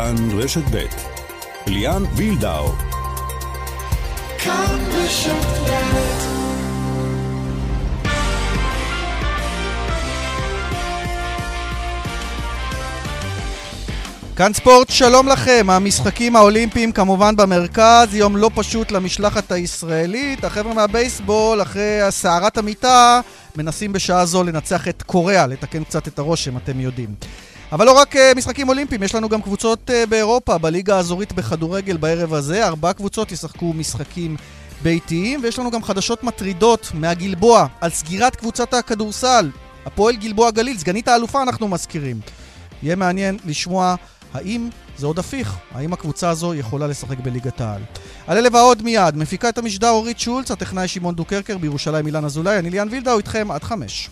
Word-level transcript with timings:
כאן 0.00 0.38
רשת 0.38 0.62
ב' 0.72 0.84
ליאן 1.66 2.02
וילדאו 2.14 2.72
כאן 4.38 4.78
רשת 4.92 5.46
ב' 5.66 5.70
כאן 14.36 14.52
ספורט, 14.52 14.90
שלום 14.90 15.28
לכם. 15.28 15.66
המשחקים 15.70 16.36
האולימפיים 16.36 16.92
כמובן 16.92 17.36
במרכז, 17.36 18.14
יום 18.14 18.36
לא 18.36 18.50
פשוט 18.54 18.92
למשלחת 18.92 19.52
הישראלית. 19.52 20.44
החבר'ה 20.44 20.74
מהבייסבול, 20.74 21.62
אחרי 21.62 21.98
סערת 22.10 22.58
המיטה, 22.58 23.20
מנסים 23.56 23.92
בשעה 23.92 24.26
זו 24.26 24.44
לנצח 24.44 24.88
את 24.88 25.02
קוריאה, 25.02 25.46
לתקן 25.46 25.84
קצת 25.84 26.08
את 26.08 26.18
הרושם, 26.18 26.56
אתם 26.56 26.80
יודעים. 26.80 27.14
אבל 27.72 27.86
לא 27.86 27.92
רק 27.92 28.16
אה, 28.16 28.32
משחקים 28.36 28.68
אולימפיים, 28.68 29.02
יש 29.02 29.14
לנו 29.14 29.28
גם 29.28 29.42
קבוצות 29.42 29.90
אה, 29.90 30.06
באירופה, 30.06 30.58
בליגה 30.58 30.96
האזורית 30.96 31.32
בכדורגל 31.32 31.96
בערב 31.96 32.34
הזה. 32.34 32.66
ארבע 32.66 32.92
קבוצות 32.92 33.32
ישחקו 33.32 33.72
משחקים 33.72 34.36
ביתיים, 34.82 35.40
ויש 35.42 35.58
לנו 35.58 35.70
גם 35.70 35.82
חדשות 35.82 36.24
מטרידות 36.24 36.90
מהגלבוע 36.94 37.66
על 37.80 37.90
סגירת 37.90 38.36
קבוצת 38.36 38.74
הכדורסל. 38.74 39.50
הפועל 39.86 40.16
גלבוע 40.16 40.50
גליל, 40.50 40.78
סגנית 40.78 41.08
האלופה 41.08 41.42
אנחנו 41.42 41.68
מזכירים. 41.68 42.20
יהיה 42.82 42.96
מעניין 42.96 43.38
לשמוע 43.44 43.94
האם 44.34 44.68
זה 44.98 45.06
עוד 45.06 45.18
הפיך? 45.18 45.56
האם 45.74 45.92
הקבוצה 45.92 46.30
הזו 46.30 46.54
יכולה 46.54 46.86
לשחק 46.86 47.18
בליגת 47.18 47.60
העל? 47.60 47.82
על 48.26 48.38
אלה 48.38 48.48
ועוד 48.52 48.82
מיד, 48.82 49.16
מפיקה 49.16 49.48
את 49.48 49.58
המשדר 49.58 49.90
אורית 49.90 50.18
שולץ, 50.18 50.50
הטכנאי 50.50 50.88
שמעון 50.88 51.14
דוקרקר 51.14 51.58
בירושלים 51.58 52.06
אילן 52.06 52.24
אזולאי, 52.24 52.58
אני 52.58 52.70
ליאן 52.70 52.88
וילדאו 52.90 53.18
איתכם 53.18 53.50
עד 53.50 53.64
חמש. 53.64 54.10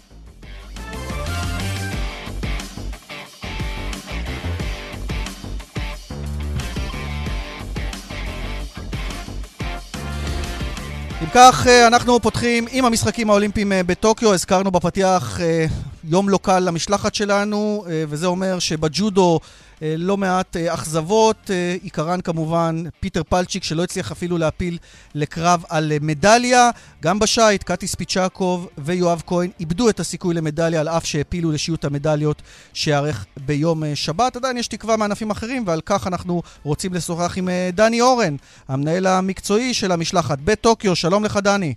אם 11.29 11.33
כך, 11.35 11.67
אה, 11.67 11.87
אנחנו 11.87 12.21
פותחים 12.21 12.67
עם 12.71 12.85
המשחקים 12.85 13.31
האולימפיים 13.31 13.73
אה, 13.73 13.83
בטוקיו. 13.83 14.35
הזכרנו 14.35 14.71
בפתיח 14.71 15.41
אה, 15.41 15.67
יום 16.05 16.29
לא 16.29 16.39
קל 16.43 16.59
למשלחת 16.59 17.15
שלנו, 17.15 17.85
וזה 18.09 18.27
אומר 18.27 18.59
שבג'ודו 18.59 19.41
לא 19.83 20.17
מעט 20.17 20.57
אה, 20.57 20.75
אכזבות, 20.75 21.51
אה, 21.51 21.77
עיקרן 21.83 22.21
כמובן 22.21 22.83
פיטר 23.01 23.23
פלצ'יק 23.23 23.65
שלא 23.65 23.85
הצליח 23.85 24.13
אפילו 24.13 24.39
להפיל 24.39 24.79
לקרב 25.15 25.65
על 25.69 25.93
מדליה. 26.01 26.71
גם 27.03 27.19
בשייט, 27.19 27.63
קטי 27.63 27.87
ספיצ'קוב 27.87 28.69
ויואב 28.79 29.23
כהן 29.27 29.51
איבדו 29.61 29.89
את 29.89 30.01
הסיכוי 30.01 30.35
למדליה 30.35 30.81
על 30.81 30.89
אף 30.89 31.05
שהפילו 31.05 31.53
לשיעוט 31.53 31.85
המדליות 31.85 32.43
שיערך 32.73 33.27
ביום 33.37 33.83
שבת. 33.95 34.37
עדיין 34.37 34.57
יש 34.57 34.69
תקווה 34.69 34.97
מענפים 34.97 35.31
אחרים 35.31 35.65
ועל 35.67 35.81
כך 35.87 36.07
אנחנו 36.07 36.43
רוצים 36.63 36.95
לשוחח 36.95 37.39
עם 37.39 37.49
דני 37.73 38.01
אורן, 38.01 38.37
המנהל 38.69 39.07
המקצועי 39.07 39.75
של 39.75 39.93
המשלחת 39.93 40.39
בטוקיו. 40.39 40.97
שלום 40.97 41.25
לך 41.25 41.37
דני. 41.37 41.75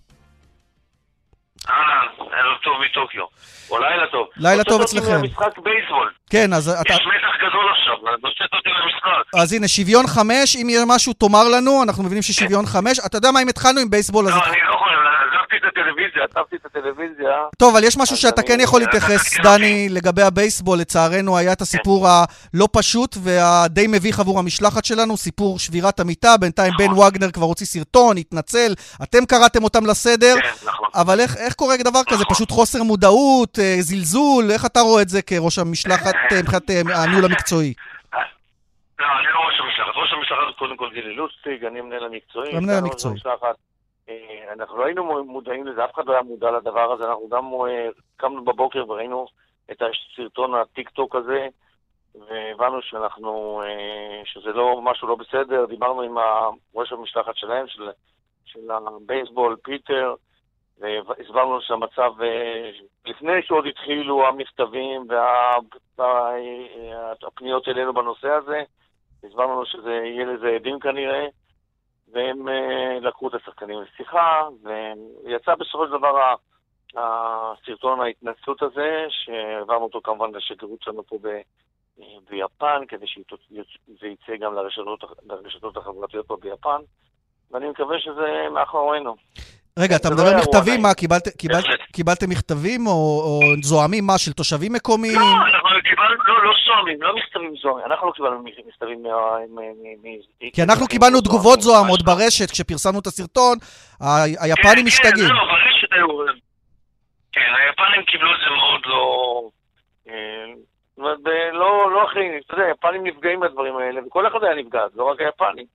אהלן, 1.70 2.01
ערב 2.34 2.58
טוב 2.64 2.74
מטוקיו. 2.86 3.24
או 3.70 3.78
לילה 3.80 4.08
טוב. 4.12 4.28
לילה 4.38 4.64
טוב 4.64 4.82
אצלכם. 4.82 5.22
משחק 5.24 5.58
בייסבול. 5.64 6.12
כן, 6.30 6.54
אז 6.54 6.70
אתה... 6.70 6.94
יש 6.94 7.00
מתח 7.00 7.34
גדול 7.46 7.66
עכשיו, 7.72 7.94
נושאת 8.24 8.54
אותי 8.54 8.70
למשחק. 8.70 9.42
אז 9.42 9.54
הנה, 9.54 9.68
שוויון 9.68 10.08
חמש, 10.08 10.56
אם 10.62 10.70
יהיה 10.70 10.84
משהו 10.88 11.14
תאמר 11.14 11.46
לנו, 11.56 11.84
אנחנו 11.84 12.04
מבינים 12.04 12.22
ששוויון 12.22 12.66
חמש. 12.66 13.00
אתה 13.06 13.18
יודע 13.18 13.32
מה, 13.32 13.42
אם 13.42 13.48
התחלנו 13.48 13.80
עם 13.80 13.90
בייסבול, 13.90 14.28
אז... 14.28 14.36
לא, 14.36 14.44
אני 14.46 14.58
לא 14.68 14.74
יכול, 14.76 14.90
הטלוויזיה, 15.82 16.24
עזבתי 16.24 16.56
את 16.56 16.66
הטלוויזיה. 16.66 17.32
טוב, 17.58 17.76
אבל 17.76 17.84
יש 17.84 17.98
משהו 17.98 18.18
שאתה 18.18 18.42
כן 18.42 18.60
יכול 18.60 18.80
להתייחס, 18.82 19.40
דני, 19.44 19.90
לגבי 19.90 20.22
הבייסבול. 20.22 20.80
לצערנו, 20.80 21.38
היה 21.38 21.54
את 21.54 21.62
הסיפור 21.62 22.08
הלא 22.08 22.68
פשוט 22.72 23.16
והדי 23.24 23.88
מביך 23.88 24.20
עבור 24.20 24.40
המשלחת 24.40 24.86
שלנו, 24.86 25.18
סיפור 25.18 25.60
שבירת 25.60 26.00
המיטה. 26.00 26.36
בינתיים 26.40 26.74
בן 26.78 26.86
נכון. 26.86 27.08
וגנר 27.08 27.32
כבר 27.32 27.46
הוציא 27.46 27.66
סרטון, 27.66 28.18
התנצל. 28.18 28.74
אתם 29.04 29.26
קראתם 29.26 29.64
אותם 29.64 29.86
לסדר. 29.86 30.36
כן, 30.42 30.50
נכון. 30.66 30.90
אבל 30.96 31.20
איך 31.20 31.54
קורה 31.54 31.76
דבר 31.78 32.04
כזה? 32.08 32.24
נכון. 32.24 32.36
פשוט 32.36 32.52
חוסר 32.52 32.84
מודעות, 32.84 33.60
אה, 33.60 33.76
זלזול? 33.80 34.52
איך 34.52 34.66
אתה 34.66 34.80
רואה 34.80 35.02
את 35.02 35.10
זה 35.10 35.22
כראש 35.22 35.60
המשלחת 35.60 36.16
אה, 36.32 36.42
מבחינת 36.42 36.70
אה, 36.70 37.04
הניהול 37.04 37.26
המקצועי? 37.26 37.74
לא, 39.00 39.06
אני 39.20 39.28
לא 39.34 39.40
ראש 39.48 39.60
המשלחת. 39.60 39.94
ראש 39.96 40.14
המשלחת 40.14 40.58
קודם 40.60 40.78
כל 40.78 40.90
גילי 40.94 41.16
לוסטיג, 41.16 41.66
אני 41.66 41.80
המנהל 41.80 42.04
המקצועי. 42.04 42.58
המנהל 42.58 42.78
המקצועי. 42.78 43.16
אנחנו 44.54 44.78
לא 44.78 44.86
היינו 44.86 45.24
מודעים 45.24 45.68
לזה, 45.68 45.86
אף 45.86 45.94
אחד 45.94 46.06
לא 46.06 46.14
היה 46.14 46.22
מודע 46.22 46.52
לדבר 46.52 46.92
הזה. 46.92 47.04
אנחנו 47.04 47.30
גם 47.30 47.52
קמנו 48.18 48.44
בבוקר 48.44 48.90
וראינו 48.90 49.26
את 49.72 49.82
הסרטון 49.82 50.56
הטיק 50.56 50.90
טוק 50.90 51.16
הזה, 51.16 51.48
והבנו 52.16 52.82
שאנחנו, 52.82 53.62
שזה 54.26 54.50
לא, 54.50 54.82
משהו 54.82 55.08
לא 55.08 55.16
בסדר. 55.16 55.66
דיברנו 55.66 56.02
עם 56.02 56.16
ראש 56.76 56.92
המשלחת 56.92 57.36
שלהם, 57.36 57.68
של, 57.68 57.90
של 58.46 58.72
הבייסבול, 58.72 59.56
פיטר, 59.64 60.16
והסברנו 60.80 61.62
שהמצב, 61.62 62.14
לפני 63.06 63.42
שעוד 63.44 63.66
התחילו 63.66 64.28
המכתבים 64.28 65.08
והפניות 65.98 67.68
אלינו 67.68 67.94
בנושא 67.94 68.30
הזה, 68.30 68.64
הסברנו 69.24 69.66
שזה 69.66 69.92
יהיה 69.92 70.26
לזה 70.26 70.48
עדים 70.48 70.80
כנראה, 70.80 71.28
והם 72.12 72.48
לקחו 73.02 73.28
את 73.28 73.34
השחקנים 73.34 73.82
לשיחה, 73.82 74.48
ויצא 74.64 75.56
בסופו 75.56 75.86
של 75.88 75.98
דבר 75.98 76.36
הסרטון 76.96 78.02
ההתנסות 78.02 78.62
הזה, 78.62 79.06
שהעברנו 79.10 79.84
אותו 79.84 80.02
כמובן 80.04 80.36
לשגרירות 80.36 80.82
שלנו 80.82 81.04
פה 81.04 81.18
ב... 81.22 81.28
ביפן, 82.30 82.82
כדי 82.88 83.08
שזה 83.08 84.08
יצא 84.08 84.36
גם 84.40 84.54
לרשתות, 84.54 85.04
לרשתות 85.24 85.78
החברתיות 85.78 86.28
פה 86.28 86.38
ביפן, 86.42 86.82
ואני 87.52 87.70
מקווה 87.70 88.00
שזה 88.00 88.48
מאחורינו. 88.52 89.16
רגע, 89.80 89.96
אתה 89.96 90.10
מדבר 90.10 90.32
לא 90.32 90.38
מכתבים, 90.38 90.82
מה, 90.82 90.90
קיבלתם 91.94 92.30
מכתבים 92.30 92.88
או 92.88 93.40
זועמים, 93.62 94.04
מה, 94.08 94.18
של 94.18 94.34
תושבים 94.34 94.74
מקומיים? 94.74 95.20
לא, 95.20 95.26
אנחנו 95.26 95.70
קיבלנו, 95.90 96.24
לא, 96.28 96.44
לא 96.44 96.54
זועמים, 96.66 97.02
לא 97.02 97.16
מכתבים 97.16 97.54
זועמים, 97.62 97.86
אנחנו 97.86 98.08
לא 98.08 98.12
קיבלנו 98.12 98.44
מכתבים 98.44 99.04
מ... 99.04 100.52
כי 100.54 100.64
אנחנו 100.64 100.88
קיבלנו 100.88 101.22
תגובות 101.22 101.62
זועמות 101.62 102.02
ברשת, 102.02 102.52
כשפרסמנו 102.52 103.00
את 103.00 103.08
הסרטון, 103.08 103.58
היפנים 104.42 104.76
כן, 104.76 104.86
משתגעים. 104.86 105.28
כן, 105.28 105.36
לא, 105.36 105.44
ברשת 105.44 105.94
היו... 105.94 106.08
כן, 107.32 107.52
היפנים 107.60 108.04
קיבלו 108.06 108.32
את 108.34 108.40
זה 108.44 108.50
מאוד 108.56 108.82
לא... 108.86 109.42
אה, 110.10 110.46
לא, 111.54 111.92
לא 111.92 112.04
הכי, 112.04 112.20
אתה 112.46 112.54
יודע, 112.54 112.66
היפנים 112.66 113.04
נפגעים 113.08 113.40
מהדברים 113.40 113.78
האלה, 113.78 114.02
וכל 114.08 114.28
אחד 114.28 114.44
היה 114.44 114.56
נפגע, 114.56 114.80
לא 114.96 115.04
רק 115.04 115.20
היפנים. 115.20 115.66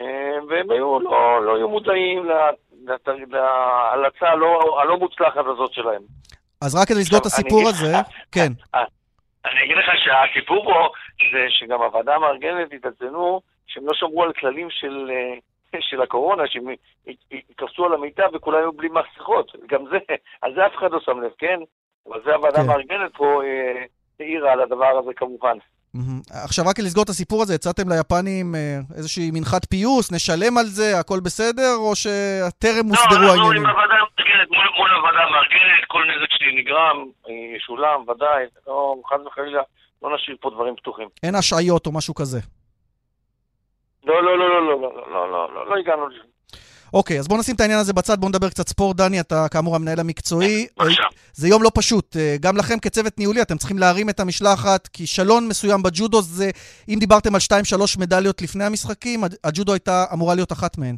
אה, 0.00 0.38
והם 0.48 0.70
היו, 0.70 1.00
לא, 1.00 1.44
לא 1.46 1.56
היו 1.56 1.68
מודעים 1.68 2.24
להלצה 3.30 4.28
הלא, 4.28 4.80
הלא 4.82 4.96
מוצלחת 4.98 5.46
הזאת 5.46 5.72
שלהם. 5.72 6.02
אז 6.60 6.74
רק 6.74 6.88
כדי 6.88 6.98
לסגור 6.98 7.20
את 7.20 7.26
הסיפור 7.26 7.68
הזה, 7.68 7.92
כן. 8.32 8.52
אה, 8.74 8.84
אני 9.44 9.64
אגיד 9.64 9.76
לך 9.76 9.86
שהסיפור 10.04 10.64
פה 10.64 10.88
זה 11.32 11.46
שגם 11.48 11.82
הוועדה 11.82 12.14
המארגנת 12.14 12.72
התעצנו 12.72 13.40
שהם 13.66 13.86
לא 13.86 13.92
שמרו 13.94 14.22
על 14.22 14.32
כללים 14.32 14.70
של, 14.70 15.10
אה, 15.10 15.80
של 15.80 16.02
הקורונה, 16.02 16.42
שהם 16.46 16.64
התכנסו 17.32 17.84
על 17.84 17.94
המיטה 17.94 18.22
וכולם 18.32 18.58
היו 18.58 18.72
בלי 18.72 18.88
מסכות. 18.88 19.52
גם 19.68 19.84
זה, 19.90 19.98
על 20.42 20.54
זה 20.54 20.66
אף 20.66 20.72
אחד 20.78 20.90
לא 20.90 21.00
שם 21.00 21.20
לב, 21.20 21.30
כן? 21.38 21.60
אבל 22.08 22.22
זה 22.24 22.34
הוועדה 22.34 22.56
כן. 22.56 22.62
המארגנת 22.62 23.16
פה 23.16 23.42
העירה 24.20 24.52
על 24.52 24.60
הדבר 24.60 24.98
הזה 24.98 25.10
כמובן. 25.16 25.56
עכשיו, 26.44 26.64
רק 26.66 26.78
לסגור 26.78 27.04
את 27.04 27.08
הסיפור 27.08 27.42
הזה, 27.42 27.54
הצעתם 27.54 27.88
ליפנים 27.88 28.54
אה, 28.54 28.78
איזושהי 28.96 29.30
מנחת 29.34 29.64
פיוס, 29.64 30.12
נשלם 30.12 30.58
על 30.58 30.66
זה, 30.66 30.98
הכל 31.00 31.20
בסדר, 31.20 31.74
או 31.76 31.92
שטרם 31.96 32.86
הוסדרו 32.90 33.28
העניינים? 33.30 33.62
לא, 33.62 33.68
אנחנו 33.68 33.70
עם 33.70 33.76
הוועדה 33.76 33.94
המארגנת, 33.94 34.48
מול 34.78 34.90
הוועדה 34.96 35.18
המארגנת, 35.28 35.84
כל 35.88 36.02
נזק 36.04 36.30
שלי 36.30 36.60
נגרם, 36.60 36.96
אה, 37.28 37.56
ישולם, 37.56 38.08
ודאי, 38.08 38.44
לא, 38.66 38.94
חס 39.08 39.26
וחלילה, 39.26 39.62
לא 40.02 40.14
נשאיר 40.14 40.36
פה 40.40 40.50
דברים 40.50 40.76
פתוחים. 40.76 41.08
אין 41.22 41.34
השעיות 41.34 41.86
או 41.86 41.92
משהו 41.92 42.14
כזה? 42.14 42.40
לא, 44.04 44.22
לא, 44.22 44.38
לא, 44.38 44.48
לא, 44.48 44.66
לא, 44.66 44.80
לא, 44.80 44.90
לא, 45.12 45.30
לא, 45.30 45.54
לא, 45.54 45.70
לא 45.70 45.76
הגענו 45.76 46.08
לזה. 46.08 46.35
אוקיי, 46.94 47.18
אז 47.18 47.28
בואו 47.28 47.40
נשים 47.40 47.54
את 47.54 47.60
העניין 47.60 47.78
הזה 47.78 47.92
בצד, 47.92 48.20
בואו 48.20 48.28
נדבר 48.28 48.48
קצת 48.48 48.68
ספורט. 48.68 48.96
דני, 48.96 49.20
אתה 49.20 49.46
כאמור 49.52 49.76
המנהל 49.76 50.00
המקצועי. 50.00 50.66
בבקשה. 50.78 51.02
זה 51.32 51.48
יום 51.48 51.62
לא 51.62 51.70
פשוט. 51.74 52.16
אה, 52.16 52.36
גם 52.40 52.56
לכם 52.56 52.78
כצוות 52.82 53.18
ניהולי, 53.18 53.42
אתם 53.42 53.56
צריכים 53.56 53.78
להרים 53.78 54.08
את 54.10 54.20
המשלחת. 54.20 54.86
כישלון 54.86 55.48
מסוים 55.48 55.82
בג'ודו 55.82 56.22
זה, 56.22 56.50
אם 56.88 56.98
דיברתם 57.00 57.34
על 57.34 57.40
2-3 57.40 58.00
מדליות 58.00 58.42
לפני 58.42 58.64
המשחקים, 58.64 59.20
הג'ודו 59.44 59.72
הייתה 59.72 60.04
אמורה 60.12 60.34
להיות 60.34 60.52
אחת 60.52 60.78
מהן. 60.78 60.96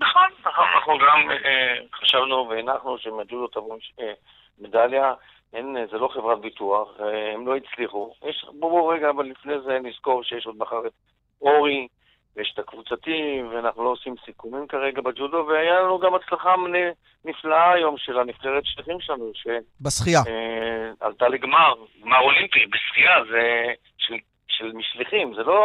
נכון, 0.00 0.28
נכון, 0.46 0.64
אנחנו 0.74 0.92
גם 0.92 1.30
אה, 1.30 1.98
חשבנו 2.00 2.48
והנחנו 2.50 2.98
שמג'ודו 2.98 3.46
תבוא 3.46 3.76
אה, 4.00 4.12
מדליה. 4.58 5.12
אין, 5.52 5.76
זה 5.90 5.98
לא 5.98 6.08
חברת 6.14 6.40
ביטוח, 6.40 6.88
הם 7.34 7.46
לא 7.46 7.56
הצליחו. 7.56 8.14
יש, 8.28 8.46
בואו 8.58 8.88
רגע, 8.88 9.10
אבל 9.10 9.24
לפני 9.24 9.52
זה 9.64 9.78
נזכור 9.82 10.24
שיש 10.24 10.46
עוד 10.46 10.56
מחר 10.58 10.86
את 10.86 10.92
אורי, 11.42 11.88
ויש 12.40 12.52
את 12.54 12.58
הקבוצתיים, 12.58 13.48
ואנחנו 13.54 13.84
לא 13.84 13.88
עושים 13.90 14.14
סיכומים 14.24 14.66
כרגע 14.66 15.00
בג'ודו, 15.00 15.46
והיה 15.48 15.80
לנו 15.80 15.98
גם 15.98 16.14
הצלחה 16.14 16.54
נפלאה 17.24 17.72
היום 17.72 17.94
של 17.98 18.18
הנבחרת 18.18 18.62
שטחים 18.66 18.96
שלנו, 19.00 19.30
ש... 19.34 19.46
בשחייה. 19.80 20.20
אה, 20.28 20.90
עלתה 21.06 21.28
לגמר, 21.28 21.74
גמר 22.02 22.18
אולימפי, 22.20 22.66
בשחייה, 22.66 23.14
זה... 23.30 23.64
של, 23.98 24.14
של 24.48 24.72
משליחים, 24.72 25.34
זה 25.34 25.42
לא 25.42 25.60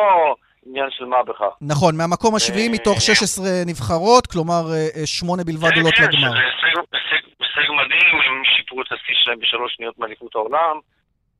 עניין 0.66 0.88
של 0.92 1.06
מה 1.06 1.24
בכך. 1.24 1.54
נכון, 1.62 1.98
מהמקום 1.98 2.36
השביעי 2.36 2.70
מתוך 2.70 3.02
16 3.02 3.46
נבחרות, 3.66 4.28
כלומר 4.28 4.62
שמונה 5.06 5.44
בלבד 5.44 5.78
עולות 5.78 5.94
כן, 5.94 6.04
לגמר. 6.04 6.32
שזה 6.36 6.46
הישג- 6.46 6.86
הישג- 6.94 7.30
הישג 7.40 7.72
מדהים, 7.72 8.16
הם 8.28 8.42
שיפרו 8.58 8.82
את 8.82 8.92
השיא 8.92 9.16
שלהם 9.24 9.40
בשלוש 9.40 9.76
שניות 9.76 10.00
מאליפות 10.00 10.36
העולם. 10.36 10.80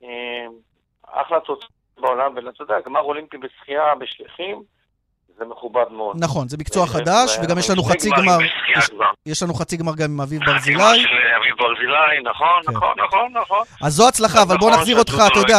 אה, 0.04 0.46
אחלה 1.22 1.40
תוצאה 1.40 1.68
בעולם, 2.00 2.34
ואתה 2.36 2.62
יודע, 2.62 2.74
גמר 2.86 3.00
אולימפי 3.00 3.36
בשחייה 3.38 3.94
בשליחים, 3.94 4.62
זה 5.38 5.44
מכובד 5.44 5.84
מאוד. 5.90 6.16
נכון, 6.20 6.48
זה 6.48 6.56
מקצוע 6.56 6.82
אה, 6.82 6.88
חדש, 6.88 7.38
אה, 7.38 7.44
וגם 7.44 7.58
יש 7.58 7.70
לנו 7.70 7.82
חצי 7.82 8.10
גמר, 8.10 8.38
יש- 9.26 9.42
לנו 9.42 9.54
חצי 9.54 9.76
גמר 9.76 9.94
גם 9.96 10.10
עם 10.10 10.20
אביב 10.20 10.42
גמר 10.42 10.52
ברזילי. 10.52 10.78
של 10.78 11.08
אביב 11.40 11.54
ברזילי, 11.58 12.30
נכון, 12.30 12.62
כן. 12.66 12.72
נכון, 12.72 12.94
נכון, 13.06 13.32
נכון. 13.42 13.64
אז 13.82 13.92
זו 13.92 14.08
הצלחה, 14.08 14.42
אבל 14.42 14.56
בוא 14.56 14.68
נכון 14.68 14.80
נחזיר 14.80 14.98
אותך, 14.98 15.14
אתה 15.32 15.38
יודע. 15.38 15.58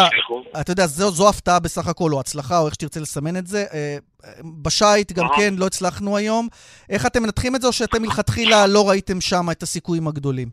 אתה 0.62 0.72
יודע, 0.72 0.86
זו, 0.86 1.30
הפתעה 1.30 1.60
בסך 1.60 1.88
הכל, 1.88 2.10
או 2.14 2.20
הצלחה, 2.20 2.60
או 2.60 2.66
איך 2.66 2.74
שתרצה 2.74 3.00
לסמן 3.00 3.38
את 3.38 3.48
זה. 3.48 3.66
אה, 3.74 3.98
אה, 4.26 4.30
בשייט 4.64 5.12
גם 5.12 5.26
אהה. 5.26 5.36
כן 5.38 5.54
לא 5.58 5.66
הצלחנו 5.66 6.18
היום. 6.18 6.48
איך 6.90 7.06
אתם 7.06 7.24
מנתחים 7.24 7.56
את 7.56 7.62
זה, 7.62 7.68
או 7.68 7.74
שאתם 7.74 8.02
מלכתחילה 8.02 8.68
לא 8.68 8.90
ראיתם 8.90 9.22
שם 9.22 9.46
את 9.52 9.64
הסיכויים 9.64 10.08
הגדולים? 10.08 10.48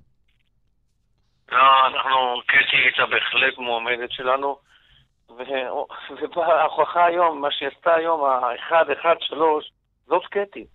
לא, 1.53 1.59
אנחנו, 1.87 2.11
קטי 2.47 2.76
הייתה 2.85 3.03
בהחלט 3.11 3.59
מועמדת 3.59 4.12
שלנו, 4.12 4.56
ו- 5.39 6.37
וההוכחה 6.37 7.05
היום, 7.05 7.41
מה 7.41 7.51
שהיא 7.51 7.69
עשתה 7.69 7.95
היום, 7.95 8.25
ה-1-1-3, 8.25 9.37
זאת 10.07 10.27
קטי. 10.27 10.67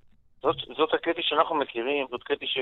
זאת, 0.41 0.55
זאת 0.77 0.93
הקטי 0.93 1.21
שאנחנו 1.23 1.55
מכירים, 1.55 2.07
זאת 2.09 2.23
קטי 2.23 2.47
ש, 2.47 2.57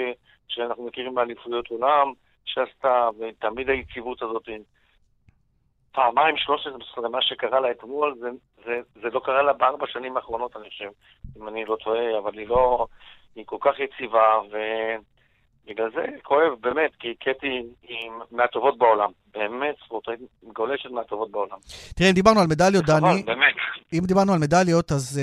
שאנחנו 0.47 0.85
מכירים 0.85 1.15
באליפויות 1.15 1.67
עולם, 1.67 2.13
שעשתה, 2.45 3.09
ותמיד 3.19 3.69
היציבות 3.69 4.21
הזאת. 4.21 4.49
פעמיים 5.91 6.37
13, 6.37 7.09
מה 7.09 7.21
שקרה 7.21 7.59
לה 7.59 7.71
אתמול, 7.71 8.15
זה, 8.19 8.29
זה, 8.65 8.81
זה 9.01 9.09
לא 9.09 9.19
קרה 9.19 9.41
לה 9.41 9.53
בארבע 9.53 9.87
שנים 9.87 10.17
האחרונות, 10.17 10.57
אני 10.57 10.69
חושב, 10.69 10.89
אם 11.37 11.47
אני 11.47 11.65
לא 11.65 11.75
טועה, 11.83 12.17
אבל 12.17 12.37
היא 12.37 12.47
לא, 12.47 12.87
היא 13.35 13.45
כל 13.45 13.57
כך 13.59 13.79
יציבה, 13.79 14.39
ובגלל 15.67 15.89
זה 15.95 16.05
כואב, 16.23 16.51
באמת, 16.61 16.91
כי 16.99 17.15
קטי 17.19 17.47
היא 17.87 18.09
מהטובות 18.31 18.77
בעולם. 18.77 19.09
באמת 19.33 19.75
ספורטאית 19.85 20.19
גולשת 20.53 20.89
מהטובות 20.91 21.31
בעולם. 21.31 21.57
תראה, 21.95 22.09
אם 22.09 22.15
דיברנו 22.15 22.39
על 22.39 22.47
מדליות, 22.47 22.85
חבל, 22.85 22.99
דני, 22.99 23.23
באמת. 23.23 23.53
אם 23.93 24.05
דיברנו 24.05 24.33
על 24.33 24.39
מדליות, 24.39 24.91
אז 24.91 25.21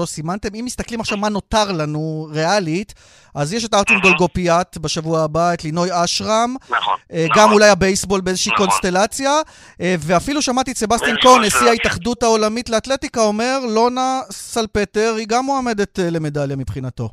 2-3 0.00 0.06
סימנתם. 0.06 0.48
אם 0.54 0.64
מסתכלים 0.64 1.00
עכשיו 1.00 1.18
מה 1.18 1.28
נותר 1.28 1.72
לנו 1.72 2.28
ריאלית, 2.30 2.94
אז 3.34 3.54
יש 3.54 3.64
את 3.64 3.74
ארצ'ון 3.74 4.00
דולגופיאט 4.00 4.78
בשבוע 4.78 5.20
הבא, 5.20 5.54
את 5.54 5.64
לינוי 5.64 5.88
אשרם, 6.04 6.54
נכון. 6.70 6.96
אה, 7.12 7.26
נכון. 7.30 7.42
גם 7.42 7.52
אולי 7.52 7.68
הבייסבול 7.68 8.20
באיזושהי 8.20 8.52
נכון. 8.52 8.66
קונסטלציה, 8.66 9.32
אה, 9.80 9.94
ואפילו 9.98 10.42
שמעתי 10.42 10.70
את 10.70 10.76
סבסטין 10.76 11.16
כהן, 11.22 11.44
נשיא. 11.44 11.68
ההתאחדות 11.68 12.22
העולמית 12.22 12.68
לאתלטיקה, 12.68 13.20
אומר, 13.20 13.58
לונה 13.74 14.20
סלפטר 14.30 15.14
היא 15.18 15.26
גם 15.28 15.44
מועמדת 15.44 15.98
אה, 15.98 16.10
למדליה 16.10 16.56
מבחינתו. 16.56 17.08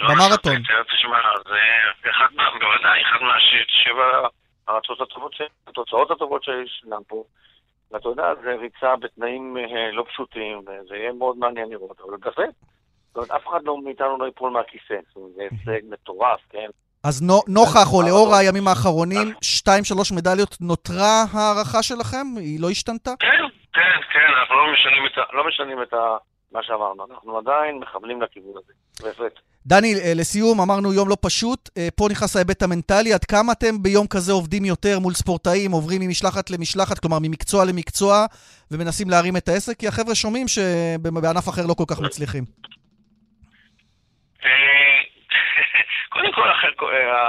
לא 0.00 0.14
במרתון. 0.14 0.56
לספר, 0.56 0.82
תשמע, 0.82 1.18
זה 1.48 1.58
אחד. 2.10 2.26
בוודאי, 2.34 3.02
אחד 3.02 3.18
מהשבע 3.24 4.28
הארצות 4.68 5.00
הטובות, 5.00 5.32
ש- 5.34 5.42
התוצאות 5.66 6.10
הטובות 6.10 6.44
שישנן 6.44 7.02
פה. 7.08 7.24
ואתה 7.90 8.08
יודע, 8.08 8.24
זה 8.42 8.54
ריצה 8.60 8.96
בתנאים 8.96 9.56
אה, 9.56 9.90
לא 9.92 10.04
פשוטים, 10.12 10.58
וזה 10.58 10.96
יהיה 10.96 11.12
מאוד 11.12 11.36
מעניין 11.38 11.68
לראות, 11.70 12.00
אבל 12.00 12.16
בהחלט. 12.24 12.54
זאת 13.08 13.16
אומרת, 13.16 13.30
אף 13.30 13.48
אחד 13.48 13.60
לא 13.64 13.76
מאיתנו 13.84 14.18
לא 14.18 14.24
ייפול 14.24 14.50
מהכיסא. 14.50 14.94
זה 15.36 15.42
הישג 15.50 15.80
מטורף, 15.90 16.40
כן? 16.50 16.68
אז 17.04 17.22
נו- 17.22 17.42
נוכח 17.48 17.92
או 17.92 18.00
אה, 18.02 18.08
לאור 18.08 18.34
אה. 18.34 18.38
הימים 18.38 18.68
האחרונים, 18.68 19.34
2-3 19.44 20.14
מדליות, 20.16 20.56
נותרה 20.60 21.12
הערכה 21.32 21.82
שלכם? 21.82 22.26
היא 22.36 22.60
לא 22.62 22.70
השתנתה? 22.70 23.10
כן, 23.18 23.42
כן, 23.72 23.96
כן, 24.12 24.28
אנחנו 24.40 24.54
לא 25.32 25.44
משנים 25.52 25.82
את, 25.82 25.92
ה, 25.92 26.16
מה 26.52 26.62
שאמרנו, 26.62 27.06
אנחנו 27.10 27.38
עדיין 27.38 27.78
מכוונים 27.78 28.22
לכיוון 28.22 28.54
הזה, 28.56 28.72
בהחלט. 29.02 29.32
דני, 29.66 29.94
אה, 29.94 30.12
לסיום, 30.20 30.60
אמרנו 30.60 30.92
יום 30.92 31.08
לא 31.08 31.16
פשוט, 31.20 31.60
אה, 31.78 31.88
פה 31.96 32.04
נכנס 32.10 32.36
ההיבט 32.36 32.62
המנטלי, 32.62 33.12
עד 33.12 33.24
כמה 33.24 33.52
אתם 33.52 33.82
ביום 33.82 34.06
כזה 34.06 34.32
עובדים 34.32 34.64
יותר 34.64 34.98
מול 34.98 35.12
ספורטאים, 35.12 35.70
עוברים 35.72 36.00
ממשלחת 36.04 36.50
למשלחת, 36.50 36.98
כלומר 36.98 37.18
ממקצוע 37.22 37.64
למקצוע, 37.64 38.26
ומנסים 38.70 39.10
להרים 39.10 39.36
את 39.36 39.48
העסק? 39.48 39.76
כי 39.78 39.86
החבר'ה 39.88 40.14
שומעים 40.14 40.46
שבענף 40.48 41.46
אחר 41.48 41.62
לא 41.68 41.74
כל 41.74 41.88
כך 41.90 42.00
מצליחים. 42.00 42.44
אה, 44.44 44.98
קודם 46.14 46.32
כל, 46.32 46.48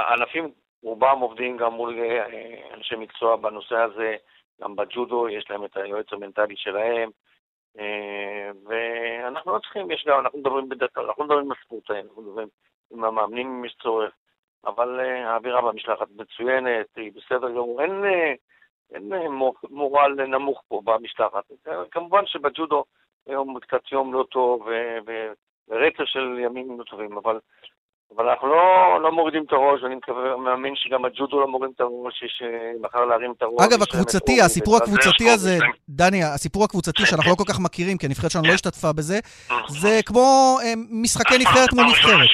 הענפים, 0.08 0.44
רובם 0.82 1.18
עובדים 1.20 1.56
גם 1.56 1.72
מול 1.72 1.98
אנשי 2.74 2.94
מקצוע 2.96 3.36
בנושא 3.36 3.76
הזה, 3.76 4.14
גם 4.62 4.76
בג'ודו, 4.76 5.28
יש 5.28 5.44
להם 5.50 5.64
את 5.64 5.76
היועץ 5.76 6.06
המנטלי 6.12 6.54
שלהם, 6.56 7.10
ואנחנו 8.64 9.52
לא 9.52 9.58
צריכים, 9.58 9.90
יש 9.90 10.04
גם, 10.08 10.20
אנחנו 10.20 10.38
מדברים 10.38 10.68
בדרך 10.68 10.94
כלל, 10.94 11.04
אנחנו 11.06 11.24
מדברים 11.24 11.44
עם 11.44 11.52
הספורטאים, 11.52 12.06
אנחנו 12.06 12.22
מדברים 12.22 12.48
עם 12.92 13.04
המאמנים 13.04 13.46
אם 13.46 13.64
יש 13.64 13.76
צורך, 13.82 14.12
אבל 14.64 15.00
אה, 15.00 15.30
האווירה 15.30 15.62
במשלחת 15.62 16.06
מצוינת, 16.16 16.86
היא 16.96 17.12
בסדר 17.14 17.50
גמור, 17.50 17.82
אין, 17.82 18.04
אה, 18.04 18.34
אין 18.94 19.12
אה, 19.12 19.28
מו- 19.28 19.54
מורל 19.70 20.26
נמוך 20.26 20.62
פה 20.68 20.80
במשלחת. 20.84 21.44
אה, 21.68 21.84
כמובן 21.90 22.26
שבג'ודו 22.26 22.84
היום 23.26 23.60
קצת 23.60 23.92
יום 23.92 24.14
לא 24.14 24.24
טוב, 24.30 24.68
ורצף 25.68 26.04
של 26.04 26.38
ימים 26.38 26.78
לא 26.78 26.84
טובים, 26.84 27.16
אבל, 27.18 27.40
אבל 28.16 28.28
אנחנו 28.28 28.48
לא, 28.48 28.98
לא 29.02 29.12
מורידים 29.12 29.44
את 29.46 29.52
הראש, 29.52 29.82
ואני 29.82 29.94
מקווה, 29.94 30.36
מאמין 30.36 30.72
שגם 30.76 31.04
הג'ודו 31.04 31.40
לא 31.40 31.48
מוריד 31.48 31.70
את 31.74 31.80
הראש, 31.80 32.22
יש 32.22 32.42
אה, 32.44 32.72
מחר 32.80 33.04
להרים 33.04 33.32
את 33.36 33.42
הראש. 33.42 33.66
אגב, 33.66 33.82
הקבוצתי, 33.82 34.40
הסיפור 34.40 34.76
הקבוצתי 34.76 35.30
הזה, 35.30 35.58
דני, 35.88 36.24
הסיפור 36.24 36.64
הקבוצתי 36.64 37.06
שאנחנו 37.06 37.30
לא 37.30 37.36
כל 37.36 37.52
כך 37.52 37.60
מכירים, 37.60 37.98
כי 37.98 38.06
הנבחרת 38.06 38.30
שלנו 38.30 38.48
לא 38.48 38.52
השתתפה 38.52 38.92
בזה, 38.92 39.18
זה 39.68 40.00
כמו 40.06 40.58
אה, 40.64 40.72
משחקי 40.90 41.38
נבחרת 41.38 41.72
מול 41.72 41.84
נבחרת. 41.84 42.28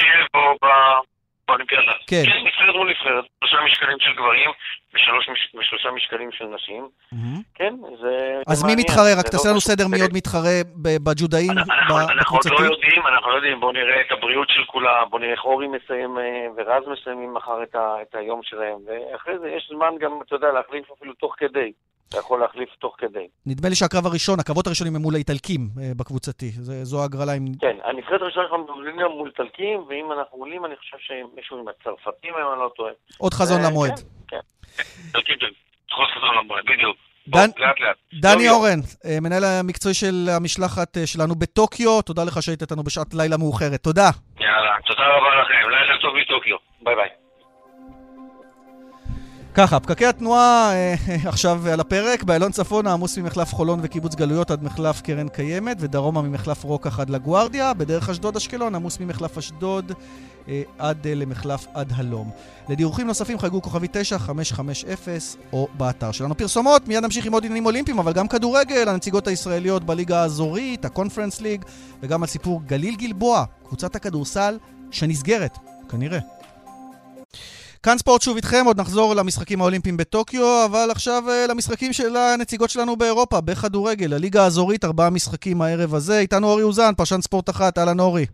באולימפיאדה. 1.49 1.93
כן. 2.06 2.23
כן, 2.27 2.39
נבחרת 2.47 2.75
מול 2.75 2.91
נבחרת, 2.91 3.25
שלושה 3.41 3.56
משקלים 3.65 3.97
של 4.00 4.12
גברים 4.15 4.50
ושלושה 5.55 5.91
משקלים 5.91 6.31
של 6.33 6.45
נשים. 6.45 6.89
כן, 7.55 7.75
זה... 8.00 8.15
אז 8.47 8.65
מי 8.65 8.73
מתחרה? 8.77 9.11
רק 9.19 9.27
זה 9.27 9.33
תעשה 9.33 9.49
לא 9.49 9.50
לנו. 9.50 9.61
סדר 9.61 9.89
מי 9.89 10.00
עוד 10.00 10.11
מתחרה 10.15 10.56
בג'ודאים, 11.05 11.50
אנחנו- 11.50 12.37
עוד. 12.37 12.47
לא 12.61 12.65
יודעים, 12.65 13.06
אנחנו 13.06 13.31
לא 13.31 13.37
יודעים, 13.37 13.61
בואו 13.61 13.73
נראה 13.73 14.00
את 14.00 14.12
הבריאות 14.12 14.49
של 14.50 14.65
כולם, 14.67 15.05
בואו 15.11 15.21
נראה 15.23 15.33
איך 15.33 15.45
אורי 15.45 15.67
מסיים 15.69 16.19
אה, 16.19 16.47
ורז 16.56 16.85
מסיימים 16.89 17.35
מחר 17.35 17.62
את 18.03 18.15
היום 18.15 18.41
שלהם, 18.43 18.79
ואחרי 18.87 19.39
זה 19.39 19.49
יש 19.56 19.71
זמן 19.75 19.93
גם, 20.00 20.12
אתה 20.27 20.35
יודע, 20.35 20.53
להחליף 20.53 20.91
אפילו 20.99 21.15
תוך 21.15 21.35
כדי. 21.39 21.73
אתה 22.08 22.19
יכול 22.19 22.40
להחליף 22.40 22.69
תוך 22.78 22.94
כדי. 22.99 23.26
נדמה 23.46 23.69
לי 23.69 23.75
שהקרב 23.75 24.06
הראשון, 24.06 24.40
הקרבות 24.40 24.66
הראשונים 24.66 24.97
הם 24.97 25.02
מול 25.02 25.14
האיטלקים 25.14 25.61
אה, 25.80 25.90
בקבוצתי. 25.97 26.50
זה- 26.50 26.85
זו 26.85 27.02
ההגרלה 27.02 27.33
עם... 27.33 27.44
כן, 27.61 27.76
הנבחרת 27.85 28.23
הראשונה 28.23 28.47
שלנו 28.49 28.66
גם 29.02 29.11
מול 29.11 29.28
איטלקים, 29.28 29.80
ואם 29.88 30.12
אנחנו 30.12 30.38
עולים, 30.38 30.64
אני 30.64 30.76
חושב 30.76 30.97
שמישהו 31.00 31.59
עם 31.59 31.64
הצרפתים, 31.68 32.35
אם 32.35 32.52
אני 32.52 32.61
לא 32.61 32.71
טועה. 32.76 32.92
עוד 33.18 33.35
חזון 33.35 33.61
אה, 33.64 33.71
למועד. 33.71 34.00
כן, 34.28 34.37
כן. 34.68 35.47
דן- 37.28 37.50
בוא, 37.56 37.66
לאט 37.66 37.80
לאט. 37.80 37.97
דני 38.21 38.42
יום, 38.42 38.56
אורן, 38.56 38.78
אה, 39.04 39.21
מנהל 39.21 39.44
המקצועי 39.44 39.94
של 39.94 40.14
המשלחת 40.37 40.97
שלנו 41.06 41.35
בטוקיו, 41.35 42.02
תודה 42.02 42.25
לך 42.25 42.42
שהיית 42.42 42.62
איתנו 42.62 42.83
בשעת 42.83 43.14
לילה 43.14 43.37
מאוחרת. 43.37 43.80
תודה. 43.83 44.11
יאללה, 44.40 44.76
תודה 44.87 45.00
רבה 45.16 45.42
לכם, 45.42 45.71
לילה 45.71 46.00
טוב 46.02 46.14
מטוקיו. 46.16 46.56
ביי 46.83 46.94
ביי. 46.94 47.09
ככה, 49.59 49.81
פקקי 49.81 50.07
התנועה 50.07 50.73
אה, 50.73 50.95
עכשיו 51.29 51.69
על 51.69 51.81
הפרק, 51.81 52.23
באיילון 52.23 52.53
צפונה 52.53 52.93
עמוס 52.93 53.19
ממחלף 53.19 53.55
חולון 53.55 53.81
וקיבוץ 53.83 54.15
גלויות 54.15 54.50
עד 54.50 54.65
מחלף 54.65 55.00
קרן 55.00 55.29
קיימת, 55.29 55.77
ודרומה 55.81 56.23
ממחלף 56.23 56.65
רוקח 56.65 57.00
עד 57.00 57.11
לגוארדיה, 57.11 57.75
בדרך 57.75 58.09
אשדוד 58.09 58.37
אשקלון 58.37 58.75
עמוס 58.75 59.00
ממחלף 59.00 59.38
אשדוד 59.38 59.93
אה, 60.49 60.62
עד 60.79 61.07
אה, 61.07 61.15
למחלף 61.15 61.67
עד 61.75 61.93
הלום. 61.97 62.31
לדיווחים 62.69 63.07
נוספים 63.07 63.38
חייגו 63.38 63.62
כוכבי 63.62 63.87
9550 63.91 65.15
או 65.53 65.69
באתר 65.75 66.12
שלנו. 66.12 66.37
פרסומות, 66.37 66.88
מיד 66.88 67.05
נמשיך 67.05 67.27
עם 67.27 67.33
עוד 67.33 67.45
עניינים 67.45 67.67
אולימפיים, 67.67 67.99
אבל 67.99 68.12
גם 68.12 68.29
כדורגל, 68.29 68.88
הנציגות 68.88 69.27
הישראליות 69.27 69.85
בליגה 69.85 70.23
האזורית, 70.23 70.85
הקונפרנס 70.85 71.41
ליג, 71.41 71.65
וגם 72.03 72.23
על 72.23 72.29
סיפור 72.29 72.62
גליל 72.67 72.97
גלבוע, 72.97 73.45
קבוצת 73.67 73.97
הכדורסל 73.97 74.59
שנסגרת, 74.91 75.59
כנראה. 75.88 76.38
כאן 77.88 77.99
ספורט 77.99 78.23
שוב 78.23 78.37
איתכם, 78.37 78.62
עוד 78.66 78.80
נחזור 78.80 79.14
למשחקים 79.14 79.61
האולימפיים 79.61 79.97
בטוקיו, 79.97 80.64
אבל 80.71 80.88
עכשיו 80.90 81.23
אה, 81.28 81.47
למשחקים 81.49 81.92
של 81.92 82.16
הנציגות 82.16 82.71
שלנו 82.71 82.97
באירופה, 82.97 83.40
בכדורגל, 83.40 84.14
הליגה 84.14 84.45
האזורית, 84.45 84.85
ארבעה 84.85 85.11
משחקים 85.11 85.62
הערב 85.62 85.95
הזה. 85.95 86.18
איתנו 86.18 86.47
אורי 86.47 86.62
אוזן, 86.62 86.95
פרשן 86.97 87.21
ספורט 87.21 87.50
אחת, 87.50 87.78
אהלן 87.78 88.00
אורי. 88.00 88.26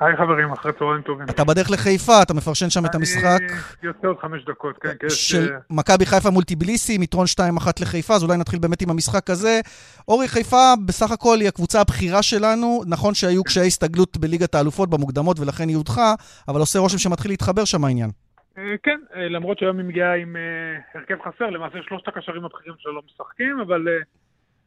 היי 0.00 0.16
חברים, 0.16 0.52
אחרי 0.52 0.72
צהריים 0.78 1.02
טובים. 1.02 1.26
אתה 1.30 1.44
בדרך 1.44 1.70
לחיפה, 1.70 2.22
אתה 2.22 2.34
מפרשן 2.34 2.70
שם 2.70 2.86
את 2.86 2.94
המשחק 2.94 3.38
אני 3.40 3.58
יוצא 3.82 4.06
עוד 4.06 4.16
חמש 4.22 4.44
דקות, 4.48 4.76
כן, 4.82 4.88
כן. 5.00 5.08
של 5.08 5.52
מכבי 5.70 6.06
חיפה 6.06 6.30
מול 6.30 6.44
טיביליסי, 6.44 6.94
עם 6.94 7.02
יתרון 7.02 7.26
2-1 7.60 7.68
לחיפה, 7.80 8.14
אז 8.14 8.22
אולי 8.22 8.36
נתחיל 8.36 8.58
באמת 8.58 8.82
עם 8.82 8.90
המשחק 8.90 9.30
הזה. 9.30 9.60
אורי, 10.08 10.28
חיפה 10.28 10.72
בסך 10.86 11.10
הכל 11.10 11.40
היא 11.40 11.48
הקבוצה 11.48 11.80
הבכירה 11.80 12.22
שלנו, 12.22 12.82
נכון 12.86 13.14
שהיו 13.14 13.44
קשיי 13.44 13.66
הסתגלות 13.66 14.16
בליגת 14.16 14.54
האלופות 14.54 14.90
במוקדמות 14.90 15.40
ולכן 15.40 15.68
היא 15.68 15.76
הודחה, 15.76 16.14
אבל 16.48 16.60
עושה 16.60 16.78
רושם 16.78 16.98
שמתחיל 16.98 17.30
להתחבר 17.30 17.64
שם 17.64 17.84
העניין. 17.84 18.10
אה, 18.58 18.74
כן, 18.82 19.00
אה, 19.14 19.28
למרות 19.28 19.58
שהיום 19.58 19.78
היא 19.78 19.86
מגיעה 19.86 20.16
עם 20.16 20.36
אה, 20.36 20.78
הרכב 20.94 21.16
חסר, 21.22 21.50
למעשה 21.50 21.82
שלושת 21.82 22.08
הקשרים 22.08 22.44
הבכירים 22.44 22.74
שלו 22.78 22.92
לא 22.92 23.02
משחקים, 23.06 23.60
אבל 23.60 23.88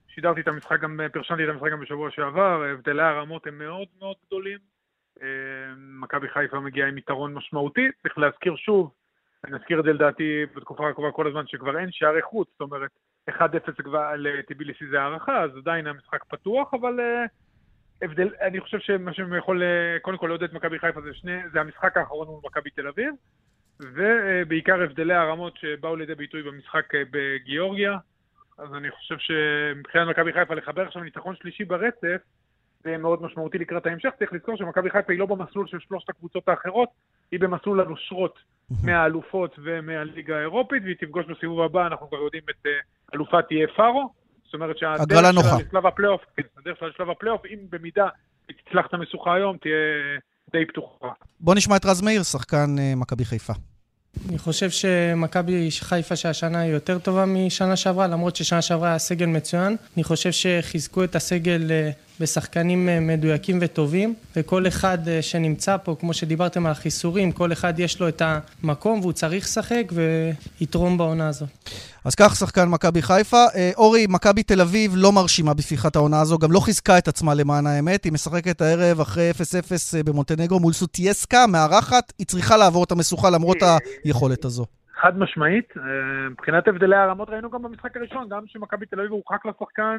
שידרתי 0.08 0.41
את 0.41 0.48
המשחק 0.48 0.79
גם, 0.79 1.00
פרשנתי 1.13 1.43
את 1.43 1.50
המשחק 1.50 1.72
גם 1.72 1.79
בשבוע 1.79 2.12
שעבר, 2.12 2.63
הבדלי 2.63 3.03
הרמות 3.03 3.48
הם 3.48 3.58
מאוד 3.58 3.88
מאוד 4.00 4.15
גדולים. 4.25 4.58
מכבי 5.77 6.29
חיפה 6.29 6.60
מגיעה 6.60 6.88
עם 6.88 6.98
יתרון 6.98 7.34
משמעותי, 7.34 7.88
צריך 8.01 8.17
להזכיר 8.17 8.55
שוב, 8.55 8.91
אני 9.46 9.55
אזכיר 9.55 9.79
את 9.79 9.84
זה 9.84 9.93
לדעתי 9.93 10.46
בתקופה 10.55 10.89
הקרובה 10.89 11.12
כל 11.12 11.27
הזמן 11.27 11.48
שכבר 11.48 11.79
אין 11.79 11.91
שערי 11.91 12.22
חוץ, 12.22 12.48
זאת 12.51 12.62
אומרת 12.62 12.89
1-0 13.29 13.34
לטיביליסי 14.17 14.88
זה 14.88 15.01
הערכה, 15.01 15.43
אז 15.43 15.51
עדיין 15.58 15.88
המשחק 15.88 16.24
פתוח, 16.24 16.74
אבל 16.74 17.00
הבדל, 18.01 18.29
אני 18.41 18.60
חושב 18.60 18.79
שמה 18.79 19.13
שיכול 19.13 19.62
קודם 20.01 20.17
כל 20.17 20.27
לעודד 20.27 20.43
את 20.43 20.53
מכבי 20.53 20.79
חיפה 20.79 21.01
זה, 21.01 21.13
שני, 21.13 21.50
זה 21.53 21.62
המשחק 21.62 21.98
האחרון 21.98 22.27
מול 22.27 22.39
מכבי 22.46 22.69
תל 22.69 22.88
אביב, 22.88 23.13
ובעיקר 23.79 24.81
הבדלי 24.81 25.13
הרמות 25.13 25.57
שבאו 25.57 25.95
לידי 25.95 26.15
ביטוי 26.15 26.43
במשחק 26.43 26.95
uh, 26.95 26.98
בגיאורגיה, 27.12 27.98
אז 28.57 28.74
אני 28.75 28.91
חושב 28.91 29.15
שמבחינת 29.19 30.07
מכבי 30.07 30.33
חיפה 30.33 30.53
לחבר 30.53 30.81
עכשיו 30.81 31.03
ניצחון 31.03 31.36
שלישי 31.36 31.65
ברצף, 31.65 32.21
זה 32.83 32.98
מאוד 32.98 33.21
משמעותי 33.21 33.57
לקראת 33.57 33.86
ההמשך. 33.86 34.09
צריך 34.19 34.33
לזכור 34.33 34.57
שמכבי 34.57 34.89
חיפה 34.89 35.13
היא 35.13 35.19
לא 35.19 35.25
במסלול 35.25 35.67
של 35.67 35.79
שלושת 35.79 36.09
הקבוצות 36.09 36.50
האחרות, 36.50 36.89
היא 37.31 37.39
במסלול 37.39 37.81
הנושרות 37.81 38.39
מהאלופות 38.83 39.59
ומהליגה 39.63 40.38
האירופית, 40.38 40.83
והיא 40.83 40.95
תפגוש 41.00 41.25
בסיבוב 41.25 41.62
הבא, 41.62 41.88
אנחנו 41.88 42.07
כבר 42.07 42.17
יודעים 42.17 42.43
את 42.50 42.65
אה, 42.65 42.71
אלופת 43.13 43.41
איי 43.41 43.67
פארו. 43.67 44.13
זאת 44.45 44.53
אומרת 44.53 44.77
שהדרך 44.77 45.19
שלה 45.19 45.57
לשלב 45.67 45.86
הפלייאוף, 45.86 46.21
כן, 46.38 46.43
הדרך 46.57 46.77
שלה 46.79 46.88
לשלב 46.88 47.09
הפלייאוף, 47.09 47.45
אם 47.45 47.59
במידה 47.69 48.07
תצלח 48.45 48.86
את 48.86 48.93
המשוכה 48.93 49.33
היום, 49.33 49.57
תהיה 49.57 49.75
די 50.51 50.65
פתוחה. 50.65 51.08
בוא 51.39 51.56
נשמע 51.56 51.75
את 51.75 51.86
רז 51.86 52.01
מאיר, 52.01 52.24
שחקן 52.24 52.75
אה, 52.79 52.96
מכבי 52.96 53.25
חיפה. 53.25 53.53
אני 54.29 54.38
חושב 54.38 54.70
שמכבי 54.70 55.70
חיפה 55.79 56.15
שהשנה 56.15 56.60
היא 56.60 56.72
יותר 56.72 57.00
טובה 57.00 57.25
משנה 57.25 57.75
שעברה, 57.75 58.08
למרות 58.08 58.36
ששנה 58.36 58.62
שעברה 58.62 58.89
היה 58.89 59.00
סגל 59.00 59.25
מצוין. 59.25 59.75
אני 59.96 60.03
חושב 60.03 60.32
שחיזקו 60.32 61.03
את 61.03 61.15
הסגל 61.15 61.72
אה, 61.72 61.91
בשחקנים 62.19 62.89
אה, 62.89 62.99
מדויקים 62.99 63.57
וטובים, 63.61 64.13
וכל 64.35 64.67
אחד 64.67 64.97
אה, 65.07 65.21
שנמצא 65.21 65.77
פה, 65.77 65.95
כמו 65.99 66.13
שדיברתם 66.13 66.65
על 66.65 66.71
החיסורים, 66.71 67.31
כל 67.31 67.51
אחד 67.51 67.79
יש 67.79 68.01
לו 68.01 68.07
את 68.07 68.21
המקום 68.25 68.99
והוא 68.99 69.13
צריך 69.13 69.43
לשחק 69.43 69.83
ויתרום 69.91 70.97
בעונה 70.97 71.27
הזאת. 71.27 71.49
אז 72.05 72.15
כך 72.15 72.35
שחקן 72.35 72.69
מכבי 72.69 73.01
חיפה. 73.01 73.45
אה, 73.55 73.71
אורי, 73.77 74.05
מכבי 74.09 74.43
תל 74.43 74.61
אביב 74.61 74.91
לא 74.95 75.11
מרשימה 75.11 75.53
בפתיחת 75.53 75.95
העונה 75.95 76.21
הזו, 76.21 76.38
גם 76.38 76.51
לא 76.51 76.59
חיזקה 76.59 76.97
את 76.97 77.07
עצמה 77.07 77.33
למען 77.33 77.67
האמת. 77.67 78.03
היא 78.03 78.13
משחקת 78.13 78.61
הערב 78.61 78.99
אחרי 78.99 79.31
0-0 79.31 80.03
במונטנגרו 80.05 80.59
מול 80.59 80.73
סוטייסקה, 80.73 81.47
מארחת, 81.47 82.13
היא 82.19 82.27
צריכה 82.27 82.57
לעבור 82.57 82.83
את 82.83 82.91
המשוכה 82.91 83.29
למרות 83.29 83.57
היכולת 84.03 84.45
הזו. 84.45 84.65
חד 85.01 85.17
משמעית, 85.17 85.73
מבחינת 86.31 86.67
הבדלי 86.67 86.95
הרמות 86.95 87.29
ראינו 87.29 87.49
גם 87.49 87.61
במשחק 87.63 87.97
הראשון, 87.97 88.27
גם 88.29 88.41
שמכבי 88.47 88.85
תל 88.85 88.99
אביב 88.99 89.11
הורחק 89.11 89.45
לשחקן 89.45 89.97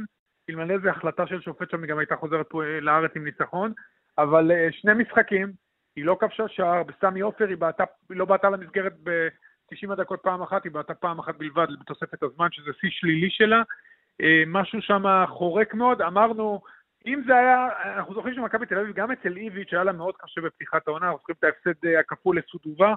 אלמלא 0.51 0.73
איזה 0.75 0.91
החלטה 0.91 1.27
של 1.27 1.41
שופט 1.41 1.71
שם 1.71 1.83
היא 1.83 1.91
גם 1.91 1.99
הייתה 1.99 2.17
חוזרת 2.17 2.47
פה 2.49 2.65
אה, 2.65 2.81
לארץ 2.81 3.11
עם 3.17 3.25
ניצחון, 3.25 3.73
אבל 4.19 4.53
אה, 4.53 4.69
שני 4.71 4.95
משחקים, 4.95 5.53
היא 5.97 6.05
לא 6.05 6.17
כבשה 6.21 6.49
שער, 6.49 6.83
בסמי 6.83 7.21
עופר 7.21 7.49
היא, 7.49 7.57
בעטה, 7.57 7.85
לא 8.11 8.25
בעטה 8.25 8.51
למסגרת 8.51 8.93
ב-90 9.03 9.93
הדקות 9.93 10.21
פעם 10.23 10.43
אחת, 10.43 10.65
היא 10.65 10.73
בעטה 10.73 10.95
פעם 10.95 11.19
אחת 11.19 11.37
בלבד 11.39 11.67
בתוספת 11.81 12.23
הזמן, 12.23 12.49
שזה 12.51 12.71
שיא 12.81 12.91
שלילי 12.93 13.31
שלה. 13.31 13.63
אה, 14.23 14.43
משהו 14.47 14.83
שם 14.83 15.05
חורק 15.29 15.75
מאוד, 15.75 16.03
אמרנו, 16.03 16.61
אם 17.07 17.23
זה 17.27 17.37
היה, 17.37 17.69
אנחנו 17.97 18.15
זוכרים 18.15 18.35
שמכבי 18.35 18.67
תל 18.67 18.79
אביב, 18.79 18.95
גם 18.95 19.13
אצל 19.13 19.37
איביץ' 19.37 19.73
היה 19.73 19.85
לה 19.85 19.93
מאוד 19.93 20.15
קשה 20.19 20.41
בפתיחת 20.41 20.89
העונה, 20.89 21.07
אנחנו 21.07 21.19
זוכרים 21.19 21.37
את 21.39 21.45
ההפסד 21.45 21.87
הכפול 22.01 22.39
לסודובה 22.39 22.95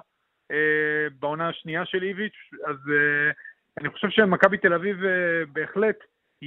בעונה 1.18 1.48
השנייה 1.48 1.84
של 1.84 2.02
איביץ', 2.02 2.50
אז 2.66 2.76
אני 3.80 3.90
חושב 3.90 4.10
שמכבי 4.10 4.58
תל 4.58 4.72
אביב 4.72 4.96
בהחלט 5.52 5.96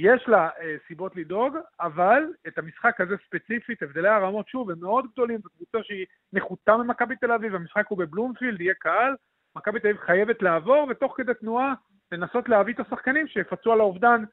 יש 0.00 0.28
לה 0.28 0.48
אה, 0.60 0.76
סיבות 0.88 1.16
לדאוג, 1.16 1.56
אבל 1.80 2.22
את 2.48 2.58
המשחק 2.58 3.00
הזה 3.00 3.16
ספציפית, 3.26 3.82
הבדלי 3.82 4.08
הרמות 4.08 4.48
שוב 4.48 4.70
הם 4.70 4.80
מאוד 4.80 5.04
גדולים, 5.12 5.40
זו 5.42 5.48
קבוצה 5.56 5.78
שהיא 5.82 6.06
נחותה 6.32 6.76
ממכבי 6.76 7.16
תל 7.16 7.32
אביב, 7.32 7.54
המשחק 7.54 7.86
הוא 7.88 7.98
בבלומפילד, 7.98 8.60
יהיה 8.60 8.74
קהל, 8.74 9.14
מכבי 9.56 9.80
תל 9.80 9.88
אביב 9.88 10.00
חייבת 10.00 10.42
לעבור, 10.42 10.86
ותוך 10.90 11.14
כדי 11.16 11.34
תנועה 11.34 11.74
לנסות 12.12 12.48
להביא 12.48 12.74
את 12.74 12.80
השחקנים 12.80 13.28
שיפצו 13.28 13.72
על 13.72 13.80
האובדן, 13.80 14.24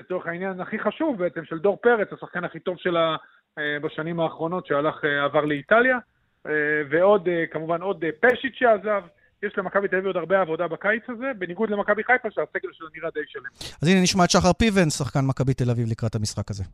לצורך 0.00 0.26
העניין 0.26 0.60
הכי 0.60 0.78
חשוב 0.78 1.18
בעצם, 1.18 1.44
של 1.44 1.58
דור 1.58 1.76
פרץ, 1.76 2.12
השחקן 2.12 2.44
הכי 2.44 2.60
טוב 2.60 2.78
שלה 2.78 3.16
אה, 3.58 3.76
בשנים 3.82 4.20
האחרונות, 4.20 4.66
שהלך, 4.66 5.04
אה, 5.04 5.24
עבר 5.24 5.44
לאיטליה, 5.44 5.98
אה, 6.46 6.52
ועוד, 6.90 7.28
אה, 7.28 7.44
כמובן 7.50 7.82
עוד 7.82 8.04
אה, 8.04 8.10
פשיט 8.20 8.54
שעזב. 8.54 9.02
יש 9.42 9.52
למכבי 9.56 9.88
תל 9.88 9.96
אביב 9.96 10.06
עוד 10.06 10.16
הרבה 10.16 10.40
עבודה 10.40 10.68
בקיץ 10.68 11.02
הזה, 11.08 11.26
בניגוד 11.38 11.70
למכבי 11.70 12.04
חיפה 12.04 12.28
שהסגל 12.30 12.68
שלו 12.72 12.88
נראה 12.96 13.10
די 13.14 13.20
שלם. 13.26 13.74
אז 13.82 13.88
הנה 13.88 14.00
נשמע 14.00 14.24
את 14.24 14.30
שחר 14.30 14.52
פיבן, 14.52 14.90
שחקן 14.90 15.24
מכבי 15.24 15.54
תל 15.54 15.70
אביב 15.70 15.88
לקראת 15.90 16.14
המשחק 16.14 16.50
הזה. 16.50 16.64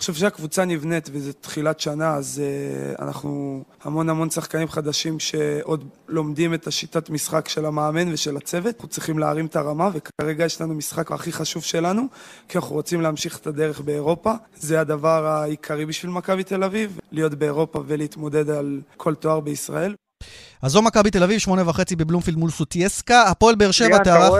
אני 0.00 0.02
חושב 0.02 0.14
שהקבוצה 0.14 0.64
נבנית 0.64 1.08
וזו 1.12 1.32
תחילת 1.32 1.80
שנה, 1.80 2.14
אז 2.14 2.42
uh, 2.42 3.02
אנחנו 3.02 3.62
המון 3.82 4.08
המון 4.08 4.30
שחקנים 4.30 4.68
חדשים 4.68 5.18
שעוד 5.18 5.88
לומדים 6.08 6.54
את 6.54 6.66
השיטת 6.66 7.10
משחק 7.10 7.48
של 7.48 7.66
המאמן 7.66 8.12
ושל 8.12 8.36
הצוות. 8.36 8.74
אנחנו 8.74 8.88
צריכים 8.88 9.18
להרים 9.18 9.46
את 9.46 9.56
הרמה, 9.56 9.90
וכרגע 9.94 10.44
יש 10.44 10.60
לנו 10.60 10.74
משחק 10.74 11.12
הכי 11.12 11.32
חשוב 11.32 11.62
שלנו, 11.62 12.02
כי 12.48 12.58
אנחנו 12.58 12.74
רוצים 12.74 13.00
להמשיך 13.00 13.38
את 13.38 13.46
הדרך 13.46 13.80
באירופה. 13.80 14.32
זה 14.54 14.80
הדבר 14.80 15.26
העיקרי 15.26 15.86
בשביל 15.86 16.10
מכבי 16.10 16.44
תל 16.44 16.64
אביב, 16.64 17.00
להיות 17.12 17.34
באירופה 17.34 17.82
ולהתמודד 17.86 18.50
על 18.50 18.80
כל 18.96 19.14
תואר 19.14 19.40
בישראל. 19.40 19.94
אז 20.62 20.72
זו 20.72 20.82
מכבי 20.82 21.10
תל 21.10 21.22
אביב, 21.22 21.38
שמונה 21.38 21.68
וחצי 21.68 21.96
בבלומפילד 21.96 22.38
מול 22.38 22.50
סוטייסקה. 22.50 23.22
הפועל 23.22 23.54
באר 23.54 23.70
שבע 23.70 23.98
תארח... 23.98 24.32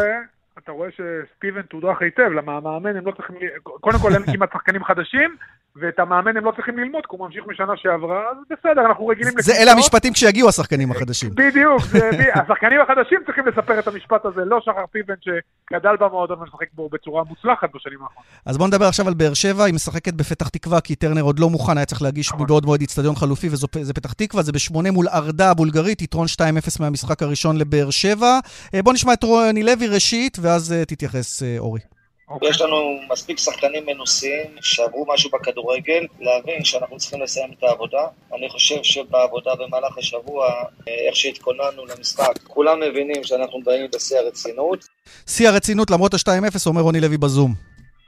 אתה 0.58 0.72
רואה 0.72 0.88
שסטיבן 0.90 1.62
תודרך 1.62 2.02
היטב, 2.02 2.30
למה 2.38 2.56
המאמן 2.56 2.96
הם 2.96 3.06
לא 3.06 3.12
צריכים... 3.16 3.36
קודם 3.62 3.98
כל 3.98 4.12
אין 4.14 4.22
כמעט 4.32 4.52
שחקנים 4.52 4.84
חדשים, 4.84 5.36
ואת 5.76 5.98
המאמן 5.98 6.36
הם 6.36 6.44
לא 6.44 6.52
צריכים 6.56 6.78
ללמוד, 6.78 7.02
כי 7.06 7.16
הוא 7.16 7.26
ממשיך 7.26 7.44
משנה 7.46 7.72
שעברה, 7.76 8.30
אז 8.30 8.36
בסדר, 8.50 8.86
אנחנו 8.86 9.06
רגילים 9.06 9.32
זה 9.38 9.52
אלה 9.62 9.72
המשפטים 9.72 10.12
כשיגיעו 10.12 10.48
השחקנים 10.48 10.90
החדשים. 10.90 11.30
בדיוק, 11.34 11.82
השחקנים 12.42 12.80
החדשים 12.80 13.18
צריכים 13.26 13.46
לספר 13.46 13.78
את 13.78 13.88
המשפט 13.88 14.24
הזה, 14.24 14.44
לא 14.44 14.60
שחר 14.60 14.86
פיבן 14.92 15.14
שגדל 15.20 15.96
במועדון 16.00 16.38
ומשחק 16.38 16.66
בו 16.72 16.88
בצורה 16.88 17.24
מוצלחת 17.24 17.68
בשנים 17.74 18.02
האחרונות. 18.02 18.30
אז 18.46 18.58
בואו 18.58 18.68
נדבר 18.68 18.84
עכשיו 18.84 19.08
על 19.08 19.14
באר 19.14 19.34
שבע, 19.34 19.64
היא 19.64 19.74
משחקת 19.74 20.14
בפתח 20.14 20.48
תקווה, 20.48 20.80
כי 20.80 20.94
טרנר 20.94 21.22
עוד 21.22 21.38
לא 21.38 21.50
מוכן, 21.50 21.76
היה 21.76 21.86
צריך 21.86 22.02
להגיש 22.02 22.28
נכון. 22.28 22.42
מבעוד 22.42 22.66
מועד 22.66 22.80
איצטדיון 22.80 23.14
חלופי, 23.14 23.48
וזה 23.48 23.94
פתח 23.94 24.12
תקווה, 24.12 24.42
זה 24.42 24.52
בשמונה 24.52 24.90
מול 24.90 25.08
ארדה 25.08 25.50
הבולגרית, 25.50 26.02
יתרון 26.02 26.26
2-0 26.26 26.42
מהמשחק 26.80 27.22
הראשון 27.22 27.56
לבאר 27.56 27.90
שבע. 27.90 28.38
אה, 28.74 28.82
בואו 28.82 28.94
נשמע 28.94 29.12
את 29.12 29.22
רוני 29.22 29.62
לוי 29.62 29.86
ראשית, 29.88 30.38
ואז 30.42 30.72
אה, 30.72 30.84
תתייחס 30.84 31.42
אה, 31.42 31.58
אורי. 31.58 31.80
Okay. 31.80 32.00
אוקיי. 32.30 32.48
יש 32.48 32.60
לנו 32.60 32.76
מספיק 33.10 33.38
שחקנים 33.38 33.86
מנוסים 33.86 34.46
שעברו 34.60 35.06
משהו 35.14 35.30
בכדורגל, 35.30 36.06
להבין 36.20 36.64
שאנחנו 36.64 36.96
צריכים 36.96 37.22
לסיים 37.22 37.52
את 37.58 37.62
העבודה. 37.62 38.06
אני 38.34 38.48
חושב 38.48 38.82
שבעבודה 38.82 39.50
במהלך 39.54 39.98
השבוע, 39.98 40.48
איך 40.86 41.16
שהתכוננו 41.16 41.86
למשחק, 41.86 42.38
כולם 42.48 42.80
מבינים 42.80 43.24
שאנחנו 43.24 43.60
באים 43.64 43.86
בשיא 43.94 44.18
הרצינות. 44.18 44.84
שיא 45.26 45.48
הרצינות 45.48 45.90
למרות 45.90 46.14
ה-2-0, 46.14 46.66
אומר 46.66 46.80
רוני 46.80 47.00
לוי 47.00 47.16
בזום. 47.16 47.54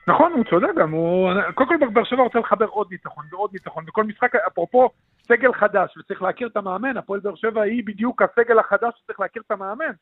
נכון, 0.08 0.32
הוא 0.32 0.44
צודק 0.50 0.74
גם, 0.80 0.90
הוא... 0.90 1.30
קודם 1.54 1.68
כל 1.68 1.88
באר 1.92 2.04
שבע 2.04 2.22
רוצה 2.22 2.38
לחבר 2.38 2.66
עוד 2.66 2.86
ניצחון 2.90 3.24
ועוד 3.32 3.50
ניצחון, 3.52 3.84
וכל 3.88 4.04
משחק, 4.04 4.34
אפרופו 4.34 4.90
סגל 5.28 5.52
חדש, 5.52 5.96
וצריך 5.98 6.22
להכיר 6.22 6.48
את 6.48 6.56
המאמן, 6.56 6.96
הפועל 6.96 7.20
באר 7.20 7.34
שבע 7.34 7.62
היא 7.62 7.82
בדיוק 7.86 8.22
הסגל 8.22 8.58
החדש 8.58 8.92
שצריך 9.02 9.20
להכיר 9.20 9.42
את 9.46 9.50
המאמן. 9.50 9.92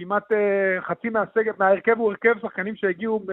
כמעט 0.00 0.32
uh, 0.32 0.80
חצי 0.80 1.08
מהסגל, 1.08 1.52
מההרכב 1.58 1.98
הוא 1.98 2.10
הרכב 2.10 2.40
שחקנים 2.42 2.76
שהגיעו 2.76 3.26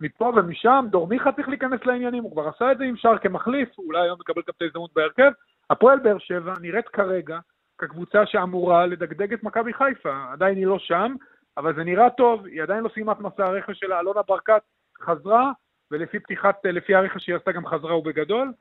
מפה 0.00 0.32
ומשם, 0.36 0.86
דורמיכה 0.90 1.32
צריך 1.32 1.48
להיכנס 1.48 1.80
לעניינים, 1.84 2.22
הוא 2.22 2.32
כבר 2.32 2.48
עשה 2.48 2.72
את 2.72 2.78
זה 2.78 2.84
עם 2.84 2.96
שער 2.96 3.18
כמחליף, 3.18 3.78
אולי 3.78 4.00
היום 4.00 4.18
מקבל 4.20 4.42
גם 4.46 4.52
את 4.56 4.62
ההזדמנות 4.62 4.90
בהרכב. 4.94 5.30
הפועל 5.70 5.98
באר 5.98 6.18
שבע 6.18 6.52
נראית 6.60 6.88
כרגע 6.88 7.38
כקבוצה 7.78 8.26
שאמורה 8.26 8.86
לדגדג 8.86 9.32
את 9.32 9.42
מכבי 9.42 9.72
חיפה, 9.72 10.24
עדיין 10.32 10.56
היא 10.56 10.66
לא 10.66 10.78
שם, 10.78 11.14
אבל 11.56 11.74
זה 11.74 11.84
נראה 11.84 12.10
טוב, 12.10 12.46
היא 12.46 12.62
עדיין 12.62 12.84
לא 12.84 12.90
סיימה 12.94 13.12
את 13.12 13.20
מסע 13.20 13.44
הרכש 13.44 13.78
שלה, 13.78 14.00
אלונה 14.00 14.22
ברקת 14.22 14.62
חזרה, 15.02 15.52
ולפי 15.90 16.18
פתיחת, 16.18 16.56
לפי 16.64 16.94
הרכש 16.94 17.24
שהיא 17.24 17.36
עשתה 17.36 17.52
גם 17.52 17.66
חזרה 17.66 17.96
ובגדול. 17.96 18.52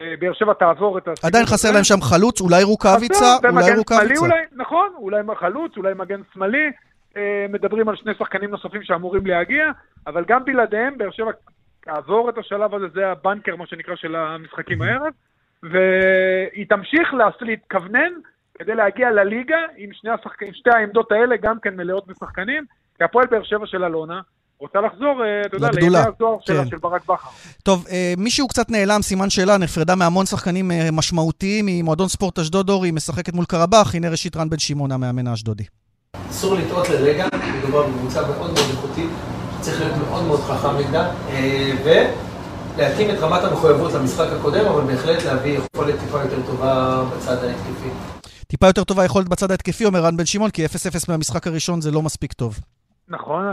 אה, 0.00 0.14
באר 0.18 0.32
שבע 0.32 0.52
תעבור 0.52 0.98
את 0.98 1.08
הסיפור 1.08 1.28
עדיין 1.28 1.46
חסר 1.46 1.72
להם 1.72 1.84
שם 1.84 2.00
חלוץ, 2.00 2.40
אולי 2.40 2.62
רוקאביצה, 2.62 3.36
אולי 3.48 3.76
רוקאביצה. 3.76 4.26
נכון, 4.52 4.88
אולי 4.96 5.22
חלוץ, 5.36 5.76
אולי 5.76 5.94
מגן 5.94 6.20
שמאלי. 6.34 6.70
אה, 7.16 7.46
מדברים 7.48 7.88
על 7.88 7.96
שני 7.96 8.12
שחקנים 8.18 8.50
נוספים 8.50 8.82
שאמורים 8.82 9.26
להגיע, 9.26 9.70
אבל 10.06 10.24
גם 10.28 10.44
בלעדיהם, 10.44 10.98
באר 10.98 11.10
שבע 11.10 11.30
תעבור 11.80 12.30
את 12.30 12.38
השלב 12.38 12.74
הזה, 12.74 12.86
זה 12.94 13.08
הבנקר, 13.08 13.56
מה 13.56 13.66
שנקרא, 13.66 13.96
של 13.96 14.16
המשחקים 14.16 14.82
הערב, 14.82 15.12
והיא 15.62 16.66
תמשיך 16.68 17.14
להתכוונן 17.40 18.12
כדי 18.54 18.74
להגיע 18.74 19.10
לליגה 19.10 19.58
עם 19.76 19.92
שני 19.92 20.10
השחק... 20.10 20.42
עם 20.42 20.54
שתי 20.54 20.70
העמדות 20.70 21.12
האלה, 21.12 21.36
גם 21.36 21.60
כן 21.62 21.76
מלאות 21.76 22.06
בשחקנים, 22.06 22.64
כי 22.98 23.04
הפועל 23.04 23.26
באר 23.26 23.42
שבע 23.42 23.66
של 23.66 23.84
אלונה, 23.84 24.20
רוצה 24.60 24.78
לחזור, 24.80 25.22
אה, 25.24 25.46
אתה 25.46 25.56
יודע, 25.56 25.70
לימי 25.70 25.96
הזוהר 25.96 26.36
כן. 26.46 26.54
שלה, 26.54 26.66
של 26.66 26.76
ברק 26.76 27.02
בכר. 27.02 27.28
טוב, 27.62 27.86
אה, 27.90 28.14
מישהו 28.16 28.48
קצת 28.48 28.70
נעלם, 28.70 29.02
סימן 29.02 29.30
שאלה, 29.30 29.56
נפרדה 29.56 29.94
מהמון 29.94 30.26
שחקנים 30.26 30.70
משמעותיים 30.92 31.66
ממועדון 31.66 32.08
ספורט 32.08 32.38
אשדוד 32.38 32.70
אורי, 32.70 32.90
משחקת 32.90 33.34
מול 33.34 33.44
קרבח, 33.44 33.94
הנה 33.94 34.08
ראשית 34.08 34.36
רן 34.36 34.50
בן 34.50 34.58
שמעון, 34.58 34.92
המאמן 34.92 35.26
האשדודי. 35.26 35.64
אסור 36.30 36.54
לטעות 36.54 36.88
לרגע, 36.88 37.26
מדובר 37.58 37.86
בקבוצה 37.86 38.22
מאוד 38.22 38.52
מאוד 38.54 38.66
איכותית, 38.70 39.10
צריך 39.60 39.80
להיות 39.80 39.96
מאוד 39.96 40.24
מאוד 40.24 40.40
חכם 40.40 40.76
נגדה, 40.78 41.10
אה, 41.30 42.10
להתאים 42.78 43.10
את 43.10 43.18
רמת 43.18 43.44
המחויבות 43.44 43.92
למשחק 43.92 44.26
הקודם, 44.38 44.66
אבל 44.66 44.82
בהחלט 44.82 45.24
להביא 45.24 45.58
יכולת 45.58 46.00
טיפה 46.00 46.22
יותר 46.22 46.42
טובה 46.46 47.04
בצד 47.16 47.44
ההתקפי. 47.44 47.88
טיפה 48.46 48.66
יותר 48.66 48.84
טובה 48.84 49.04
יכולת 49.04 49.28
בצד 49.28 49.50
ההתקפי, 49.50 49.84
אומר 49.84 50.00
רן 50.00 50.16
בן 50.16 50.26
שמעון, 50.26 50.50
כי 50.50 50.66
0-0 50.66 50.68
מהמשחק 51.08 51.46
הראשון 51.46 51.80
זה 51.80 51.90
לא 51.90 52.02
מספיק 52.02 52.32
טוב. 52.32 52.60
נכון, 53.10 53.44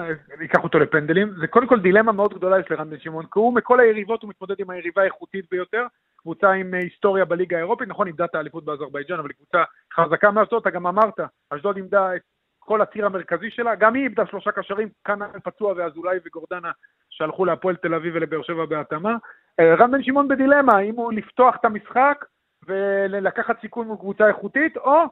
ייקח 0.42 0.64
אותו 0.64 0.80
לפנדלים. 0.80 1.34
זה 1.40 1.48
קודם 1.48 1.68
כל 1.68 1.80
דילמה 1.80 2.12
מאוד 2.12 2.34
גדולה 2.34 2.60
יש 2.60 2.66
לרן 2.70 2.90
בן 2.90 3.00
שמעון, 3.00 3.26
כי 3.26 3.40
הוא 3.40 3.54
מכל 3.54 3.80
היריבות 3.80 4.22
הוא 4.22 4.30
מתמודד 4.30 4.60
עם 4.60 4.70
היריבה 4.70 5.02
האיכותית 5.02 5.46
ביותר, 5.52 5.86
קבוצה 6.18 6.52
עם 6.52 6.74
אה, 6.74 6.80
היסטוריה 6.80 7.26
בליגה 7.26 7.58
האירופית, 7.58 7.88
נכון, 7.88 8.08
אימדה 8.08 8.26
את 8.26 8.36
האליפות 8.36 8.66
באזרבייג'אן, 8.66 9.20
אבל 9.20 9.30
היא 9.30 9.36
קבוצה 9.36 9.64
חזקה 9.94 10.32
מאשדוד, 10.32 10.62
אתה 10.62 10.70
גם 10.70 10.88
אמרת, 10.88 11.20
אשדוד 11.50 11.76
אימדה 11.76 12.16
את 12.16 12.22
כל 12.60 12.82
הציר 12.82 13.06
המרכזי 13.06 13.52
שלה, 13.52 13.76
גם 13.76 13.94
היא 13.94 14.04
איבדה 14.04 14.26
שלושה 14.26 14.52
קשרים, 14.52 14.90
כאן 15.06 15.20
פצוע 15.44 15.74
ואזולאי 15.78 16.18
וגורדנה 16.26 16.72
שהלכו 17.10 17.46
להפועל 17.46 17.76
תל 17.76 17.94
אביב 17.94 18.16
ולבאר 18.16 18.42
שבע 18.42 18.66
בהתאמה. 18.66 19.16
אה, 19.60 19.76
רן 19.76 19.92
בן 19.92 20.04
שמעון 20.04 20.28
בדילמה, 20.28 20.78
האם 20.78 20.96
הוא 20.96 21.14
לפתוח 21.14 21.56
את 21.56 21.66
המשחק 21.66 22.26
ולקחת 22.68 23.62
סיכון 23.62 23.88
מול 23.88 23.98
קבוצה 23.98 24.28
איכותית, 24.28 24.78
או 24.78 25.04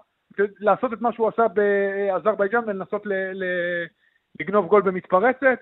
לעשות 0.59 0.93
את 0.93 1.01
מה 1.01 1.13
שהוא 1.13 1.27
עשה 1.27 1.47
באזרבייג'אן 1.47 2.63
ולנסות 2.67 3.05
ל- 3.05 3.31
ל- 3.33 3.85
לגנוב 4.39 4.67
גול 4.67 4.81
במתפרצת. 4.81 5.59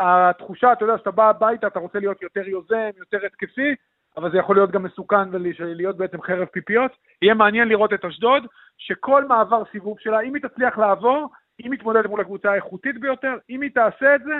התחושה, 0.00 0.72
אתה 0.72 0.84
יודע, 0.84 0.98
שאתה 0.98 1.10
בא 1.10 1.28
הביתה, 1.28 1.66
אתה 1.66 1.78
רוצה 1.78 1.98
להיות 1.98 2.22
יותר 2.22 2.48
יוזם, 2.48 2.90
יותר 2.98 3.26
התקפי, 3.26 3.74
אבל 4.16 4.32
זה 4.32 4.38
יכול 4.38 4.56
להיות 4.56 4.70
גם 4.70 4.82
מסוכן 4.82 5.28
ולהיות 5.32 5.96
בעצם 5.96 6.22
חרב 6.22 6.44
פיפיות. 6.44 6.90
יהיה 7.22 7.34
מעניין 7.34 7.68
לראות 7.68 7.92
את 7.92 8.04
אשדוד, 8.04 8.42
שכל 8.78 9.24
מעבר 9.24 9.62
סיבוב 9.72 9.96
שלה, 10.00 10.20
אם 10.20 10.34
היא 10.34 10.42
תצליח 10.42 10.78
לעבור, 10.78 11.28
היא 11.58 11.70
מתמודדת 11.70 12.06
מול 12.06 12.20
הקבוצה 12.20 12.50
האיכותית 12.50 13.00
ביותר, 13.00 13.34
אם 13.50 13.62
היא 13.62 13.70
תעשה 13.74 14.14
את 14.14 14.20
זה, 14.24 14.34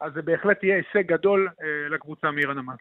אז 0.00 0.12
זה 0.14 0.22
בהחלט 0.22 0.62
יהיה 0.62 0.76
הישג 0.76 1.12
גדול 1.12 1.48
אה, 1.62 1.94
לקבוצה 1.94 2.30
מעיר 2.30 2.50
הנמל. 2.50 2.74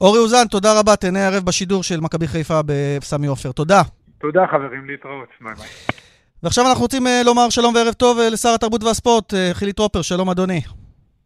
אורי 0.00 0.18
אוזן, 0.18 0.46
תודה 0.50 0.68
רבה, 0.80 0.96
תהנה 0.96 1.26
ערב 1.26 1.44
בשידור 1.46 1.82
של 1.82 2.00
מכבי 2.00 2.26
חיפה 2.26 2.60
בסמי 2.66 3.26
עופר. 3.26 3.52
תודה. 3.52 3.82
תודה 4.18 4.46
חברים, 4.46 4.86
להתראות. 4.86 5.28
ביי 5.40 5.54
ביי. 5.54 6.05
ועכשיו 6.42 6.64
אנחנו 6.68 6.82
רוצים 6.82 7.06
אה, 7.06 7.10
לומר 7.24 7.50
שלום 7.50 7.74
וערב 7.74 7.92
טוב 7.92 8.18
אה, 8.18 8.32
לשר 8.32 8.48
התרבות 8.54 8.84
והספורט, 8.84 9.32
אה, 9.32 9.36
חילי 9.52 9.72
טרופר, 9.72 10.02
שלום 10.02 10.30
אדוני. 10.30 10.60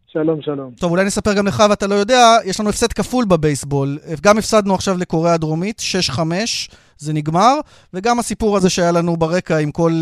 שלום, 0.07 0.43
שלום. 0.43 0.71
טוב, 0.81 0.91
אולי 0.91 1.05
נספר 1.05 1.35
גם 1.35 1.47
לך 1.47 1.63
ואתה 1.71 1.87
לא 1.87 1.95
יודע, 1.95 2.37
יש 2.45 2.61
לנו 2.61 2.69
הפסד 2.69 2.93
כפול 2.93 3.25
בבייסבול. 3.25 3.99
גם 4.23 4.39
הפסדנו 4.39 4.75
עכשיו 4.75 4.99
לקוריאה 4.99 5.35
הדרומית, 5.35 5.83
6-5, 6.13 6.21
זה 6.99 7.13
נגמר, 7.13 7.55
וגם 7.95 8.19
הסיפור 8.19 8.57
הזה 8.57 8.71
שהיה 8.71 8.93
לנו 8.93 9.17
ברקע 9.17 9.59
עם 9.59 9.71
כל 9.71 9.93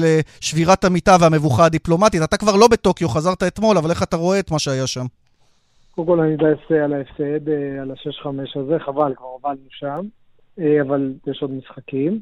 שבירת 0.41 0.85
המיטה 0.85 1.17
והמבוכה 1.21 1.65
הדיפלומטית. 1.65 2.23
אתה 2.23 2.37
כבר 2.37 2.57
לא 2.57 2.69
בטוקיו, 2.69 3.09
חזרת 3.09 3.43
אתמול, 3.43 3.79
אבל 3.79 3.91
איך 3.91 4.03
אתה 4.03 4.17
רואה 4.17 4.39
את 4.39 4.51
מה 4.51 4.59
שהיה 4.59 4.87
שם? 4.87 5.05
קודם 5.95 6.07
כל 6.09 6.21
אני 6.21 6.35
מתבאס 6.35 6.81
על 6.85 6.93
ההפסד, 6.93 7.49
על 7.83 7.91
ה-6-5 7.91 8.61
הזה, 8.61 8.77
חבל, 8.87 9.15
כבר 9.17 9.27
הובלנו 9.27 9.69
שם, 9.71 10.01
אבל 10.59 11.13
יש 11.27 11.43
עוד 11.43 11.51
משחקים. 11.51 12.21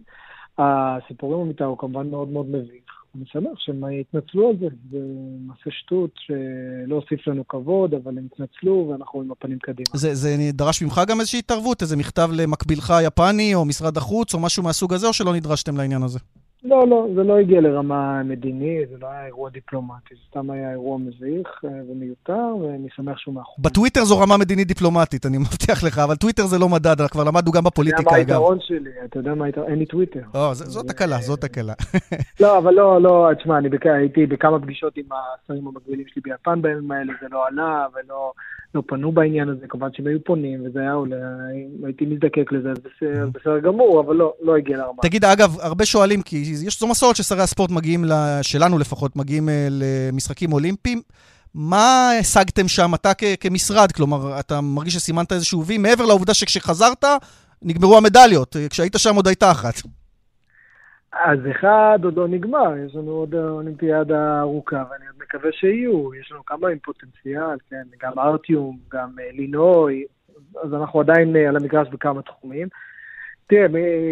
הסיפורים 0.58 1.40
במיטה 1.44 1.64
הוא 1.64 1.78
כמובן 1.78 2.10
מאוד 2.10 2.28
מאוד 2.28 2.46
מביך. 2.48 2.86
אני 3.16 3.24
שמח 3.26 3.58
שהם 3.58 3.84
התנצלו 4.00 4.48
על 4.48 4.56
זה, 4.60 4.66
זה 4.90 4.98
מעשה 5.46 5.70
שטות 5.70 6.10
שלא 6.14 6.94
הוסיף 6.94 7.26
לנו 7.26 7.48
כבוד, 7.48 7.94
אבל 7.94 8.18
הם 8.18 8.26
התנצלו 8.32 8.88
ואנחנו 8.90 9.22
עם 9.22 9.32
הפנים 9.32 9.58
קדימה. 9.58 9.86
זה, 9.94 10.14
זה 10.14 10.36
דרש 10.52 10.82
ממך 10.82 11.00
גם 11.06 11.20
איזושהי 11.20 11.38
התערבות, 11.38 11.82
איזה 11.82 11.96
מכתב 11.96 12.30
למקבילך 12.32 12.90
היפני 12.90 13.54
או 13.54 13.64
משרד 13.64 13.96
החוץ 13.96 14.34
או 14.34 14.40
משהו 14.40 14.62
מהסוג 14.62 14.92
הזה, 14.92 15.06
או 15.06 15.12
שלא 15.12 15.34
נדרשתם 15.34 15.76
לעניין 15.76 16.02
הזה? 16.02 16.18
לא, 16.64 16.88
לא, 16.88 17.06
זה 17.14 17.22
לא 17.22 17.38
הגיע 17.38 17.60
לרמה 17.60 18.22
מדינית, 18.22 18.88
זה 18.88 18.96
לא 19.00 19.06
היה 19.06 19.26
אירוע 19.26 19.50
דיפלומטי, 19.50 20.14
זה 20.14 20.20
סתם 20.30 20.50
היה 20.50 20.70
אירוע 20.70 20.98
מביך 20.98 21.48
אה, 21.64 21.70
ומיותר, 21.90 22.56
ואני 22.62 22.88
שמח 22.96 23.18
שהוא 23.18 23.34
מאחורי. 23.34 23.62
בטוויטר 23.64 24.04
זו 24.04 24.18
רמה 24.18 24.36
מדינית 24.36 24.68
דיפלומטית, 24.68 25.26
אני 25.26 25.38
מבטיח 25.44 25.84
לך, 25.84 25.98
אבל 25.98 26.14
טוויטר 26.14 26.46
זה 26.46 26.58
לא 26.58 26.68
מדד, 26.68 27.06
כבר 27.10 27.24
למדנו 27.24 27.52
גם 27.52 27.64
בפוליטיקה, 27.64 28.20
אגב. 28.20 28.20
אתה 28.20 28.32
יודע 28.32 28.34
מה 28.34 28.44
היתרון 28.44 28.58
שלי, 28.60 28.90
אתה 29.04 29.18
יודע 29.18 29.34
מה 29.34 29.44
היתרון, 29.44 29.68
אין 29.68 29.78
לי 29.78 29.86
טוויטר. 29.86 30.22
לא, 30.34 30.54
זאת 30.54 30.90
הקלה, 30.90 31.18
זאת 31.18 31.44
הקלה. 31.44 31.72
לא, 32.40 32.58
אבל 32.58 32.74
לא, 32.74 33.02
לא, 33.02 33.30
תשמע, 33.38 33.58
אני 33.58 33.68
הייתי 33.84 34.26
בכמה 34.26 34.60
פגישות 34.60 34.96
עם 34.96 35.04
השרים 35.12 35.66
המקבילים 35.66 36.04
שלי 36.08 36.22
ביפן 36.24 36.62
בימים 36.62 36.90
האלה, 36.90 37.12
זה 37.20 37.26
לא 37.30 37.46
עלה, 37.46 37.86
ולא... 37.94 38.32
לא 38.76 38.82
פנו 38.86 39.12
בעניין 39.12 39.48
הזה, 39.48 39.66
כמובן 39.68 39.88
שהם 39.92 40.06
היו 40.06 40.24
פונים, 40.24 40.66
וזה 40.66 40.80
היה 40.80 40.92
עולה, 40.92 41.16
הייתי 41.84 42.06
מזדקק 42.06 42.52
לזה, 42.52 42.70
אז 42.70 42.76
בסדר, 42.78 43.28
בסדר 43.34 43.58
גמור, 43.58 44.00
אבל 44.00 44.16
לא, 44.16 44.32
לא 44.42 44.56
הגיע 44.56 44.76
לרמה. 44.76 45.02
תגיד, 45.02 45.24
אגב, 45.24 45.56
הרבה 45.60 45.84
שואלים, 45.84 46.22
כי 46.22 46.36
יש, 46.66 46.80
זו 46.80 46.86
מסורת 46.86 47.16
ששרי 47.16 47.42
הספורט 47.42 47.70
מגיעים, 47.70 48.04
שלנו 48.42 48.78
לפחות, 48.78 49.16
מגיעים 49.16 49.48
אה, 49.48 49.68
למשחקים 49.70 50.52
אולימפיים. 50.52 51.00
מה 51.54 52.10
השגתם 52.20 52.68
שם, 52.68 52.94
אתה 52.94 53.12
כמשרד? 53.40 53.92
כלומר, 53.92 54.40
אתה 54.40 54.60
מרגיש 54.60 54.94
שסימנת 54.94 55.32
איזשהו 55.32 55.64
וי, 55.64 55.78
מעבר 55.78 56.04
לעובדה 56.04 56.34
שכשחזרת, 56.34 57.04
נגמרו 57.62 57.96
המדליות. 57.96 58.56
כשהיית 58.70 58.94
שם 58.96 59.16
עוד 59.16 59.26
הייתה 59.26 59.50
אחת. 59.50 59.74
אז 61.24 61.38
אחד 61.50 61.98
עוד 62.04 62.16
לא 62.16 62.28
נגמר, 62.28 62.76
יש 62.86 62.94
לנו 62.94 63.10
עוד 63.10 63.34
אולימפיאדה 63.34 64.40
ארוכה, 64.40 64.84
ואני 64.90 65.06
עוד 65.06 65.16
מקווה 65.20 65.52
שיהיו. 65.52 66.14
יש 66.14 66.32
לנו 66.32 66.44
כמה 66.44 66.68
עם 66.68 66.78
פוטנציאל, 66.78 67.56
כן, 67.70 67.82
גם 68.02 68.18
ארטיום, 68.18 68.78
גם 68.92 69.08
אה, 69.20 69.30
לינוי, 69.32 70.04
אז 70.64 70.74
אנחנו 70.74 71.00
עדיין 71.00 71.36
אה, 71.36 71.48
על 71.48 71.56
המגרש 71.56 71.88
בכמה 71.88 72.22
תחומים. 72.22 72.68
תראה, 73.48 73.66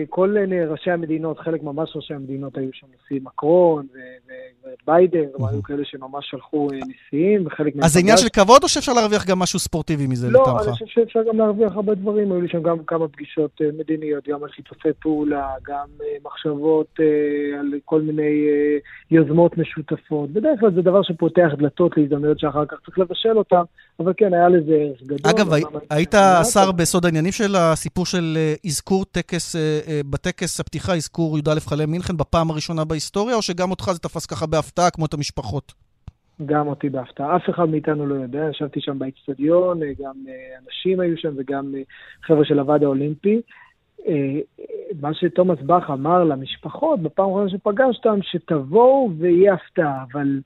כל 0.09 0.37
ראשי 0.68 0.90
המדינות, 0.90 1.38
חלק 1.38 1.62
ממש 1.62 1.97
ראשי 1.97 2.14
המדינות 2.14 2.57
היו 2.57 2.68
שם 2.73 2.87
נשיא 2.87 3.20
מקרון 3.23 3.87
וביידן, 4.83 5.25
היו 5.51 5.62
כאלה 5.62 5.83
שממש 5.85 6.31
שלחו 6.31 6.68
אה, 6.73 6.79
נשיאים, 6.79 7.47
וחלק 7.47 7.77
מהם... 7.77 7.85
אז 7.85 7.92
זה 7.92 8.01
עניין 8.01 8.16
של 8.16 8.29
כבוד 8.29 8.62
או 8.62 8.68
שאפשר 8.68 8.92
להרוויח 8.92 9.27
גם 9.27 9.38
משהו 9.38 9.59
ספורטיבי 9.59 10.07
מזה 10.07 10.29
לטעמך? 10.31 10.47
לא, 10.47 10.62
אני 10.64 10.73
חושב 10.73 10.87
שאפשר 10.88 11.20
גם 11.29 11.38
להרוויח 11.38 11.73
הרבה 11.73 11.94
דברים. 11.94 12.33
היו 12.33 12.40
לי 12.40 12.49
שם 12.49 12.62
גם 12.62 12.79
כמה 12.87 13.09
פגישות 13.09 13.51
אה, 13.61 13.66
מדיניות, 13.79 14.29
גם 14.29 14.44
על 14.44 14.51
שיתופי 14.57 14.88
פעולה, 15.01 15.49
גם 15.66 15.87
אה, 16.03 16.07
מחשבות 16.25 16.94
על 17.59 17.73
כל 17.85 18.01
מיני 18.01 18.47
יוזמות 19.11 19.59
משותפות. 19.59 20.31
בדרך 20.31 20.61
כלל 20.61 20.75
זה 20.75 20.83
דבר 20.83 21.03
שפותח 21.03 21.49
דלתות 21.59 21.97
להזדמנויות 21.97 22.38
שאחר 22.38 22.66
כך 22.66 22.77
צריך 22.87 22.99
לבשל 22.99 23.38
אותן, 23.38 23.62
אבל 24.01 24.12
כן, 24.16 24.35
היה 24.35 24.49
לזה 24.49 24.73
ערך 24.73 25.03
גדול. 25.03 25.18
אגב, 25.31 25.53
היית 25.90 26.14
השר 26.14 26.73
בסוד 26.73 27.05
העניינים 27.05 27.33
של 27.33 27.57
הסיפור 27.57 28.07
של 28.07 28.38
אזכור 28.66 29.05
בטקס, 29.24 29.56
אה, 29.56 29.80
אה, 29.88 30.00
בטקס 30.10 30.60
הפתיחה 30.60 30.94
אזכור 30.94 31.38
י"א 31.38 31.60
חלם 31.60 31.90
מינכן 31.90 32.16
בפעם 32.16 32.50
הראשונה 32.50 32.84
בהיסטוריה, 32.84 33.37
או 33.37 33.42
שגם 33.42 33.70
אותך 33.70 33.84
זה 33.92 33.98
תפס 33.98 34.26
ככה 34.26 34.46
בהפתעה, 34.46 34.90
כמו 34.90 35.06
את 35.06 35.14
המשפחות? 35.14 35.72
גם 36.46 36.66
אותי 36.66 36.88
בהפתעה. 36.90 37.37
אף 37.37 37.50
אחד 37.50 37.68
מאיתנו 37.68 38.06
לא 38.06 38.14
יודע, 38.14 38.44
ישבתי 38.50 38.80
שם 38.80 38.98
באצטדיון, 38.98 39.82
אה, 39.82 39.88
גם 40.00 40.14
אנשים 40.64 41.00
היו 41.00 41.16
שם 41.16 41.32
וגם 41.37 41.74
חבר'ה 42.22 42.44
של 42.44 42.58
הוועד 42.58 42.82
האולימפי. 42.82 43.40
מה 45.00 45.14
שתומאס 45.14 45.58
באך 45.62 45.90
אמר 45.90 46.24
למשפחות 46.24 47.00
בפעם 47.00 47.30
הראשונה 47.30 47.58
שפגשתם, 47.58 48.18
שתבואו 48.22 49.10
ויהיה 49.18 49.54
הפתעה, 49.54 50.04
אבל 50.12 50.40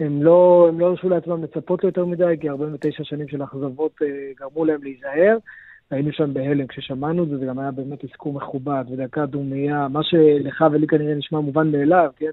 הם 0.00 0.22
לא, 0.22 0.70
לא 0.78 0.86
הרשו 0.86 1.08
לעצמם 1.08 1.44
לצפות 1.44 1.84
ליותר 1.84 2.04
מדי, 2.04 2.34
כי 2.40 2.48
49 2.48 3.04
שנים 3.04 3.28
של 3.28 3.42
אכזבות 3.42 3.92
גרמו 4.40 4.64
להם 4.64 4.82
להיזהר. 4.82 5.36
היינו 5.90 6.12
שם 6.12 6.34
בהלם 6.34 6.66
כששמענו 6.66 7.22
את 7.22 7.28
זה, 7.28 7.38
זה 7.38 7.46
גם 7.46 7.58
היה 7.58 7.70
באמת 7.70 8.04
אזכור 8.04 8.32
מכובד 8.32 8.84
ודקה 8.90 9.26
דומייה, 9.26 9.88
מה 9.88 10.02
שלך 10.02 10.64
ולי 10.72 10.86
כנראה 10.86 11.14
נשמע 11.14 11.40
מובן 11.40 11.72
מאליו, 11.72 12.10
כן? 12.16 12.30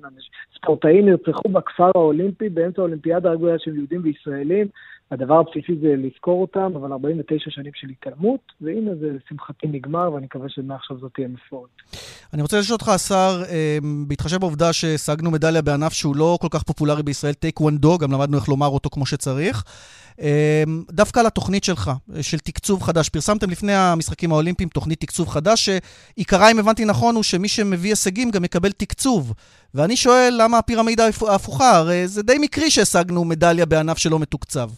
ספורטאים 0.55 1.05
נרצחו 1.05 1.49
בכפר 1.49 1.91
האולימפי 1.95 2.49
באמצע 2.49 2.81
האולימפיאדה 2.81 3.29
הרגויה 3.29 3.59
של 3.59 3.75
יהודים 3.75 4.01
וישראלים, 4.03 4.67
הדבר 5.11 5.39
הבסיסי 5.39 5.79
זה 5.81 5.95
לזכור 5.97 6.41
אותם, 6.41 6.75
אבל 6.75 6.91
49 6.91 7.49
שנים 7.49 7.71
של 7.75 7.87
התעלמות, 7.89 8.39
והנה 8.61 8.91
זה 8.99 9.07
לשמחתי 9.11 9.67
נגמר, 9.67 10.13
ואני 10.13 10.25
מקווה 10.25 10.49
שמעכשיו 10.49 10.97
זאת 10.99 11.11
תהיה 11.15 11.27
מפורט. 11.27 11.69
אני 12.33 12.41
רוצה 12.41 12.59
לשאול 12.59 12.73
אותך, 12.73 12.89
השר, 12.89 13.43
אה, 13.49 13.77
בהתחשב 14.07 14.37
בעובדה 14.37 14.73
שהשגנו 14.73 15.31
מדליה 15.31 15.61
בענף 15.61 15.93
שהוא 15.93 16.15
לא 16.15 16.37
כל 16.41 16.47
כך 16.51 16.63
פופולרי 16.63 17.03
בישראל, 17.03 17.33
טייק 17.33 17.61
וונדו, 17.61 17.97
גם 17.97 18.11
למדנו 18.11 18.37
איך 18.37 18.49
לומר 18.49 18.67
אותו 18.67 18.89
כמו 18.89 19.05
שצריך. 19.05 19.63
אה, 20.21 20.63
דווקא 20.91 21.19
על 21.19 21.25
התוכנית 21.25 21.63
שלך, 21.63 21.91
של 22.21 22.39
תקצוב 22.39 22.83
חדש. 22.83 23.09
פרסמתם 23.09 23.49
לפני 23.49 23.73
המשחקים 23.73 24.31
האולימפיים 24.31 24.69
תוכנית 24.69 25.01
תקצוב 25.01 25.29
חדש, 25.29 25.69
שעיקרה, 25.69 26.51
אם 26.51 26.59
הבנתי 26.59 26.85
נכון, 26.85 27.15
הוא 27.15 27.23
שמי 27.23 27.47
שמביא 27.47 27.89
הישגים 27.89 28.31
גם 28.31 28.45
יקבל 28.45 28.71
תקצוב. 28.71 29.33
ואני 29.73 29.97
שואל, 29.97 30.35
למה 30.37 30.57
הפירמידה 30.57 31.05
ההפוכה? 31.27 31.77
הרי 31.77 32.07
זה 32.07 32.23
די 32.23 32.37
מקרי 32.41 32.71
שהשגנו 32.71 33.25
מדליה 33.25 33.65
בענף 33.65 33.97
שלא 33.97 34.19
מתוקצב. 34.19 34.69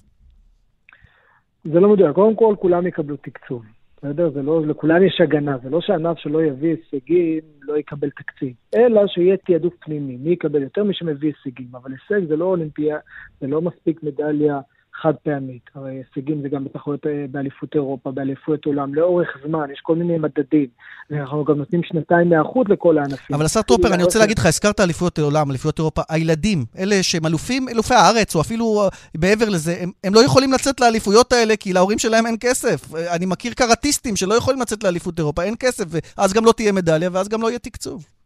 זה 1.73 1.79
לא 1.79 1.89
מדויק. 1.89 2.15
קודם 2.15 2.35
כל, 2.35 2.55
כולם 2.59 2.87
יקבלו 2.87 3.17
תקצוב. 3.17 3.63
בסדר? 3.97 4.29
זה 4.29 4.41
לא, 4.41 4.65
לכולם 4.65 5.03
יש 5.03 5.21
הגנה. 5.21 5.57
זה 5.63 5.69
לא 5.69 5.81
שענף 5.81 6.17
שלא 6.17 6.43
יביא 6.43 6.75
הישגים 6.75 7.39
לא 7.61 7.77
יקבל 7.77 8.09
תקציב, 8.09 8.53
אלא 8.75 9.07
שיהיה 9.07 9.37
תעדוף 9.37 9.73
פנימי. 9.79 10.17
מי 10.17 10.29
יקבל 10.29 10.61
יותר? 10.61 10.83
מי 10.83 10.93
שמביא 10.93 11.33
הישגים. 11.35 11.67
אבל 11.75 11.91
הישג 11.91 12.27
זה 12.27 12.35
לא 12.35 12.45
אולימפיה, 12.45 12.97
זה 13.41 13.47
לא 13.47 13.61
מספיק 13.61 14.03
מדליה 14.03 14.59
חד 15.01 15.13
פעמית. 15.23 15.61
הרי 15.75 15.91
הישגים 15.91 16.41
זה 16.41 16.49
גם 16.49 16.63
בתחרויות 16.63 17.07
אה, 17.07 17.25
באליפות 17.31 17.75
אירופה, 17.75 18.11
באליפות 18.11 18.65
עולם, 18.65 18.95
לאורך 18.95 19.27
זמן, 19.47 19.67
יש 19.73 19.79
כל 19.83 19.95
מיני 19.95 20.17
מדדים. 20.17 20.67
ואנחנו 21.09 21.45
גם 21.45 21.57
נותנים 21.57 21.81
שנתיים 21.83 22.31
היערכות 22.31 22.69
לכל 22.69 22.97
הענפים. 22.97 23.35
אבל 23.35 23.45
השר 23.45 23.61
טרופר, 23.61 23.93
אני 23.93 24.03
רוצה 24.03 24.19
להגיד 24.19 24.39
לך, 24.39 24.45
הזכרת 24.45 24.79
אליפויות 24.79 25.19
עולם, 25.19 25.49
אליפויות 25.51 25.79
אירופה, 25.79 26.01
הילדים, 26.09 26.65
אלה 26.77 27.03
שהם 27.03 27.25
אלופים, 27.25 27.69
אלופי 27.69 27.93
הארץ, 27.93 28.35
או 28.35 28.41
אפילו 28.41 28.81
אה, 28.83 28.89
מעבר 29.17 29.49
לזה, 29.49 29.75
הם, 29.79 29.91
הם 30.03 30.13
לא 30.13 30.19
יכולים 30.25 30.53
לצאת 30.53 30.81
לאליפויות 30.81 31.33
האלה 31.33 31.55
כי 31.55 31.73
להורים 31.73 31.99
שלהם 31.99 32.25
אין 32.25 32.35
כסף. 32.39 32.93
אני 33.15 33.25
מכיר 33.25 33.53
קראטיסטים 33.53 34.15
שלא 34.15 34.33
יכולים 34.33 34.61
לצאת 34.61 34.83
לאליפות 34.83 35.19
אירופה, 35.19 35.43
אין 35.43 35.55
כסף, 35.59 35.85
ואז 35.89 36.33
גם 36.33 36.45
לא 36.45 36.51
תהיה 36.51 36.71
מדליה, 36.71 37.09
ואז 37.13 37.29
גם 37.29 37.41
לא 37.41 37.47
יהיה 37.49 37.59
תקצוב. 37.59 38.18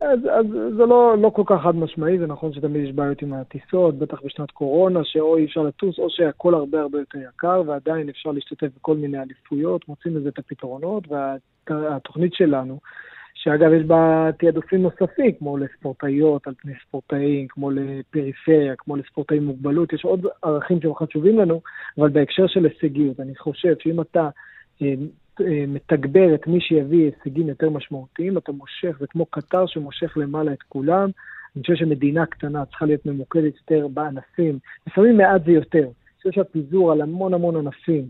אז, 0.00 0.18
אז 0.30 0.46
זה 0.76 0.86
לא, 0.86 1.14
לא 1.18 1.30
כל 1.30 1.42
כך 1.46 1.62
חד 1.62 1.76
משמעי, 1.76 2.18
זה 2.18 2.26
נכון 2.26 2.52
שתמיד 2.52 2.84
יש 2.84 2.92
בעיות 2.92 3.22
עם 3.22 3.32
הטיסות, 3.32 3.98
בטח 3.98 4.22
בשנת 4.24 4.50
קורונה, 4.50 5.00
שאו 5.04 5.36
אי 5.36 5.44
אפשר 5.44 5.62
לטוס 5.62 5.98
או 5.98 6.10
שהכל 6.10 6.54
הרבה 6.54 6.80
הרבה 6.80 6.98
יותר 6.98 7.18
יקר, 7.18 7.62
ועדיין 7.66 8.08
אפשר 8.08 8.30
להשתתף 8.30 8.68
בכל 8.76 8.96
מיני 8.96 9.18
אליפויות, 9.18 9.88
מוצאים 9.88 10.16
לזה 10.16 10.28
את 10.28 10.38
הפתרונות, 10.38 11.04
והתוכנית 11.68 12.34
שלנו, 12.34 12.78
שאגב 13.34 13.72
יש 13.72 13.82
בה 13.82 14.30
תעדופים 14.38 14.82
נוספים, 14.82 15.32
כמו 15.38 15.58
לספורטאיות 15.58 16.46
על 16.46 16.54
פני 16.62 16.72
ספורטאים, 16.86 17.46
כמו 17.48 17.70
לפריפריה, 17.70 18.76
כמו 18.76 18.96
לספורטאים 18.96 19.42
עם 19.42 19.48
מוגבלות, 19.48 19.92
יש 19.92 20.04
עוד 20.04 20.26
ערכים 20.42 20.80
שהם 20.80 20.94
חשובים 20.94 21.38
לנו, 21.38 21.60
אבל 21.98 22.08
בהקשר 22.08 22.46
של 22.46 22.64
הישגיות, 22.64 23.20
אני 23.20 23.36
חושב 23.36 23.74
שאם 23.82 24.00
אתה 24.00 24.28
אה, 24.82 24.94
מתגבר 25.68 26.34
את 26.34 26.46
מי 26.46 26.60
שיביא 26.60 27.04
הישגים 27.04 27.48
יותר 27.48 27.70
משמעותיים, 27.70 28.38
אתה 28.38 28.52
מושך, 28.52 28.96
זה 29.00 29.06
כמו 29.06 29.26
קטר 29.26 29.66
שמושך 29.66 30.16
למעלה 30.16 30.52
את 30.52 30.62
כולם. 30.62 31.10
אני 31.56 31.62
חושב 31.62 31.74
שמדינה 31.74 32.26
קטנה 32.26 32.64
צריכה 32.64 32.86
להיות 32.86 33.06
ממוקדת 33.06 33.54
יותר 33.56 33.88
בענפים, 33.88 34.58
לפעמים 34.86 35.16
מעט 35.16 35.44
זה 35.44 35.52
יותר. 35.52 35.82
אני 35.82 36.16
חושב 36.16 36.30
שהפיזור 36.30 36.92
על 36.92 37.00
המון 37.00 37.34
המון 37.34 37.56
ענפים 37.56 38.08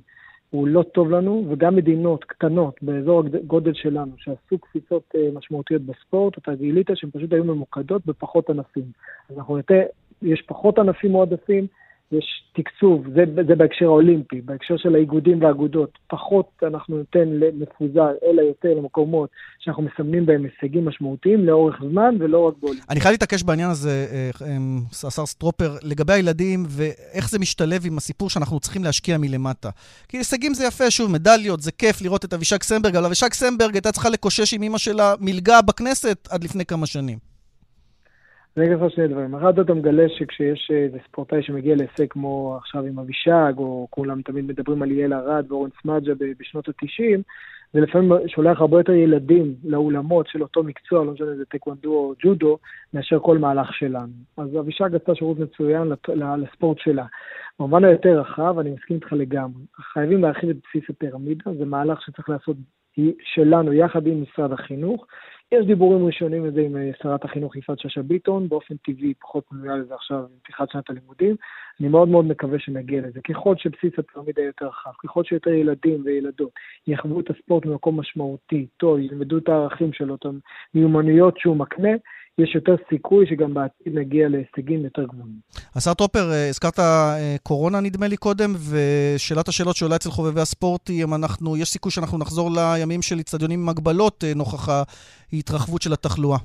הוא 0.51 0.69
לא 0.69 0.83
טוב 0.83 1.11
לנו, 1.11 1.47
וגם 1.51 1.77
מדינות 1.77 2.25
קטנות 2.25 2.83
באזור 2.83 3.23
הגודל 3.43 3.75
שלנו, 3.75 4.12
שעשו 4.16 4.59
קפיצות 4.59 5.03
אה, 5.16 5.29
משמעותיות 5.35 5.83
בספורט, 5.83 6.38
אתה 6.38 6.55
גילית 6.55 6.90
שהן 6.95 7.11
פשוט 7.11 7.33
היו 7.33 7.45
ממוקדות 7.45 8.07
בפחות 8.07 8.51
ענפים. 8.51 8.85
אז 9.31 9.38
אנחנו 9.38 9.57
יותר, 9.57 9.83
יש 10.23 10.43
פחות 10.43 10.79
ענפים 10.79 11.11
מועדפים, 11.11 11.66
יש 12.12 12.44
תקצוב, 12.53 13.05
זה, 13.14 13.25
זה 13.49 13.55
בהקשר 13.55 13.85
האולימפי, 13.85 14.40
בהקשר 14.40 14.77
של 14.77 14.94
האיגודים 14.94 15.42
והאגודות, 15.42 15.99
פחות 16.09 16.46
אנחנו 16.62 16.99
ניתן 16.99 17.29
מפוזר, 17.55 18.11
אלא 18.25 18.42
יותר 18.42 18.68
למקומות 18.68 19.31
שאנחנו 19.59 19.83
מסמנים 19.83 20.27
בהם 20.27 20.44
הישגים 20.44 20.85
משמעותיים 20.85 21.46
לאורך 21.46 21.77
זמן 21.90 22.14
ולא 22.18 22.38
רק 22.49 22.55
באולימפי. 22.61 22.87
אני 22.90 23.01
חייב 23.01 23.12
להתעקש 23.12 23.42
בעניין 23.42 23.70
הזה, 23.70 24.07
אה, 24.12 24.31
אה, 24.46 24.57
השר 25.09 25.27
סטרופר, 25.27 25.77
לגבי 25.83 26.12
הילדים 26.12 26.64
ואיך 26.68 27.31
זה 27.31 27.38
משתלב 27.38 27.83
עם 27.87 27.96
הסיפור 27.96 28.31
שאנחנו 28.31 28.61
צריכים 28.61 28.85
להשקיע 28.85 29.18
מלמטה. 29.18 29.70
כי 30.09 30.16
הישגים 30.16 30.55
זה 30.55 30.66
יפה, 30.66 30.90
שוב, 30.90 31.12
מדליות, 31.12 31.61
זה 31.61 31.73
כיף 31.73 32.03
לראות 32.03 32.25
את 32.25 32.35
אבישג 32.35 32.62
סמברג, 32.62 32.96
אבל 32.96 33.05
אבישג 33.05 33.33
סמברג 33.33 33.75
הייתה 33.75 33.92
צריכה 33.92 34.09
לקושש 34.09 34.55
עם 34.55 34.62
אמא 34.62 34.79
שלה 34.79 35.14
מלגה 35.20 35.62
בכנסת 35.62 36.29
עד 36.31 36.44
לפני 36.44 36.64
כמה 36.64 36.87
שנים. 36.87 37.31
אני 38.57 38.67
אגיד 38.67 38.79
לך 38.79 38.91
שני 38.91 39.09
דברים. 39.09 39.35
אחד, 39.35 39.59
אתה 39.59 39.75
מגלה 39.75 40.09
שכשיש 40.09 40.71
איזה 40.75 40.99
ספורטאי 41.09 41.43
שמגיע 41.43 41.77
להישג 41.77 42.07
כמו 42.11 42.57
עכשיו 42.57 42.85
עם 42.85 42.99
אבישג, 42.99 43.53
או 43.57 43.87
כולם 43.91 44.23
תמיד 44.23 44.45
מדברים 44.45 44.83
על 44.83 44.91
יעל 44.91 45.15
ארד 45.15 45.53
ואורן 45.53 45.71
סמדג'ה 45.83 46.13
בשנות 46.39 46.69
ה-90, 46.69 47.21
זה 47.73 47.81
לפעמים 47.81 48.13
שולח 48.27 48.61
הרבה 48.61 48.81
יותר 48.81 48.93
ילדים 48.93 49.55
לאולמות 49.65 50.27
של 50.29 50.43
אותו 50.43 50.63
מקצוע, 50.63 51.05
לא 51.05 51.13
משנה 51.13 51.33
אם 51.33 51.37
זה 51.37 51.45
טקוונדו 51.45 51.93
או 51.93 52.15
ג'ודו, 52.23 52.59
מאשר 52.95 53.19
כל 53.19 53.39
מהלך 53.39 53.75
שלנו. 53.75 54.13
אז 54.37 54.57
אבישג 54.59 54.95
עשתה 54.95 55.15
שירות 55.15 55.39
מצוין 55.39 55.93
לספורט 56.37 56.79
שלה. 56.79 57.05
במובן 57.59 57.85
היותר 57.85 58.21
רחב, 58.21 58.59
אני 58.59 58.71
מסכים 58.71 58.97
איתך 58.97 59.13
לגמרי. 59.13 59.63
חייבים 59.93 60.23
להרחיב 60.23 60.51
את 60.51 60.57
בסיס 60.57 60.91
הפירמידה, 60.91 61.55
זה 61.59 61.65
מהלך 61.65 62.03
שצריך 62.03 62.29
לעשות 62.29 62.57
שלנו 63.23 63.73
יחד 63.73 64.07
עם 64.07 64.23
משרד 64.23 64.53
החינוך. 64.53 65.07
יש 65.53 65.67
דיבורים 65.67 66.07
ראשונים 66.07 66.47
לזה 66.47 66.61
עם 66.61 66.77
אה, 66.77 66.91
שרת 67.03 67.25
החינוך 67.25 67.57
יפעת 67.57 67.79
שאשא 67.79 68.03
ביטון, 68.03 68.49
באופן 68.49 68.75
טבעי 68.77 69.15
פחות 69.15 69.45
פנויה 69.49 69.77
לזה 69.77 69.95
עכשיו 69.95 70.19
עם 70.19 70.39
פתיחת 70.43 70.71
שנת 70.71 70.91
הלימודים. 70.91 71.37
אני 71.81 71.89
מאוד 71.89 72.09
מאוד 72.09 72.25
מקווה 72.25 72.59
שנגיע 72.59 73.01
לזה. 73.01 73.21
ככל 73.21 73.57
שבסיס 73.57 73.93
הפירמידה 73.99 74.43
יותר 74.43 74.67
רחב, 74.67 74.91
ככל 75.05 75.25
שיותר 75.25 75.51
ילדים 75.51 76.03
וילדות 76.05 76.51
יחוו 76.87 77.21
את 77.21 77.31
הספורט 77.31 77.67
ממקום 77.67 78.01
משמעותי, 78.01 78.67
טוב, 78.77 78.99
ילמדו 78.99 79.39
את 79.39 79.49
הערכים 79.49 79.93
שלו, 79.93 80.15
את 80.15 80.27
המיומנויות 80.75 81.39
שהוא 81.39 81.57
מקנה, 81.57 81.91
יש 82.42 82.55
יותר 82.55 82.74
סיכוי 82.88 83.26
שגם 83.26 83.55
בעתיד 83.55 83.98
נגיע 83.98 84.29
להישגים 84.29 84.85
יותר 84.85 85.05
גבוהים. 85.05 85.35
השר 85.76 85.94
טופר, 85.94 86.31
אה, 86.31 86.48
הזכרת 86.48 86.79
אה, 86.79 87.37
קורונה 87.42 87.81
נדמה 87.81 88.09
לי 88.09 88.16
קודם, 88.16 88.50
ושאלת 88.70 89.48
השאלות 89.48 89.76
שעולה 89.76 89.96
אצל 89.96 90.11
חובבי 90.11 90.40
הספורט 90.40 90.88
היא 90.88 91.05
אם 91.05 91.14
אנחנו, 91.14 91.57
יש 91.57 91.68
סיכוי 91.68 91.92
שאנחנו 91.92 92.18
נחזור 92.18 92.50
לימים 92.50 93.03
של 93.03 93.20
אצטדיונים 93.20 93.61
עם 93.62 93.68
הגבלות 93.68 94.24
אה, 94.24 94.33
נוכח 94.37 94.68
ההתרחבות 95.33 95.83
של 95.83 95.92
התחלואה. 95.92 96.38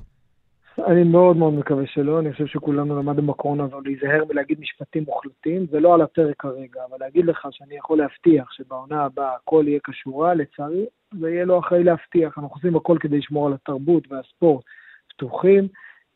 אני 0.86 1.04
מאוד 1.04 1.36
מאוד 1.36 1.54
מקווה 1.54 1.86
שלא, 1.86 2.18
אני 2.18 2.32
חושב 2.32 2.46
שכולנו 2.46 2.98
למדנו 2.98 3.26
בקורונה 3.26 3.64
הזו 3.64 3.80
להיזהר 3.80 4.24
מלהגיד 4.30 4.60
משפטים 4.60 5.04
מוחלטים, 5.06 5.66
זה 5.70 5.80
לא 5.80 5.94
על 5.94 6.02
הפרק 6.02 6.34
כרגע, 6.38 6.80
אבל 6.90 6.96
להגיד 7.00 7.24
לך 7.26 7.48
שאני 7.50 7.76
יכול 7.76 7.98
להבטיח 7.98 8.52
שבעונה 8.52 9.02
הבאה 9.04 9.34
הכל 9.34 9.64
יהיה 9.68 9.80
כשורה, 9.84 10.34
לצערי, 10.34 10.86
זה 11.20 11.30
יהיה 11.30 11.44
לא 11.44 11.58
אחראי 11.58 11.84
להבטיח. 11.84 12.38
אנחנו 12.38 12.54
עושים 12.54 12.76
הכל 12.76 12.96
כדי 13.00 13.18
לשמור 13.18 13.46
על 13.46 13.52
התרבות 13.52 14.04
והספורט 14.10 14.64
פתוחים. 15.08 15.68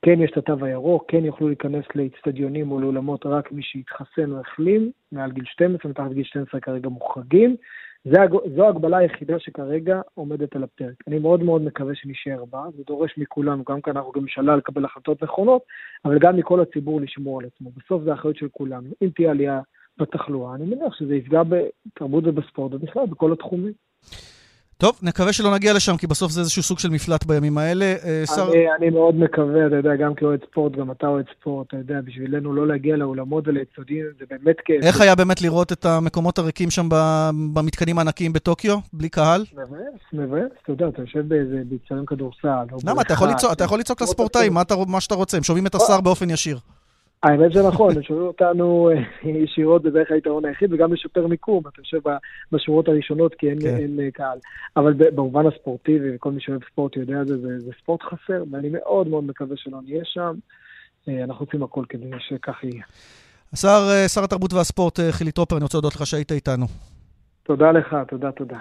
כן 0.02 0.22
יש 0.22 0.30
את 0.30 0.36
התו 0.36 0.64
הירוק, 0.64 1.04
כן 1.08 1.24
יוכלו 1.24 1.48
להיכנס 1.48 1.84
לאצטדיונים 1.94 2.72
או 2.72 2.80
לאולמות 2.80 3.26
רק 3.26 3.52
מי 3.52 3.62
שהתחסן 3.62 4.32
או 4.32 4.40
החלים, 4.40 4.90
מעל 5.12 5.32
גיל 5.32 5.44
12, 5.44 5.90
מתחת 5.90 6.12
גיל 6.12 6.24
12 6.24 6.60
כרגע 6.60 6.88
מוחרגים. 6.88 7.56
זו 8.56 8.64
ההגבלה 8.64 8.96
היחידה 8.96 9.38
שכרגע 9.38 10.00
עומדת 10.14 10.56
על 10.56 10.62
הפרק. 10.62 10.94
אני 11.06 11.18
מאוד 11.18 11.42
מאוד 11.42 11.62
מקווה 11.62 11.94
שנשאר 11.94 12.44
בה, 12.44 12.64
זה 12.76 12.82
דורש 12.86 13.18
מכולנו, 13.18 13.64
גם 13.64 13.80
כאן 13.80 13.96
אנחנו 13.96 14.12
גם 14.12 14.20
ממשלה 14.20 14.56
לקבל 14.56 14.84
החלטות 14.84 15.22
נכונות, 15.22 15.62
אבל 16.04 16.18
גם 16.18 16.36
מכל 16.36 16.60
הציבור 16.60 17.00
לשמור 17.00 17.40
על 17.40 17.46
עצמו. 17.46 17.70
בסוף 17.76 18.02
זה 18.02 18.14
אחריות 18.14 18.36
של 18.36 18.48
כולנו. 18.48 18.88
אם 19.02 19.08
תהיה 19.14 19.30
עלייה 19.30 19.60
בתחלואה, 19.98 20.54
אני 20.54 20.64
מניח 20.64 20.94
שזה 20.94 21.14
יפגע 21.14 21.42
בתרבות 21.42 22.24
ובספורט 22.26 22.74
ובכלל 22.74 23.06
בכל 23.06 23.32
התחומים. 23.32 23.72
טוב, 24.80 24.98
נקווה 25.02 25.32
שלא 25.32 25.54
נגיע 25.54 25.72
לשם, 25.72 25.96
כי 25.96 26.06
בסוף 26.06 26.32
זה 26.32 26.40
איזשהו 26.40 26.62
סוג 26.62 26.78
של 26.78 26.90
מפלט 26.90 27.24
בימים 27.24 27.58
האלה. 27.58 27.84
אה, 27.84 28.22
שר... 28.26 28.48
אני, 28.52 28.64
אני 28.78 28.90
מאוד 28.90 29.14
מקווה, 29.14 29.66
אתה 29.66 29.76
יודע, 29.76 29.96
גם 29.96 30.14
כאוהד 30.14 30.40
ספורט, 30.50 30.72
גם 30.72 30.90
אתה 30.90 31.06
אוהד 31.06 31.24
ספורט, 31.40 31.66
אתה 31.68 31.76
יודע, 31.76 31.94
בשבילנו 32.04 32.54
לא 32.54 32.66
להגיע 32.66 32.96
לאולמות 32.96 33.48
וליצודים, 33.48 34.04
זה 34.18 34.24
באמת 34.30 34.56
כיף. 34.64 34.82
איך 34.82 35.00
היה 35.00 35.14
באמת 35.14 35.42
לראות 35.42 35.72
את 35.72 35.84
המקומות 35.84 36.38
הריקים 36.38 36.70
שם 36.70 36.88
במתקנים 37.54 37.98
הענקיים 37.98 38.32
בטוקיו, 38.32 38.78
בלי 38.92 39.08
קהל? 39.08 39.44
מבאס, 39.52 40.00
מבאס, 40.12 40.50
אתה 40.62 40.72
יודע, 40.72 40.88
אתה 40.88 41.02
יושב 41.02 41.28
באיזה 41.28 41.56
ביצועים 41.64 42.06
כדורסל. 42.06 42.64
למה? 42.86 43.02
אתה 43.02 43.14
יכול 43.64 43.78
לצעוק 43.78 44.02
לספורטאים, 44.02 44.54
מה 44.86 45.00
שאתה 45.00 45.14
רוצה, 45.14 45.36
הם 45.36 45.42
שומעים 45.42 45.66
את 45.66 45.74
השר 45.74 46.00
באופן 46.00 46.30
ישיר. 46.30 46.58
האמת 47.22 47.52
שנכון, 47.52 47.96
הם 47.96 48.02
שומעים 48.02 48.26
אותנו 48.26 48.90
אה, 48.90 49.30
ישירות, 49.30 49.82
זה 49.82 49.90
בערך 49.90 50.10
היתרון 50.10 50.44
היחיד, 50.44 50.72
וגם 50.72 50.92
לשפר 50.92 51.26
מיקום, 51.26 51.62
אתה 51.68 51.80
יושב 51.80 52.00
בשורות 52.52 52.88
הראשונות 52.88 53.34
כי 53.34 53.50
אין, 53.50 53.60
כן. 53.60 53.76
אין 53.76 54.00
אה, 54.00 54.10
קהל. 54.10 54.38
אבל 54.76 54.92
במובן 54.92 55.46
הספורטיבי, 55.46 56.16
וכל 56.16 56.32
מי 56.32 56.40
שאוהב 56.40 56.60
ספורט 56.72 56.96
יודע 56.96 57.24
זה, 57.24 57.38
זה, 57.38 57.58
זה 57.58 57.70
ספורט 57.82 58.02
חסר, 58.02 58.44
ואני 58.50 58.68
מאוד 58.72 59.08
מאוד 59.08 59.24
מקווה 59.24 59.56
שלא 59.56 59.78
נהיה 59.84 60.04
שם. 60.04 60.34
אה, 61.08 61.24
אנחנו 61.24 61.46
עושים 61.46 61.62
הכל 61.62 61.84
כדי 61.88 62.10
שכך 62.18 62.64
יהיה. 62.64 62.82
השר, 63.52 64.06
שר 64.08 64.24
התרבות 64.24 64.52
והספורט 64.52 65.00
חילי 65.10 65.32
טרופר, 65.32 65.56
אני 65.56 65.62
רוצה 65.62 65.76
להודות 65.78 65.94
לך 65.94 66.06
שהיית 66.06 66.32
איתנו. 66.32 66.66
תודה 67.42 67.72
לך, 67.72 67.96
תודה, 68.08 68.32
תודה. 68.32 68.58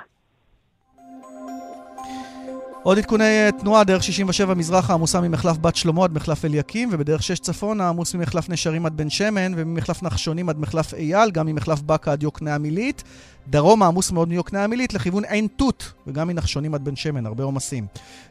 עוד 2.84 2.98
עדכוני 2.98 3.24
אה, 3.24 3.50
תנועה, 3.60 3.84
דרך 3.84 4.04
67 4.04 4.54
מזרחה 4.54 4.94
עמוסה 4.94 5.22
ממחלף 5.22 5.58
בת 5.58 5.76
שלמה 5.76 6.04
עד 6.04 6.14
מחלף 6.14 6.46
אליקים, 6.46 6.90
ובדרך 6.92 7.24
6 7.24 7.40
צפונה 7.40 7.90
עמוס 7.90 8.16
ממחלף 8.16 8.50
נשרים 8.50 8.86
עד 8.86 8.98
בן 8.98 9.10
שמן, 9.10 9.52
וממחלף 9.56 10.04
נחשונים 10.04 10.50
עד 10.50 10.60
מחלף 10.60 10.94
אייל, 10.94 11.32
גם 11.32 11.46
ממחלף 11.46 11.82
באקה 11.82 12.12
עד 12.12 12.24
יוקנעם 12.24 12.64
עילית. 12.64 13.04
דרומה 13.48 13.88
עמוס 13.88 14.12
מאוד 14.12 14.30
מיוקנעם 14.30 14.72
עילית 14.72 14.94
לכיוון 14.94 15.26
עין 15.26 15.48
תות, 15.56 15.92
וגם 16.08 16.28
מנחשונים 16.28 16.76
עד 16.76 16.86
בן 16.86 16.96
שמן, 16.96 17.26
הרבה 17.26 17.44
עומסים. 17.44 17.86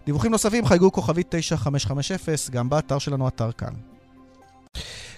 דיווחים 0.06 0.30
נוספים 0.30 0.66
חייגו 0.66 0.92
כוכבית 0.92 1.26
9550, 1.30 2.52
גם 2.52 2.68
באתר 2.68 2.98
שלנו, 2.98 3.28
אתר 3.28 3.52
כאן. 3.52 3.72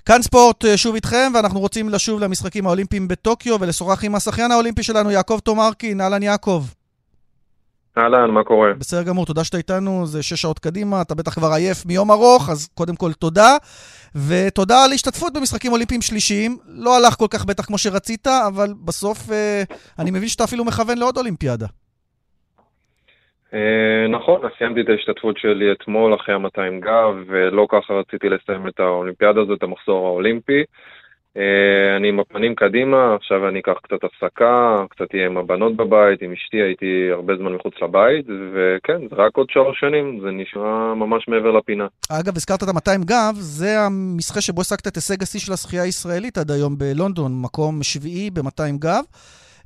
כאן 0.05 0.23
ספורט 0.23 0.65
אה, 0.65 0.77
שוב 0.77 0.95
איתכם, 0.95 1.33
ואנחנו 1.35 1.61
רוצים 1.61 1.89
לשוב 1.89 2.21
למשחקים 2.21 2.67
האולימפיים 2.67 3.09
בטוקיו 3.09 3.57
ולשוחח 3.61 4.05
עם 4.05 4.15
השחיין 4.15 4.51
האולימפי 4.51 4.83
שלנו, 4.83 5.11
יעקב 5.11 5.39
תומרקין. 5.45 6.01
אהלן 6.01 6.23
יעקב. 6.23 6.65
אהלן, 7.99 8.31
מה 8.31 8.45
קורה? 8.45 8.73
בסדר 8.75 9.03
גמור, 9.03 9.27
תודה 9.27 9.45
שאתה 9.45 9.57
איתנו, 9.57 10.07
זה 10.07 10.23
שש 10.23 10.41
שעות 10.43 10.59
קדימה, 10.59 11.03
אתה 11.03 11.15
בטח 11.15 11.35
כבר 11.35 11.53
עייף 11.57 11.87
מיום 11.87 12.11
ארוך, 12.11 12.51
אז 12.51 12.69
קודם 12.75 12.97
כל 12.97 13.13
תודה. 13.13 13.57
ותודה 14.29 14.85
על 14.85 14.93
השתתפות 14.93 15.33
במשחקים 15.33 15.73
אולימפיים 15.73 16.03
שלישיים. 16.03 16.57
לא 16.67 16.97
הלך 16.97 17.15
כל 17.15 17.27
כך 17.31 17.45
בטח 17.45 17.65
כמו 17.65 17.79
שרצית, 17.79 18.27
אבל 18.27 18.69
בסוף 18.85 19.19
אה, 19.33 19.63
אני 19.99 20.11
מבין 20.11 20.29
שאתה 20.29 20.45
אפילו 20.45 20.65
מכוון 20.65 20.99
לעוד 20.99 21.17
אולימפיאדה. 21.17 21.67
אה, 23.55 24.09
נכון, 24.09 24.41
סיימתי 24.59 24.81
את 24.81 24.89
ההשתתפות 24.89 25.39
שלי 25.39 25.73
אתמול 25.73 26.15
אחרי 26.15 26.35
ה-200 26.35 26.85
גב, 26.85 27.15
ולא 27.27 27.67
ככה 27.71 27.95
רציתי 27.95 28.29
לסיים 28.29 28.69
את 28.69 28.81
האולימפיאדה 28.81 29.41
הזאת, 29.41 29.59
את 29.59 29.63
המחזור 29.63 30.07
האולימפי. 30.07 30.65
אה, 31.37 31.97
אני 31.97 32.09
עם 32.09 32.21
הפנים 32.21 32.55
קדימה, 32.55 33.15
עכשיו 33.15 33.49
אני 33.49 33.61
אקח 33.61 33.73
קצת 33.83 34.05
הפסקה, 34.05 34.85
קצת 34.91 35.15
אהיה 35.15 35.27
עם 35.27 35.37
הבנות 35.37 35.77
בבית, 35.77 36.23
עם 36.23 36.33
אשתי, 36.33 36.57
הייתי 36.57 37.09
הרבה 37.13 37.37
זמן 37.37 37.53
מחוץ 37.53 37.75
לבית, 37.83 38.27
וכן, 38.55 39.01
זה 39.11 39.17
רק 39.17 39.37
עוד 39.37 39.47
שלוש 39.51 39.81
שנים, 39.81 40.21
זה 40.23 40.31
נשמע 40.31 40.95
ממש 40.95 41.29
מעבר 41.29 41.51
לפינה. 41.51 41.87
אגב, 42.11 42.37
הזכרת 42.37 42.63
את 42.63 42.69
ה-200 42.69 43.05
גב, 43.05 43.35
זה 43.35 43.81
המשחה 43.81 44.41
שבו 44.41 44.61
השגת 44.61 44.87
את 44.87 44.95
הישג 44.97 45.23
השיא 45.23 45.41
של 45.41 45.53
השחייה 45.53 45.83
הישראלית 45.83 46.39
עד 46.39 46.51
היום 46.51 46.79
בלונדון, 46.79 47.33
מקום 47.43 47.83
שביעי 47.83 48.31
ב-200 48.31 48.79
גב. 48.79 49.05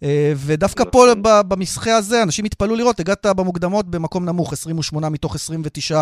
אה, 0.05 0.33
ודווקא 0.47 0.85
פה 0.85 0.99
נכון. 1.11 1.23
ב- 1.23 1.55
במשחה 1.55 1.97
הזה, 1.97 2.23
אנשים 2.23 2.45
התפלאו 2.45 2.77
לראות, 2.77 3.01
הגעת 3.01 3.27
במוקדמות 3.37 3.87
במקום 3.91 4.25
נמוך, 4.25 4.53
28 4.53 5.09
מתוך 5.09 5.35
29 5.35 5.95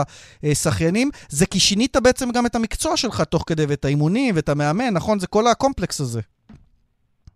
אה, 0.44 0.54
שחיינים. 0.54 1.08
זה 1.28 1.46
כי 1.46 1.58
שינית 1.58 1.96
בעצם 2.04 2.26
גם 2.34 2.46
את 2.46 2.54
המקצוע 2.54 2.96
שלך 2.96 3.20
תוך 3.20 3.44
כדי, 3.46 3.62
ואת 3.68 3.84
האימונים, 3.84 4.34
ואת 4.36 4.48
המאמן, 4.48 4.94
נכון? 4.94 5.18
זה 5.18 5.26
כל 5.26 5.46
הקומפלקס 5.46 6.00
הזה. 6.00 6.20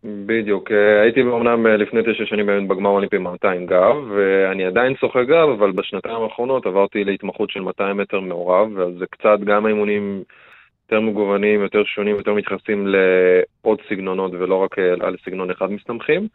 בדיוק, 0.05 0.71
אה, 0.73 1.03
הייתי 1.03 1.23
אומנם 1.23 1.67
לפני 1.67 2.01
תשע 2.03 2.25
שנים 2.27 2.69
בגמר 2.69 2.91
האולימפי 2.91 3.19
200 3.19 3.67
גב, 3.67 3.97
ואני 4.17 4.65
עדיין 4.65 4.95
שוחה 5.01 5.25
גב, 5.25 5.49
אבל 5.59 5.73
בשנתיים 5.73 6.23
האחרונות 6.23 6.67
עברתי 6.67 7.05
להתמחות 7.05 7.51
של 7.51 7.61
200 7.61 7.97
מטר 7.97 8.21
מעורב, 8.21 8.79
אז 8.79 8.93
זה 8.99 9.05
קצת 9.11 9.39
גם 9.45 9.67
האימונים 9.67 10.23
יותר 10.91 11.01
מגוונים, 11.01 11.63
יותר 11.63 11.85
שונים, 11.85 12.17
יותר 12.17 12.35
מתייחסים 12.35 12.87
לעוד 12.87 13.79
סגנונות 13.89 14.33
ולא 14.33 14.55
רק 14.55 14.79
אה, 14.79 15.07
על 15.07 15.17
סגנון 15.25 15.51
אחד 15.51 15.71
מסתמכים. 15.71 16.29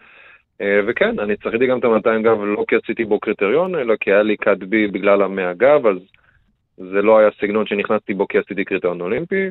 אה, 0.61 0.79
וכן, 0.87 1.19
אני 1.19 1.37
צחיתי 1.37 1.67
גם 1.67 1.79
את 1.79 1.83
ה-200 1.83 2.21
גב 2.23 2.43
לא 2.43 2.65
כי 2.67 2.75
עשיתי 2.83 3.05
בו 3.05 3.19
קריטריון, 3.19 3.75
אלא 3.75 3.95
כי 3.99 4.11
היה 4.11 4.23
לי 4.23 4.37
קאט 4.37 4.57
בי 4.57 4.87
בגלל 4.87 5.21
המאה 5.21 5.53
גב, 5.53 5.87
אז 5.87 5.97
זה 6.77 7.01
לא 7.01 7.19
היה 7.19 7.29
סגנון 7.41 7.65
שנכנסתי 7.67 8.13
בו 8.13 8.27
כי 8.27 8.37
עשיתי 8.37 8.65
קריטריון 8.65 9.01
אולימפי, 9.01 9.49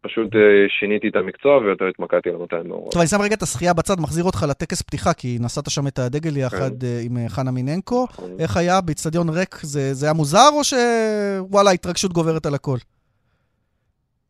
פשוט 0.00 0.34
אה, 0.34 0.40
שיניתי 0.80 1.08
את 1.08 1.16
המקצוע 1.16 1.56
ויותר 1.58 1.84
התמקדתי 1.84 2.28
על 2.30 2.36
200 2.36 2.68
מעורב. 2.68 2.90
טוב, 2.90 3.00
אני 3.00 3.08
שם 3.08 3.20
רגע 3.22 3.34
את 3.34 3.42
השחייה 3.42 3.72
בצד, 3.72 4.00
מחזיר 4.00 4.24
אותך 4.24 4.46
לטקס 4.50 4.82
פתיחה, 4.82 5.12
כי 5.12 5.38
נשאת 5.40 5.70
שם 5.70 5.86
את 5.86 5.98
הדגל 5.98 6.36
יחד 6.36 6.84
אה, 6.84 7.00
עם 7.04 7.28
חנה 7.28 7.50
מיננקו. 7.50 8.06
נכון. 8.10 8.30
איך 8.38 8.56
היה 8.56 8.80
באיצטדיון 8.80 9.28
ריק? 9.28 9.54
זה 9.62 9.94
זה 9.94 10.06
היה 10.06 10.12
מוזר, 10.12 10.48
או 10.52 10.64
שוואלה, 10.64 11.70
ההתרגשות 11.70 12.12
גוברת 12.12 12.46
על 12.46 12.54
הכל? 12.54 12.76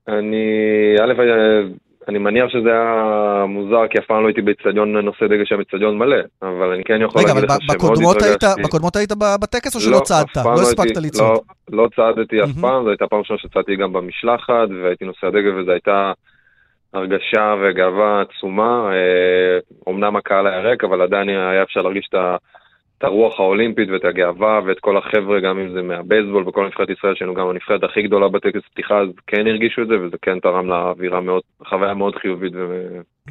אני, 0.09 0.47
א', 1.03 1.12
אה, 1.21 1.61
אני 2.09 2.18
מניח 2.18 2.49
שזה 2.49 2.68
היה 2.73 2.94
מוזר, 3.49 3.87
כי 3.90 3.99
אף 3.99 4.05
פעם 4.05 4.23
לא 4.23 4.27
הייתי 4.29 4.42
באיצטדיון 4.42 4.97
נושא 4.97 5.27
דגל 5.27 5.44
שהיה 5.44 5.57
באיצטדיון 5.57 5.99
מלא, 5.99 6.16
אבל 6.42 6.73
אני 6.75 6.85
כן 6.85 6.99
יכול 7.03 7.23
רגע, 7.23 7.35
להגיד 7.35 7.51
אבל 7.51 7.57
לך 7.57 7.62
שמאוד 7.62 7.79
בקודמות 7.79 8.23
היית- 8.23 8.35
התרגשתי. 8.37 8.62
בקודמות 8.62 8.97
היית 8.97 9.12
בטקס 9.40 9.75
או 9.77 9.81
שלא 9.81 10.01
צעדת? 10.01 10.29
פעם 10.35 10.47
לא 10.55 10.61
הספקת 10.61 10.97
לצעוד. 10.97 11.38
לא, 11.73 11.83
לא 11.85 11.88
צעדתי 11.97 12.42
אף. 12.42 12.49
פעם, 12.61 12.85
זו 12.85 12.88
הייתה 12.90 13.07
פעם 13.07 13.18
ראשונה 13.18 13.38
שצעדתי 13.38 13.77
גם 13.77 13.92
במשלחת, 13.92 14.53
והייתי 14.83 15.05
נושא 15.05 15.27
הדגל, 15.27 15.55
וזו 15.55 15.71
הייתה 15.71 16.12
הרגשה 16.94 17.55
וגאווה 17.62 18.21
עצומה. 18.23 18.90
אה, 18.92 19.59
אומנם 19.87 20.16
הקהל 20.16 20.47
היה 20.47 20.61
ריק, 20.61 20.85
אבל 20.85 21.03
עדיין 21.03 21.29
היה 21.29 21.62
אפשר 21.62 21.83
להרגיש 21.83 22.07
את 22.09 22.14
ה... 22.14 22.37
את 22.98 23.04
הרוח 23.04 23.40
האולימפית 23.40 23.88
ואת 23.90 24.04
הגאווה 24.04 24.61
ואת 24.66 24.80
כל 24.80 24.96
החבר'ה, 24.96 25.40
גם 25.40 25.58
אם 25.58 25.68
זה 25.72 25.82
מהבייסבול 25.82 26.48
וכל 26.48 26.66
נבחרת 26.66 26.90
ישראל, 26.90 27.14
שהיינו 27.14 27.34
גם 27.34 27.48
הנבחרת 27.48 27.84
הכי 27.84 28.02
גדולה 28.02 28.28
בטקס 28.28 28.61
פתיחה, 28.72 28.98
אז 28.98 29.08
כן 29.26 29.46
הרגישו 29.46 29.82
את 29.82 29.88
זה, 29.88 30.00
וזה 30.00 30.16
כן 30.22 30.40
תרם 30.40 30.68
לאווירה 30.68 31.20
מאוד, 31.20 31.42
חוויה 31.64 31.94
מאוד 31.94 32.16
חיובית 32.16 32.52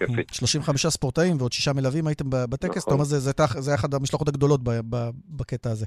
וכיפית. 0.02 0.34
35 0.34 0.88
ספורטאים 0.88 1.36
ועוד 1.40 1.52
שישה 1.52 1.74
מלווים 1.74 2.08
הייתם 2.08 2.26
בטקס, 2.30 2.70
אתה 2.72 2.80
נכון. 2.80 2.94
אומר, 2.94 3.04
זה- 3.04 3.20
זה 3.20 3.32
זה 3.58 3.72
היה 3.72 3.76
אחת 3.76 3.94
המשלחות 3.94 4.28
הגדולות 4.28 4.64
ב- 4.64 4.80
ב- 4.90 5.10
בקטע 5.30 5.72
הזה. 5.72 5.86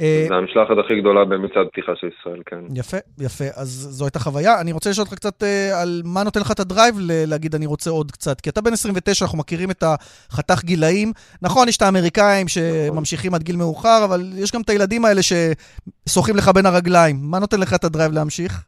אה, 0.00 0.26
זו 0.28 0.34
המשלחת 0.34 0.74
הכי 0.84 1.00
גדולה 1.00 1.24
במצעד 1.24 1.66
פתיחה 1.72 1.92
של 2.00 2.06
ישראל, 2.20 2.42
כן. 2.46 2.56
יפה, 2.74 2.96
יפה. 3.18 3.44
אז 3.54 3.68
זו 3.90 4.04
הייתה 4.04 4.18
חוויה. 4.18 4.60
אני 4.60 4.72
רוצה 4.72 4.90
לשאול 4.90 5.04
אותך 5.06 5.14
קצת 5.16 5.42
אה, 5.42 5.80
על 5.82 6.02
מה 6.04 6.22
נותן 6.22 6.40
לך 6.40 6.50
את 6.52 6.60
ה 6.60 6.66
drive 6.66 6.94
להגיד 7.00 7.54
אני 7.54 7.66
רוצה 7.66 7.90
עוד 7.90 8.10
קצת. 8.12 8.40
כי 8.40 8.50
אתה 8.50 8.60
בן 8.60 8.72
29, 8.72 9.24
אנחנו 9.24 9.38
מכירים 9.38 9.70
את 9.70 9.84
החתך 10.30 10.64
גילאים. 10.64 11.12
נכון, 11.42 11.68
יש 11.68 11.76
את 11.76 11.82
האמריקאים 11.82 12.48
שממשיכים 12.48 13.34
עד 13.34 13.42
גיל 13.42 13.56
מאוחר, 13.56 14.00
אבל 14.04 14.32
יש 14.36 14.52
גם 14.52 14.60
את 14.60 14.70
הילדים 14.70 15.04
האלה 15.04 15.20
ששוחים 15.22 16.36
לך 16.36 16.48
בין 16.48 16.66
הרגליים. 16.66 17.16
מה 17.22 17.38
נותן 17.38 17.60
לך 17.60 17.74
את 17.74 17.84
ה 17.84 17.89
drive 17.89 18.12
להמשיך? 18.12 18.64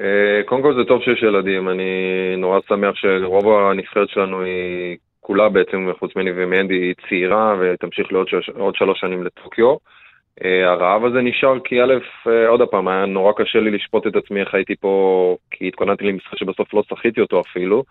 אה, 0.00 0.42
קודם 0.46 0.62
כל 0.62 0.74
זה 0.74 0.84
טוב 0.84 1.02
שיש 1.02 1.22
ילדים, 1.22 1.68
אני 1.68 1.92
נורא 2.38 2.58
שמח 2.68 2.94
שרוב 2.94 3.48
הנבחרת 3.48 4.08
שלנו 4.08 4.42
היא 4.42 4.96
כולה 5.20 5.48
בעצם, 5.48 5.88
חוץ 5.98 6.16
ממני 6.16 6.30
ומנדי, 6.36 6.74
היא 6.74 6.94
צעירה 7.08 7.54
ותמשיך 7.60 8.12
לעוד 8.12 8.28
ש- 8.28 8.48
עוד 8.48 8.74
שלוש 8.76 9.00
שנים 9.00 9.24
לטוקיו. 9.24 9.76
אה, 10.44 10.70
הרעב 10.70 11.04
הזה 11.04 11.22
נשאר 11.22 11.60
כי 11.64 11.82
א', 11.82 11.94
אה, 12.26 12.48
עוד 12.48 12.60
פעם, 12.70 12.88
היה 12.88 13.06
נורא 13.06 13.32
קשה 13.36 13.60
לי 13.60 13.70
לשפוט 13.70 14.06
את 14.06 14.16
עצמי 14.16 14.40
איך 14.40 14.54
הייתי 14.54 14.76
פה, 14.76 15.36
כי 15.50 15.68
התכוננתי 15.68 16.04
למשחק 16.04 16.38
שבסוף 16.38 16.74
לא 16.74 16.82
שחיתי 16.82 17.20
אותו 17.20 17.40
אפילו, 17.40 17.84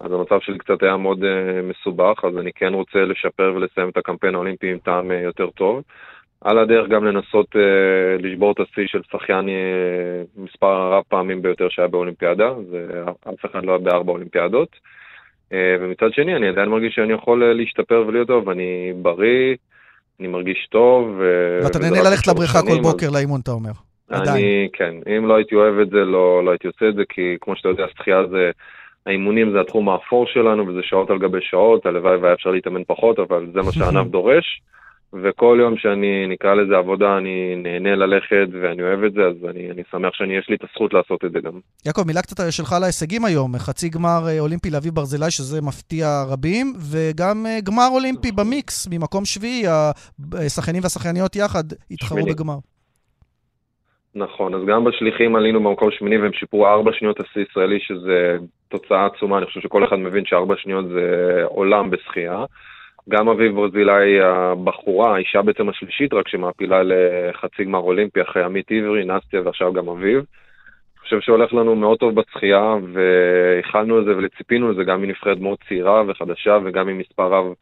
אז 0.00 0.12
המצב 0.12 0.40
שלי 0.40 0.58
קצת 0.58 0.82
היה 0.82 0.96
מאוד 0.96 1.24
אה, 1.24 1.62
מסובך, 1.62 2.24
אז 2.24 2.38
אני 2.38 2.52
כן 2.52 2.74
רוצה 2.74 2.98
לשפר 2.98 3.52
ולסיים 3.56 3.88
את 3.88 3.96
הקמפיין 3.96 4.34
האולימפי 4.34 4.70
עם 4.70 4.78
טעם 4.78 5.10
אה, 5.10 5.20
יותר 5.20 5.50
טוב. 5.50 5.82
על 6.40 6.58
הדרך 6.58 6.88
גם 6.88 7.04
לנסות 7.04 7.56
אה, 7.56 8.16
לשבור 8.18 8.52
את 8.52 8.60
השיא 8.60 8.86
של 8.86 9.00
שחיין 9.12 9.48
אה, 9.48 10.22
מספר 10.36 10.92
רב 10.92 11.02
פעמים 11.08 11.42
ביותר 11.42 11.68
שהיה 11.68 11.88
באולימפיאדה, 11.88 12.54
זה 12.70 13.02
אף 13.28 13.44
אחד 13.46 13.64
לא 13.64 13.72
היה 13.72 13.78
בארבע 13.78 14.12
אולימפיאדות. 14.12 14.68
אה, 15.52 15.76
ומצד 15.80 16.12
שני, 16.12 16.36
אני 16.36 16.48
עדיין 16.48 16.68
מרגיש 16.68 16.94
שאני 16.94 17.12
יכול 17.12 17.42
אה, 17.42 17.52
להשתפר 17.52 18.04
ולהיות 18.06 18.28
טוב, 18.28 18.48
אני 18.48 18.92
בריא, 19.02 19.56
אני 20.20 20.28
מרגיש 20.28 20.68
טוב. 20.70 21.20
אה, 21.20 21.64
ואתה 21.64 21.78
נהנה 21.78 22.10
ללכת 22.10 22.26
לבריכה 22.26 22.60
כל 22.60 22.66
שנים, 22.66 22.84
אז 22.84 22.92
בוקר 22.92 23.06
לאימון, 23.10 23.40
אתה 23.40 23.50
אומר. 23.50 23.70
עדיין. 24.08 24.36
אני, 24.36 24.68
כן, 24.72 24.94
אם 25.16 25.26
לא 25.26 25.36
הייתי 25.36 25.54
אוהב 25.54 25.78
את 25.78 25.90
זה, 25.90 25.96
לא, 25.96 26.44
לא 26.44 26.50
הייתי 26.50 26.66
עושה 26.66 26.88
את 26.88 26.94
זה, 26.94 27.02
כי 27.08 27.36
כמו 27.40 27.56
שאתה 27.56 27.68
יודע, 27.68 27.84
שחייה 27.98 28.26
זה, 28.26 28.50
האימונים 29.06 29.52
זה 29.52 29.60
התחום 29.60 29.88
האפור 29.88 30.26
שלנו, 30.26 30.66
וזה 30.66 30.80
שעות 30.82 31.10
על 31.10 31.18
גבי 31.18 31.38
שעות, 31.40 31.86
הלוואי 31.86 32.16
והיה 32.16 32.34
אפשר 32.34 32.50
להתאמן 32.50 32.82
פחות, 32.86 33.18
אבל 33.18 33.46
זה 33.52 33.62
מה 33.62 33.72
שהענף 33.76 34.06
דורש. 34.06 34.60
וכל 35.12 35.58
יום 35.60 35.76
שאני, 35.76 36.26
נקרא 36.26 36.54
לזה 36.54 36.76
עבודה, 36.76 37.18
אני 37.18 37.54
נהנה 37.56 37.94
ללכת 37.94 38.48
ואני 38.62 38.82
אוהב 38.82 39.04
את 39.04 39.12
זה, 39.12 39.20
אז 39.26 39.50
אני, 39.50 39.70
אני 39.70 39.82
שמח 39.90 40.14
שיש 40.14 40.48
לי 40.48 40.56
את 40.56 40.64
הזכות 40.64 40.94
לעשות 40.94 41.24
את 41.24 41.32
זה 41.32 41.40
גם. 41.40 41.60
יעקב, 41.86 42.02
מילה 42.06 42.22
קצת 42.22 42.52
שלך 42.52 42.72
על 42.72 42.82
ההישגים 42.82 43.24
היום. 43.24 43.58
חצי 43.58 43.88
גמר 43.88 44.20
אה, 44.28 44.40
אולימפי 44.40 44.70
לאביב 44.70 44.94
ברזילי, 44.94 45.30
שזה 45.30 45.62
מפתיע 45.62 46.06
רבים, 46.32 46.72
וגם 46.92 47.46
אה, 47.46 47.58
גמר 47.64 47.88
אולימפי 47.92 48.32
במיקס, 48.32 48.88
ממקום 48.90 49.24
שביעי, 49.24 49.62
השחיינים 50.46 50.82
והשחייניות 50.82 51.36
יחד 51.36 51.64
התחרו 51.90 52.18
שמיני. 52.18 52.34
בגמר. 52.34 52.58
נכון, 54.14 54.54
אז 54.54 54.60
גם 54.68 54.84
בשליחים 54.84 55.36
עלינו 55.36 55.62
במקום 55.62 55.90
שמיני 55.90 56.18
והם 56.18 56.32
שיפרו 56.32 56.66
ארבע 56.66 56.90
שניות 56.92 57.20
השיא 57.20 57.42
ישראלי, 57.50 57.80
שזה 57.80 58.36
תוצאה 58.68 59.06
עצומה, 59.06 59.38
אני 59.38 59.46
חושב 59.46 59.60
שכל 59.60 59.84
אחד 59.84 59.96
מבין 59.96 60.24
שארבע 60.26 60.54
שניות 60.56 60.88
זה 60.88 61.42
עולם 61.44 61.90
בשחייה. 61.90 62.44
גם 63.08 63.28
אביב 63.28 63.54
ברזילי 63.54 64.20
הבחורה, 64.20 65.14
האישה 65.14 65.42
בעצם 65.42 65.68
השלישית 65.68 66.12
רק 66.12 66.28
שמעפילה 66.28 66.82
לחצי 66.84 67.64
גמר 67.64 67.78
אולימפי 67.78 68.22
אחרי 68.22 68.44
עמית 68.44 68.70
עברי, 68.70 69.04
נסטיה 69.04 69.40
ועכשיו 69.44 69.72
גם 69.72 69.88
אביב. 69.88 70.16
אני 70.16 71.02
חושב 71.02 71.20
שהולך 71.20 71.54
לנו 71.54 71.76
מאוד 71.76 71.98
טוב 71.98 72.14
בשחייה, 72.14 72.74
והכלנו 72.92 74.00
את 74.00 74.04
זה 74.04 74.12
וציפינו 74.18 74.72
לזה 74.72 74.84
גם 74.84 75.02
מנבחרת 75.02 75.38
מאוד 75.38 75.58
צעירה 75.68 76.02
וחדשה 76.08 76.58
וגם 76.64 76.86
ממספר 76.86 77.26
רב, 77.26 77.46
אה, 77.46 77.52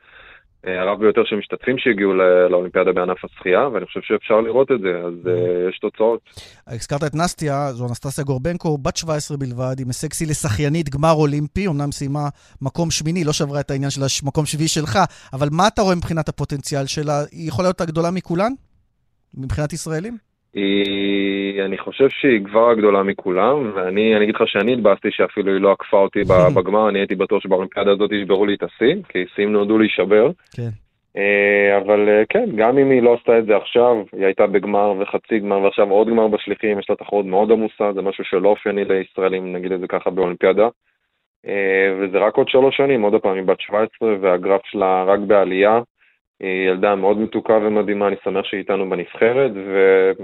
הרב 0.66 1.00
ביותר 1.00 1.24
של 1.24 1.36
משתתפים 1.36 1.78
שהגיעו 1.78 2.14
לאולימפיאדה 2.50 2.92
בענף 2.92 3.24
השחייה, 3.24 3.68
ואני 3.68 3.86
חושב 3.86 4.00
שאפשר 4.02 4.40
לראות 4.40 4.72
את 4.72 4.80
זה, 4.80 4.88
אז 5.06 5.28
אה, 5.28 5.68
יש 5.68 5.78
תוצאות. 5.78 6.20
הזכרת 6.66 7.04
את 7.04 7.14
נסטיה, 7.14 7.72
זו 7.72 7.88
אנסטסיה 7.88 8.24
גורבנקו, 8.24 8.78
בת 8.78 8.96
17 8.96 9.36
בלבד, 9.36 9.80
עם 9.80 9.86
הישג 9.86 10.12
שיא 10.12 10.26
לשחיינית 10.30 10.88
גמר 10.88 11.12
אולימפי, 11.12 11.66
אמנם 11.66 11.92
סיימה 11.92 12.28
מקום 12.62 12.90
שמיני, 12.90 13.24
לא 13.24 13.32
שברה 13.32 13.60
את 13.60 13.70
העניין 13.70 13.90
של 13.90 14.00
המקום 14.24 14.46
שביעי 14.46 14.68
שלך, 14.68 14.98
אבל 15.32 15.48
מה 15.52 15.68
אתה 15.68 15.82
רואה 15.82 15.94
מבחינת 15.94 16.28
הפוטנציאל 16.28 16.86
שלה? 16.86 17.20
היא 17.32 17.48
יכולה 17.48 17.68
להיות 17.68 17.80
הגדולה 17.80 18.10
מכולן? 18.10 18.52
מבחינת 19.34 19.72
ישראלים? 19.72 20.25
היא, 20.56 21.62
אני 21.62 21.78
חושב 21.78 22.08
שהיא 22.08 22.44
כבר 22.44 22.70
הגדולה 22.70 23.02
מכולם, 23.02 23.72
ואני 23.74 24.16
אני 24.16 24.24
אגיד 24.24 24.34
לך 24.34 24.42
שאני 24.46 24.72
התבאסתי 24.72 25.08
שאפילו 25.10 25.52
היא 25.52 25.60
לא 25.60 25.72
עקפה 25.72 25.96
אותי 25.96 26.20
בגמר, 26.56 26.88
אני 26.88 26.98
הייתי 26.98 27.14
בטוח 27.14 27.42
שבאולימפיאדה 27.42 27.90
הזאת 27.92 28.12
ישברו 28.12 28.46
לי 28.46 28.54
את 28.54 28.62
השיא, 28.62 28.94
כי 29.08 29.24
שיאים 29.34 29.52
נועדו 29.52 29.78
להישבר. 29.78 30.30
כן. 30.56 30.68
אה, 31.16 31.78
אבל 31.78 32.08
אה, 32.08 32.22
כן, 32.28 32.48
גם 32.56 32.78
אם 32.78 32.90
היא 32.90 33.02
לא 33.02 33.14
עשתה 33.14 33.38
את 33.38 33.46
זה 33.46 33.56
עכשיו, 33.56 33.96
היא 34.12 34.24
הייתה 34.24 34.46
בגמר 34.46 34.94
וחצי 35.00 35.38
גמר 35.38 35.60
ועכשיו 35.60 35.90
עוד 35.90 36.08
גמר 36.08 36.28
בשליחים, 36.28 36.78
יש 36.78 36.90
לה 36.90 36.96
תחרות 36.96 37.26
מאוד 37.26 37.50
עמוסה, 37.50 37.92
זה 37.92 38.02
משהו 38.02 38.24
שלא 38.24 38.48
אופייני 38.48 38.84
לישראלים, 38.84 39.52
נגיד 39.52 39.72
את 39.72 39.80
זה 39.80 39.86
ככה 39.86 40.10
באולימפיאדה. 40.10 40.68
אה, 41.46 41.94
וזה 42.00 42.18
רק 42.18 42.36
עוד 42.36 42.48
שלוש 42.48 42.76
שנים, 42.76 43.02
עוד 43.02 43.14
פעם, 43.22 43.34
היא 43.34 43.42
בת 43.42 43.60
17 43.60 44.16
והגרף 44.20 44.60
שלה 44.64 45.04
רק 45.04 45.20
בעלייה. 45.20 45.80
היא 46.40 46.70
ילדה 46.70 46.94
מאוד 46.94 47.18
מתוקה 47.18 47.52
ומדהימה, 47.52 48.08
אני 48.08 48.16
שמח 48.24 48.44
שהיא 48.44 48.60
איתנו 48.60 48.90
בנבחרת, 48.90 49.50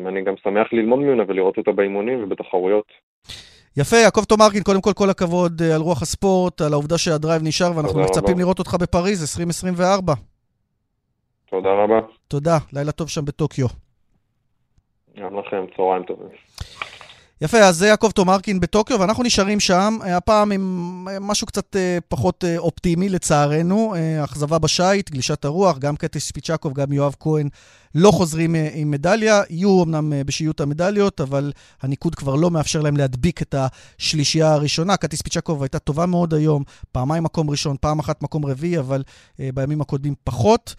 ואני 0.04 0.22
גם 0.22 0.34
שמח 0.44 0.72
ללמוד 0.72 0.98
ממנה 0.98 1.22
ולראות 1.28 1.58
אותה 1.58 1.72
באימונים 1.72 2.24
ובתחרויות. 2.24 2.86
יפה, 3.76 3.96
יעקב 3.96 4.24
תומרקין, 4.24 4.62
קודם 4.62 4.80
כל 4.80 4.92
כל 4.92 5.10
הכבוד 5.10 5.62
אה, 5.62 5.74
על 5.74 5.80
רוח 5.80 6.02
הספורט, 6.02 6.60
על 6.60 6.72
העובדה 6.72 6.98
שהדרייב 6.98 7.42
נשאר, 7.42 7.76
ואנחנו 7.76 8.00
מצפים 8.00 8.34
רבה. 8.34 8.42
לראות 8.42 8.58
אותך 8.58 8.74
בפריז 8.80 9.22
2024. 9.22 10.14
תודה 11.50 11.68
רבה. 11.72 12.00
תודה, 12.28 12.58
לילה 12.72 12.92
טוב 12.92 13.08
שם 13.08 13.24
בטוקיו. 13.24 13.66
גם 15.18 15.38
לכם, 15.38 15.64
צהריים 15.76 16.02
טובים. 16.02 16.28
יפה, 17.42 17.58
אז 17.58 17.76
זה 17.76 17.86
יעקב 17.86 18.10
תומרקין 18.10 18.60
בטוקיו, 18.60 19.00
ואנחנו 19.00 19.22
נשארים 19.22 19.60
שם, 19.60 19.98
הפעם 20.04 20.52
עם 20.52 21.06
משהו 21.20 21.46
קצת 21.46 21.76
פחות 22.08 22.44
אופטימי 22.58 23.08
לצערנו, 23.08 23.94
אכזבה 24.24 24.58
בשייט, 24.58 25.10
גלישת 25.10 25.44
הרוח, 25.44 25.78
גם 25.78 25.96
קטיס 25.96 26.30
פיצ'קוב, 26.30 26.72
גם 26.72 26.92
יואב 26.92 27.14
כהן 27.20 27.48
לא 27.94 28.10
חוזרים 28.10 28.54
עם 28.74 28.90
מדליה, 28.90 29.42
יהיו 29.50 29.82
אמנם 29.82 30.12
בשיעוט 30.26 30.60
המדליות, 30.60 31.20
אבל 31.20 31.52
הניקוד 31.82 32.14
כבר 32.14 32.34
לא 32.34 32.50
מאפשר 32.50 32.80
להם 32.80 32.96
להדביק 32.96 33.42
את 33.42 33.54
השלישייה 33.58 34.52
הראשונה. 34.52 34.96
קטיס 34.96 35.22
פיצ'קוב 35.22 35.62
הייתה 35.62 35.78
טובה 35.78 36.06
מאוד 36.06 36.34
היום, 36.34 36.62
פעמיים 36.92 37.22
מקום 37.22 37.50
ראשון, 37.50 37.76
פעם 37.80 37.98
אחת 37.98 38.22
מקום 38.22 38.46
רביעי, 38.46 38.78
אבל 38.78 39.02
בימים 39.38 39.80
הקודמים 39.80 40.14
פחות. 40.24 40.74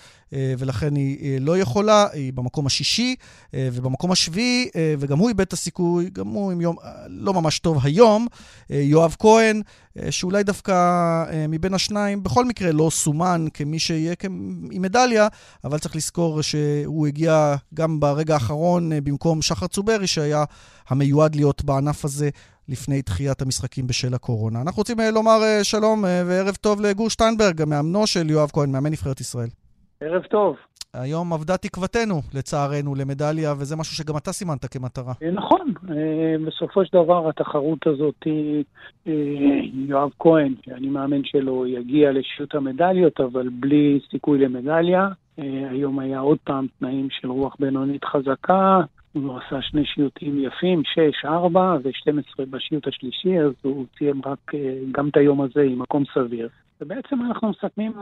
ולכן 0.57 0.95
היא 0.95 1.41
לא 1.41 1.57
יכולה, 1.57 2.07
היא 2.13 2.33
במקום 2.33 2.65
השישי 2.65 3.15
ובמקום 3.53 4.11
השביעי, 4.11 4.69
וגם 4.99 5.17
הוא 5.17 5.29
איבד 5.29 5.41
את 5.41 5.53
הסיכוי, 5.53 6.09
גם 6.13 6.27
הוא 6.27 6.51
עם 6.51 6.61
יום 6.61 6.75
לא 7.07 7.33
ממש 7.33 7.59
טוב 7.59 7.77
היום. 7.83 8.27
יואב 8.69 9.15
כהן, 9.19 9.61
שאולי 10.09 10.43
דווקא 10.43 10.73
מבין 11.49 11.73
השניים, 11.73 12.23
בכל 12.23 12.45
מקרה 12.45 12.71
לא 12.71 12.89
סומן 12.91 13.45
כמי 13.53 13.79
שיהיה 13.79 14.13
עם 14.71 14.81
מדליה, 14.81 15.27
אבל 15.63 15.79
צריך 15.79 15.95
לזכור 15.95 16.41
שהוא 16.41 17.02
הגיע 17.05 17.55
גם 17.73 17.99
ברגע 17.99 18.33
האחרון 18.33 18.89
במקום 19.03 19.41
שחר 19.41 19.67
צוברי, 19.67 20.07
שהיה 20.07 20.43
המיועד 20.89 21.35
להיות 21.35 21.63
בענף 21.63 22.05
הזה. 22.05 22.29
לפני 22.69 23.01
דחיית 23.01 23.41
המשחקים 23.41 23.87
בשל 23.87 24.13
הקורונה. 24.13 24.61
אנחנו 24.61 24.79
רוצים 24.79 24.97
לומר 25.13 25.39
שלום 25.63 26.03
וערב 26.03 26.55
טוב 26.55 26.81
לגור 26.81 27.09
שטיינברג, 27.09 27.63
מאמנו 27.67 28.07
של 28.07 28.29
יואב 28.29 28.49
כהן, 28.53 28.71
מאמן 28.71 28.91
נבחרת 28.91 29.21
ישראל. 29.21 29.47
ערב 30.01 30.21
טוב. 30.23 30.55
היום 30.93 31.33
אבדה 31.33 31.57
תקוותנו, 31.57 32.21
לצערנו, 32.33 32.95
למדליה, 32.95 33.53
וזה 33.57 33.75
משהו 33.75 33.95
שגם 33.95 34.17
אתה 34.17 34.31
סימנת 34.31 34.65
כמטרה. 34.65 35.13
נכון, 35.33 35.73
בסופו 36.47 36.85
של 36.85 36.97
דבר 37.03 37.29
התחרות 37.29 37.87
הזאת, 37.87 38.27
יואב 39.87 40.09
כהן, 40.19 40.53
שאני 40.65 40.87
מאמן 40.87 41.21
שלו, 41.23 41.67
יגיע 41.67 42.11
לשיעוט 42.11 42.55
המדליות, 42.55 43.19
אבל 43.19 43.49
בלי 43.59 43.99
סיכוי 44.11 44.39
למדליה. 44.39 45.07
היום 45.37 45.99
היה 45.99 46.19
עוד 46.19 46.37
פעם 46.43 46.67
תנאים 46.79 47.07
של 47.09 47.27
רוח 47.27 47.55
בינונית 47.59 48.05
חזקה, 48.05 48.81
הוא 49.13 49.37
עשה 49.37 49.61
שני 49.61 49.85
שיוטים 49.85 50.39
יפים, 50.39 50.81
6, 50.85 51.25
4 51.25 51.77
ו-12 51.83 52.45
בשיוט 52.49 52.87
השלישי, 52.87 53.39
אז 53.39 53.53
הוא 53.61 53.85
סיים 53.97 54.21
רק 54.25 54.51
גם 54.91 55.07
את 55.07 55.17
היום 55.17 55.41
הזה 55.41 55.61
עם 55.61 55.79
מקום 55.79 56.03
סביר. 56.13 56.49
ובעצם 56.83 57.21
אנחנו 57.21 57.49
מסכמים 57.49 57.93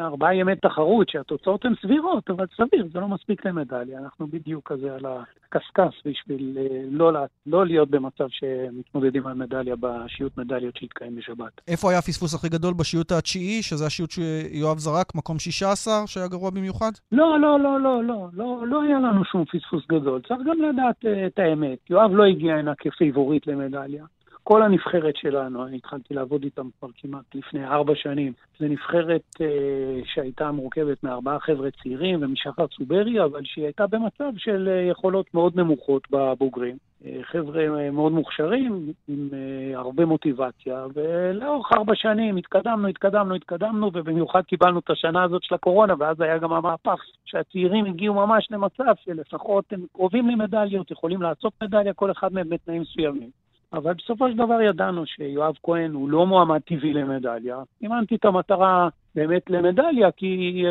ארבעה 0.00 0.34
ימי 0.34 0.56
תחרות 0.56 1.08
שהתוצאות 1.08 1.64
הן 1.64 1.74
סבירות, 1.82 2.30
אבל 2.30 2.46
סביר, 2.56 2.88
זה 2.92 3.00
לא 3.00 3.08
מספיק 3.08 3.46
למדליה. 3.46 3.98
אנחנו 3.98 4.26
בדיוק 4.26 4.72
כזה 4.72 4.94
על 4.94 5.06
הקשקש 5.06 6.02
בשביל 6.06 6.58
לא, 6.90 7.12
לא 7.46 7.66
להיות 7.66 7.90
במצב 7.90 8.26
שמתמודדים 8.28 9.26
על 9.26 9.34
מדליה 9.34 9.74
בשיוט 9.80 10.38
מדליות 10.38 10.76
שהתקיים 10.76 11.16
בשבת. 11.16 11.60
איפה 11.68 11.90
היה 11.90 11.98
הפספוס 11.98 12.34
הכי 12.34 12.48
גדול? 12.48 12.74
בשיוט 12.74 13.12
התשיעי, 13.12 13.62
שזה 13.62 13.86
השיוט 13.86 14.10
שיואב 14.10 14.78
זרק, 14.78 15.14
מקום 15.14 15.38
16, 15.38 15.94
שהיה 16.06 16.28
גרוע 16.28 16.50
במיוחד? 16.50 16.90
לא, 17.12 17.40
לא, 17.40 17.60
לא, 17.60 17.80
לא, 17.80 18.04
לא, 18.04 18.28
לא, 18.32 18.66
לא 18.66 18.82
היה 18.82 18.98
לנו 18.98 19.24
שום 19.24 19.44
פספוס 19.44 19.82
גדול. 19.88 20.20
צריך 20.28 20.40
גם 20.46 20.62
לדעת 20.62 21.04
את 21.26 21.38
האמת. 21.38 21.78
יואב 21.90 22.10
לא 22.14 22.24
הגיע 22.24 22.54
הנה 22.54 22.72
כפייבוריט 22.78 23.46
למדליה. 23.46 24.04
כל 24.44 24.62
הנבחרת 24.62 25.16
שלנו, 25.16 25.66
אני 25.66 25.76
התחלתי 25.76 26.14
לעבוד 26.14 26.42
איתם 26.42 26.68
כבר 26.78 26.88
כמעט 26.96 27.34
לפני 27.34 27.66
ארבע 27.66 27.92
שנים. 27.94 28.32
זו 28.58 28.66
נבחרת 28.68 29.22
אה, 29.40 30.00
שהייתה 30.04 30.50
מורכבת 30.50 31.04
מארבעה 31.04 31.40
חבר'ה 31.40 31.68
צעירים 31.82 32.22
ומשחר 32.22 32.66
צוברי, 32.66 33.24
אבל 33.24 33.40
שהיא 33.44 33.64
הייתה 33.64 33.86
במצב 33.86 34.32
של 34.36 34.68
אה, 34.68 34.90
יכולות 34.90 35.34
מאוד 35.34 35.56
נמוכות 35.56 36.02
בבוגרים. 36.10 36.76
אה, 37.06 37.20
חבר'ה 37.22 37.90
מאוד 37.90 38.12
מוכשרים, 38.12 38.92
עם 39.08 39.28
אה, 39.32 39.78
הרבה 39.78 40.04
מוטיבציה, 40.04 40.86
ולאורך 40.94 41.72
ארבע 41.76 41.94
שנים 41.94 42.36
התקדמנו, 42.36 42.88
התקדמנו, 42.88 43.34
התקדמנו, 43.34 43.90
ובמיוחד 43.94 44.42
קיבלנו 44.42 44.78
את 44.78 44.90
השנה 44.90 45.22
הזאת 45.22 45.42
של 45.42 45.54
הקורונה, 45.54 45.94
ואז 45.98 46.20
היה 46.20 46.38
גם 46.38 46.52
המהפך, 46.52 47.00
שהצעירים 47.24 47.84
הגיעו 47.84 48.14
ממש 48.14 48.48
למצב 48.50 48.94
שלפחות 49.04 49.64
הם 49.72 49.86
קרובים 49.92 50.28
למדליות, 50.28 50.90
יכולים 50.90 51.22
לעשות 51.22 51.52
מדליה, 51.62 51.92
כל 51.92 52.10
אחד 52.10 52.32
מהם 52.32 52.48
בתנאים 52.48 52.82
מסוימים. 52.82 53.43
אבל 53.76 53.94
בסופו 53.94 54.30
של 54.30 54.36
דבר 54.36 54.60
ידענו 54.60 55.06
שיואב 55.06 55.54
כהן 55.62 55.92
הוא 55.92 56.08
לא 56.08 56.26
מועמד 56.26 56.60
טבעי 56.60 56.92
למדליה. 56.92 57.56
אימנתי 57.82 58.14
את 58.14 58.24
המטרה 58.24 58.88
באמת 59.14 59.50
למדליה, 59.50 60.10
כי 60.10 60.62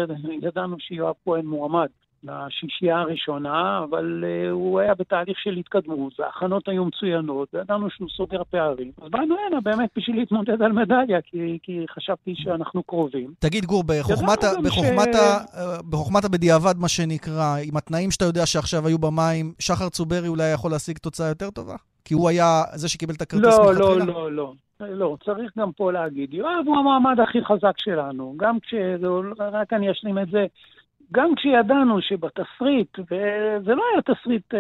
ידענו 0.42 0.76
שיואב 0.80 1.16
כהן 1.26 1.46
מועמד 1.46 1.88
לשישייה 2.24 3.00
הראשונה, 3.00 3.82
אבל 3.90 4.24
uh, 4.24 4.52
הוא 4.52 4.80
היה 4.80 4.94
בתהליך 4.96 5.38
של 5.40 5.54
התקדמות, 5.54 6.20
וההכנות 6.20 6.68
היו 6.68 6.86
מצוינות, 6.86 7.54
וידענו 7.54 7.90
שהוא 7.90 8.10
סוגר 8.18 8.44
פערים. 8.50 8.92
אז 9.02 9.10
באנו 9.12 9.36
הנה 9.48 9.62
באמת 9.62 9.90
בשביל 9.98 10.16
להתמודד 10.16 10.62
על 10.62 10.72
מדליה, 10.72 11.22
כי, 11.22 11.58
כי 11.64 11.86
חשבתי 11.90 12.34
שאנחנו 12.36 12.84
קרובים. 12.84 13.34
תגיד, 13.40 13.66
גור, 13.66 13.84
בחוכמת, 13.88 14.40
בחוכמת, 14.64 15.14
ש... 15.14 15.16
ה, 15.16 15.82
בחוכמת 15.90 16.26
הבדיעבד, 16.26 16.74
מה 16.78 16.88
שנקרא, 16.88 17.56
עם 17.64 17.78
התנאים 17.78 18.12
שאתה 18.12 18.26
יודע 18.26 18.46
שעכשיו 18.46 18.88
היו 18.88 19.00
במים, 19.00 19.54
שחר 19.60 19.90
צוברי 19.90 20.28
אולי 20.28 20.54
יכול 20.54 20.72
להשיג 20.72 20.98
תוצאה 20.98 21.28
יותר 21.28 21.50
טובה? 21.50 21.76
כי 22.06 22.14
הוא 22.14 22.30
היה 22.30 22.64
זה 22.74 22.90
שקיבל 22.90 23.14
את 23.14 23.22
הכרטיס 23.22 23.58
לא, 23.58 23.66
מלכתחילה? 23.66 24.06
לא, 24.06 24.32
לא, 24.32 24.32
לא. 24.32 24.54
לא, 24.80 25.18
צריך 25.26 25.52
גם 25.58 25.72
פה 25.72 25.92
להגיד, 25.92 26.34
יואב 26.34 26.64
הוא 26.66 26.78
המועמד 26.78 27.20
הכי 27.20 27.46
חזק 27.46 27.74
שלנו. 27.78 28.34
גם 28.38 28.60
כש... 28.60 28.74
רק 29.40 29.74
אני 29.74 29.92
אשלים 29.92 30.20
את 30.20 30.28
זה. 30.32 30.46
גם 31.12 31.36
כשידענו 31.36 32.02
שבתסריט, 32.02 33.00
וזה 33.00 33.74
לא 33.76 33.84
היה 33.94 34.02
תסריט, 34.02 34.54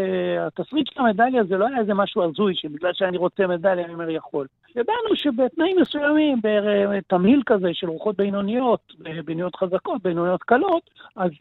התסריט 0.48 0.88
של 0.88 1.02
המדליה 1.02 1.44
זה 1.44 1.58
לא 1.58 1.68
היה 1.68 1.80
איזה 1.80 1.94
משהו 1.94 2.24
הזוי, 2.24 2.56
שבגלל 2.56 2.94
שאני 2.94 3.18
רוצה 3.18 3.48
מדליה 3.48 3.86
אני 3.86 3.94
אומר 3.94 4.10
יכול. 4.10 4.48
ידענו 4.76 5.16
שבתנאים 5.16 5.78
מסוימים, 5.82 6.40
בתמהיל 6.44 7.42
כזה 7.46 7.70
של 7.74 7.90
רוחות 7.90 8.18
בינוניות, 8.18 8.80
בינוניות 9.00 9.56
חזקות, 9.56 10.04
בינוניות 10.04 10.44
קלות, 10.44 10.90
אז 11.16 11.32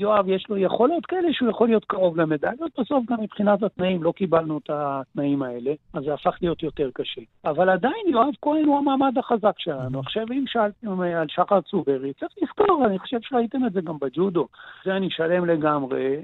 יואב 0.00 0.28
יש 0.28 0.46
לו 0.48 0.56
יכולות 0.56 1.06
כאלה 1.06 1.32
שהוא 1.32 1.50
יכול 1.50 1.68
להיות 1.68 1.84
קרוב 1.84 2.20
למדליות. 2.20 2.70
בסוף 2.80 3.04
גם 3.10 3.20
מבחינת 3.20 3.62
התנאים 3.62 4.02
לא 4.02 4.12
קיבלנו 4.12 4.58
את 4.58 4.70
התנאים 4.72 5.42
האלה, 5.42 5.72
אז 5.94 6.04
זה 6.04 6.14
הפך 6.14 6.36
להיות 6.42 6.62
יותר 6.62 6.90
קשה. 6.94 7.20
אבל 7.44 7.68
עדיין 7.68 8.06
יואב 8.08 8.34
כהן 8.42 8.64
הוא 8.64 8.78
המעמד 8.78 9.18
החזק 9.18 9.54
שלנו. 9.58 10.00
עכשיו 10.00 10.26
אם 10.32 10.44
שאלתם 10.46 11.00
על 11.00 11.26
שחר 11.28 11.60
צוברי, 11.60 12.12
צריך 12.12 12.32
לזכור, 12.42 12.86
אני 12.86 12.98
חושב 12.98 13.18
שראיתם 13.22 13.66
את 13.66 13.72
זה 13.72 13.80
גם 13.80 13.94
בג'ודו. 14.00 14.46
זה 14.84 14.96
אני 14.96 15.10
שלם 15.10 15.46
לגמרי. 15.46 16.16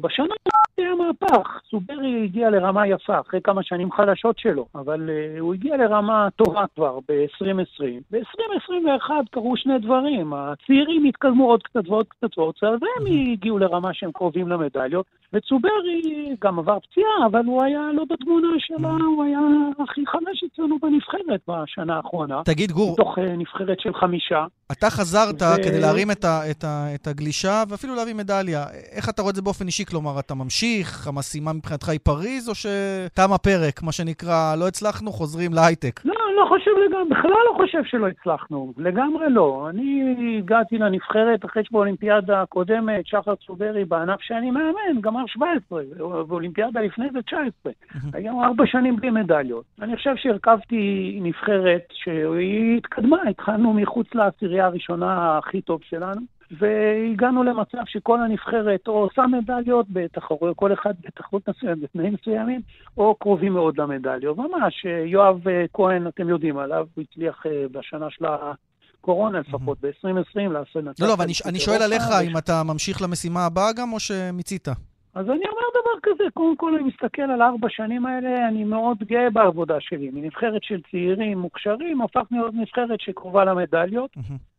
בשנה 0.00 0.34
היה 0.78 0.94
מהפך. 0.94 1.60
צוברי 1.70 2.24
הגיע 2.24 2.50
לרמה 2.50 2.86
יפה, 2.86 3.20
אחרי 3.20 3.40
כמה 3.44 3.62
שנים 3.62 3.92
חלשות 3.92 4.38
שלו, 4.38 4.66
אבל 4.74 5.10
הוא 5.38 5.54
הגיע 5.54 5.76
לרמה 5.76 6.28
טובה 6.36 6.64
כבר 6.74 6.98
ב-2020. 7.08 7.84
ב-2021 8.10 9.10
קרו 9.30 9.56
שני 9.56 9.78
דברים. 9.78 10.32
הצעירים 10.34 11.04
התקדמו 11.04 11.46
עוד 11.50 11.62
קצת 11.62 11.88
ועוד 11.88 12.06
קצת 12.08 12.38
ועוד 12.38 12.54
קצת, 12.54 12.66
והם 12.66 13.12
הגיעו 13.32 13.58
לרמה 13.58 13.94
שהם 13.94 14.12
קרובים 14.12 14.48
למדליות. 14.48 15.06
וצוברי 15.32 16.36
גם 16.44 16.58
עבר 16.58 16.78
פציעה, 16.80 17.26
אבל 17.26 17.44
הוא 17.46 17.62
היה 17.62 17.80
לא 17.94 18.04
בתמונה 18.10 18.48
שלה, 18.58 18.96
הוא 19.06 19.24
היה 19.24 19.40
הכי 19.84 20.00
חמש 20.06 20.44
אצלנו 20.52 20.78
בנבחרת 20.82 21.40
בשנה 21.48 21.96
האחרונה. 21.96 22.42
תגיד, 22.44 22.72
גור... 22.72 22.92
מתוך 22.92 23.18
נבחרת 23.18 23.80
של 23.80 23.94
חמישה. 23.94 24.44
אתה 24.72 24.90
חזרת 24.90 25.42
ו... 25.42 25.62
כדי 25.64 25.80
להרים 25.80 26.10
את, 26.10 26.24
ה, 26.24 26.50
את, 26.50 26.64
ה, 26.64 26.94
את 26.94 27.06
הגלישה, 27.06 27.62
ואפילו 27.68 27.94
להביא 27.94 28.14
מדליה. 28.14 28.64
איך 28.96 29.08
אתה 29.08 29.22
רואה 29.22 29.30
את 29.30 29.36
זה 29.36 29.42
באופן 29.42 29.66
אישי? 29.66 29.84
כלומר, 29.84 30.18
אתה 30.18 30.34
ממשיך, 30.34 31.08
המשימה 31.08 31.52
מבחינתך 31.52 31.88
היא 31.88 32.00
פריז, 32.02 32.48
או 32.48 32.54
שתם 32.54 33.32
הפרק, 33.34 33.82
מה 33.82 33.92
שנקרא, 33.92 34.54
לא 34.60 34.68
הצלחנו, 34.68 35.10
חוזרים 35.12 35.52
להייטק? 35.52 36.00
לא, 36.04 36.14
לא 36.36 36.46
חושב 36.48 36.70
לגמרי, 36.86 37.10
בכלל 37.10 37.30
לא 37.30 37.56
חושב 37.56 37.84
שלא 37.84 38.06
הצלחנו, 38.08 38.72
לגמרי 38.78 39.30
לא. 39.30 39.66
אני 39.70 40.14
הגעתי 40.38 40.78
לנבחרת 40.78 41.44
אחרי 41.44 41.64
שבאולימפיאדה 41.64 42.42
הקודמת, 42.42 43.06
שחר 43.06 43.34
צוברי, 43.46 43.84
בענף 43.84 44.20
שאני 44.20 44.50
מאמן, 44.50 45.00
גמר 45.16 45.26
17, 45.26 45.82
ואולימפיאדה 46.28 46.80
לפני 46.80 47.06
זה 47.12 47.22
19. 47.22 47.72
היו 48.12 48.44
ארבע 48.44 48.66
שנים 48.66 48.96
בלי 48.96 49.10
מדליות. 49.10 49.64
אני 49.80 49.96
חושב 49.96 50.16
שהרכבתי 50.16 51.18
נבחרת 51.22 51.82
שהיא 51.92 52.76
התקדמה, 52.76 53.16
התחלנו 53.30 53.72
מחוץ 53.72 54.06
לעשירייה 54.14 54.66
הראשונה 54.66 55.38
הכי 55.38 55.60
טוב 55.60 55.80
שלנו. 55.88 56.20
והגענו 56.50 57.42
למצב 57.42 57.78
שכל 57.86 58.22
הנבחרת 58.22 58.88
או 58.88 58.92
עושה 58.92 59.26
מדליות 59.26 59.86
בתחרות, 59.90 60.56
כל 60.56 60.72
אחד 60.72 60.94
בתחרות 61.04 61.48
מסוימת, 61.48 61.78
בתנאים 61.80 62.14
מסוימים, 62.14 62.60
או 62.96 63.14
קרובים 63.14 63.52
מאוד 63.52 63.80
למדליות. 63.80 64.36
ממש, 64.36 64.86
יואב 65.04 65.40
כהן, 65.72 66.06
אתם 66.06 66.28
יודעים 66.28 66.58
עליו, 66.58 66.86
הוא 66.94 67.04
הצליח 67.10 67.42
בשנה 67.72 68.06
של 68.10 68.24
הקורונה 68.24 69.40
לפחות, 69.40 69.78
ב-2020 69.80 70.52
לעשות... 70.52 71.00
לא, 71.00 71.08
לא, 71.08 71.14
אבל 71.14 71.24
אני 71.46 71.58
שואל 71.58 71.82
עליך, 71.82 72.02
אם 72.30 72.38
אתה 72.38 72.62
ממשיך 72.62 73.02
למשימה 73.02 73.46
הבאה 73.46 73.72
גם, 73.72 73.92
או 73.92 74.00
שמיצית? 74.00 74.68
אז 75.16 75.30
אני 75.30 75.44
אומר 75.48 75.66
דבר 75.80 76.00
כזה, 76.02 76.24
קודם 76.34 76.56
כל 76.56 76.74
אני 76.74 76.82
מסתכל 76.82 77.22
על 77.22 77.42
ארבע 77.42 77.68
שנים 77.70 78.06
האלה, 78.06 78.48
אני 78.48 78.64
מאוד 78.64 78.98
גאה 78.98 79.30
בעבודה 79.30 79.80
שלי. 79.80 80.10
מנבחרת 80.12 80.62
של 80.64 80.80
צעירים 80.90 81.38
מוכשרים, 81.38 82.02
הפכנו 82.02 82.38
להיות 82.38 82.54
נבחרת 82.54 83.00
שקרובה 83.00 83.44
למדליות, 83.44 84.10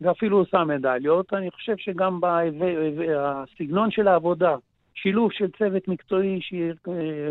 ואפילו 0.01 0.37
עושה 0.37 0.63
מדליות. 0.63 1.33
אני 1.33 1.51
חושב 1.51 1.77
שגם 1.77 2.19
בסגנון 2.21 3.91
של 3.91 4.07
העבודה, 4.07 4.55
שילוב 5.01 5.31
של 5.31 5.45
צוות 5.57 5.87
מקצועי, 5.87 6.39
ש... 6.41 6.53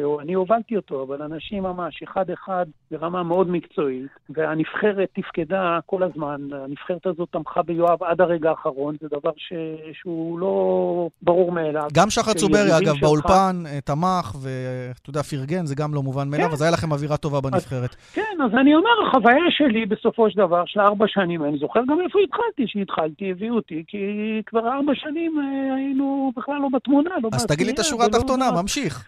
או 0.05 0.21
אני 0.21 0.35
הובלתי 0.35 0.77
אותו, 0.77 1.03
אבל 1.03 1.23
אנשים 1.23 1.63
ממש 1.63 2.03
אחד-אחד 2.03 2.67
ברמה 2.91 3.23
מאוד 3.23 3.51
מקצועית, 3.51 4.11
והנבחרת 4.31 5.09
תפקדה 5.15 5.79
כל 5.87 6.03
הזמן, 6.03 6.41
הנבחרת 6.53 7.07
הזאת 7.07 7.29
תמכה 7.31 7.63
ביואב 7.63 8.03
עד 8.03 8.21
הרגע 8.21 8.51
האחרון, 8.51 8.97
זה 9.01 9.09
דבר 9.09 9.31
ש... 9.37 9.53
שהוא 9.93 10.39
לא 10.39 11.09
ברור 11.23 11.53
מאליו. 11.53 11.89
גם 11.95 12.11
שחר 12.11 12.33
צוברי, 12.33 12.79
אגב, 12.79 12.95
שלך... 12.95 13.03
באולפן 13.03 13.63
אה, 13.67 13.81
תמך, 13.81 14.37
ואתה 14.43 15.11
יודע, 15.11 15.23
פרגן, 15.23 15.67
זה 15.67 15.75
גם 15.75 15.95
לא 15.95 16.03
מובן 16.03 16.29
מאליו, 16.31 16.47
כן. 16.47 16.53
אז 16.53 16.63
היה 16.63 16.71
לכם 16.71 16.93
אווירה 16.93 17.17
טובה 17.17 17.41
בנבחרת. 17.41 17.91
אז, 17.91 18.13
כן, 18.15 18.37
אז 18.45 18.51
אני 18.61 18.75
אומר, 18.75 19.09
החוויה 19.09 19.51
שלי 19.51 19.87
בסופו 19.87 20.31
של 20.31 20.37
דבר, 20.37 20.63
של 20.67 20.81
ארבע 20.81 21.05
שנים, 21.09 21.45
אני 21.45 21.59
זוכר 21.59 21.81
גם 21.89 21.99
איפה 22.05 22.19
התחלתי, 22.25 22.65
שהתחלתי, 22.67 23.31
הביאו 23.31 23.55
אותי, 23.57 23.85
כי 23.87 23.99
כבר 24.47 24.69
ארבע 24.73 24.93
שנים 24.95 25.39
אה, 25.39 25.75
היינו 25.75 26.33
בכלל 26.37 26.55
לא 26.55 26.69
בתמונה, 26.73 27.11
לא 27.23 27.31
תגיד 27.57 27.67
לי 27.67 27.73
את 27.73 27.79
השורה 27.79 28.07
התחתונה, 28.07 28.51
ממשיך. 28.63 29.05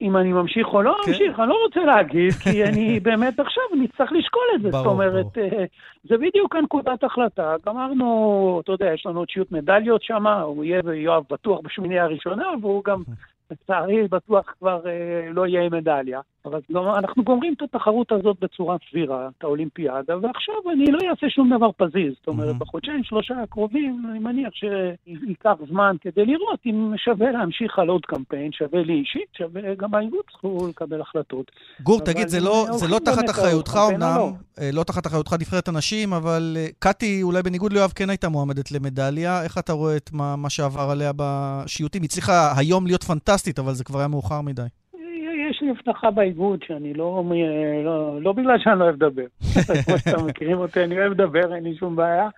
אם 0.00 0.16
אני 0.16 0.32
ממשיך 0.32 0.66
או 0.66 0.82
לא 0.82 0.96
כן. 1.04 1.10
ממשיך, 1.10 1.40
אני 1.40 1.48
לא 1.48 1.58
רוצה 1.66 1.80
להגיד, 1.80 2.32
כי 2.32 2.64
אני 2.68 3.00
באמת 3.00 3.40
עכשיו 3.40 3.62
נצטרך 3.80 4.12
לשקול 4.12 4.42
את 4.54 4.62
זה. 4.62 4.70
זאת 4.70 4.86
אומרת, 4.86 5.38
אה, 5.38 5.64
זה 6.08 6.16
בדיוק 6.18 6.56
הנקודת 6.56 7.04
החלטה. 7.04 7.54
גמרנו, 7.66 8.60
אתה 8.64 8.72
יודע, 8.72 8.86
יש 8.94 9.06
לנו 9.06 9.18
עוד 9.18 9.30
שיעוט 9.30 9.52
מדליות 9.52 10.02
שם, 10.02 10.26
הוא 10.26 10.64
יהיה 10.64 10.80
ויואב 10.84 11.22
בטוח 11.30 11.60
בשמינייה 11.64 12.04
הראשונה, 12.04 12.46
והוא 12.62 12.84
גם... 12.84 13.02
לצערי 13.50 14.08
בטוח 14.08 14.54
כבר 14.58 14.80
אה, 14.86 15.32
לא 15.32 15.46
יהיה 15.46 15.68
מדליה. 15.70 16.20
אבל 16.46 16.60
לא, 16.70 16.98
אנחנו 16.98 17.24
גומרים 17.24 17.54
את 17.56 17.62
התחרות 17.62 18.12
הזאת 18.12 18.36
בצורה 18.40 18.76
סבירה, 18.90 19.28
את 19.38 19.44
האולימפיאדה, 19.44 20.16
ועכשיו 20.22 20.54
אני 20.72 20.84
לא 20.92 20.98
אעשה 21.10 21.30
שום 21.30 21.56
דבר 21.56 21.70
פזיז. 21.76 22.12
זאת 22.18 22.28
אומרת, 22.28 22.54
mm-hmm. 22.54 22.58
בחודשיים, 22.58 23.04
שלושה 23.04 23.34
הקרובים, 23.42 24.02
אני 24.10 24.18
מניח 24.18 24.52
שייקח 24.54 25.54
זמן 25.68 25.96
כדי 26.00 26.26
לראות 26.26 26.60
אם 26.66 26.94
שווה 26.96 27.30
להמשיך 27.30 27.78
על 27.78 27.88
עוד 27.88 28.06
קמפיין, 28.06 28.52
שווה 28.52 28.82
לי 28.82 28.92
אישית, 28.92 29.28
שווה 29.38 29.74
גם 29.74 29.94
האיגוד 29.94 30.24
צריכו 30.30 30.66
לקבל 30.68 31.00
החלטות. 31.00 31.50
גור, 31.82 32.00
תגיד, 32.00 32.28
זה 32.28 32.40
לא, 32.40 32.66
זה 32.70 32.86
לא 32.88 32.98
תחת 32.98 33.30
אחריותך 33.30 33.78
אמנם, 33.90 34.32
לא. 34.58 34.64
אה, 34.64 34.70
לא 34.72 34.82
תחת 34.84 35.06
אחריותך 35.06 35.32
נבחרת 35.32 35.68
הנשים, 35.68 36.12
אבל 36.12 36.56
אה, 36.56 36.66
קטי, 36.78 37.22
אולי 37.22 37.42
בניגוד 37.42 37.72
ליואב, 37.72 37.92
כן 37.94 38.10
הייתה 38.10 38.28
מועמדת 38.28 38.72
למדליה. 38.72 39.42
איך 39.42 39.58
אתה 39.58 39.72
רואה 39.72 39.96
את 39.96 40.10
מה, 40.12 40.36
מה 40.36 40.50
שעבר 40.50 40.90
עליה 40.90 41.12
בשיוטים? 41.16 42.02
הצליחה 42.02 42.52
היום 42.56 42.86
להיות 42.86 43.04
פנטסטית, 43.04 43.58
אבל 43.58 43.72
זה 43.72 43.84
כבר 43.84 43.98
היה 43.98 44.08
מאוחר 44.08 44.40
מדי. 44.40 44.62
יש 45.50 45.62
לי 45.62 45.70
הבטחה 45.70 46.10
באיגוד 46.10 46.62
שאני 46.66 46.94
לא, 46.94 47.24
לא, 47.84 48.22
לא 48.22 48.32
בגלל 48.32 48.58
שאני 48.58 48.78
לא 48.78 48.84
אוהב 48.84 48.94
לדבר. 48.94 49.26
כמו 49.84 49.98
שאתם 49.98 50.26
מכירים 50.26 50.58
אותי, 50.58 50.84
אני 50.84 50.98
אוהב 50.98 51.12
לדבר, 51.12 51.54
אין 51.54 51.64
לי 51.64 51.76
שום 51.76 51.96
בעיה. 51.96 52.28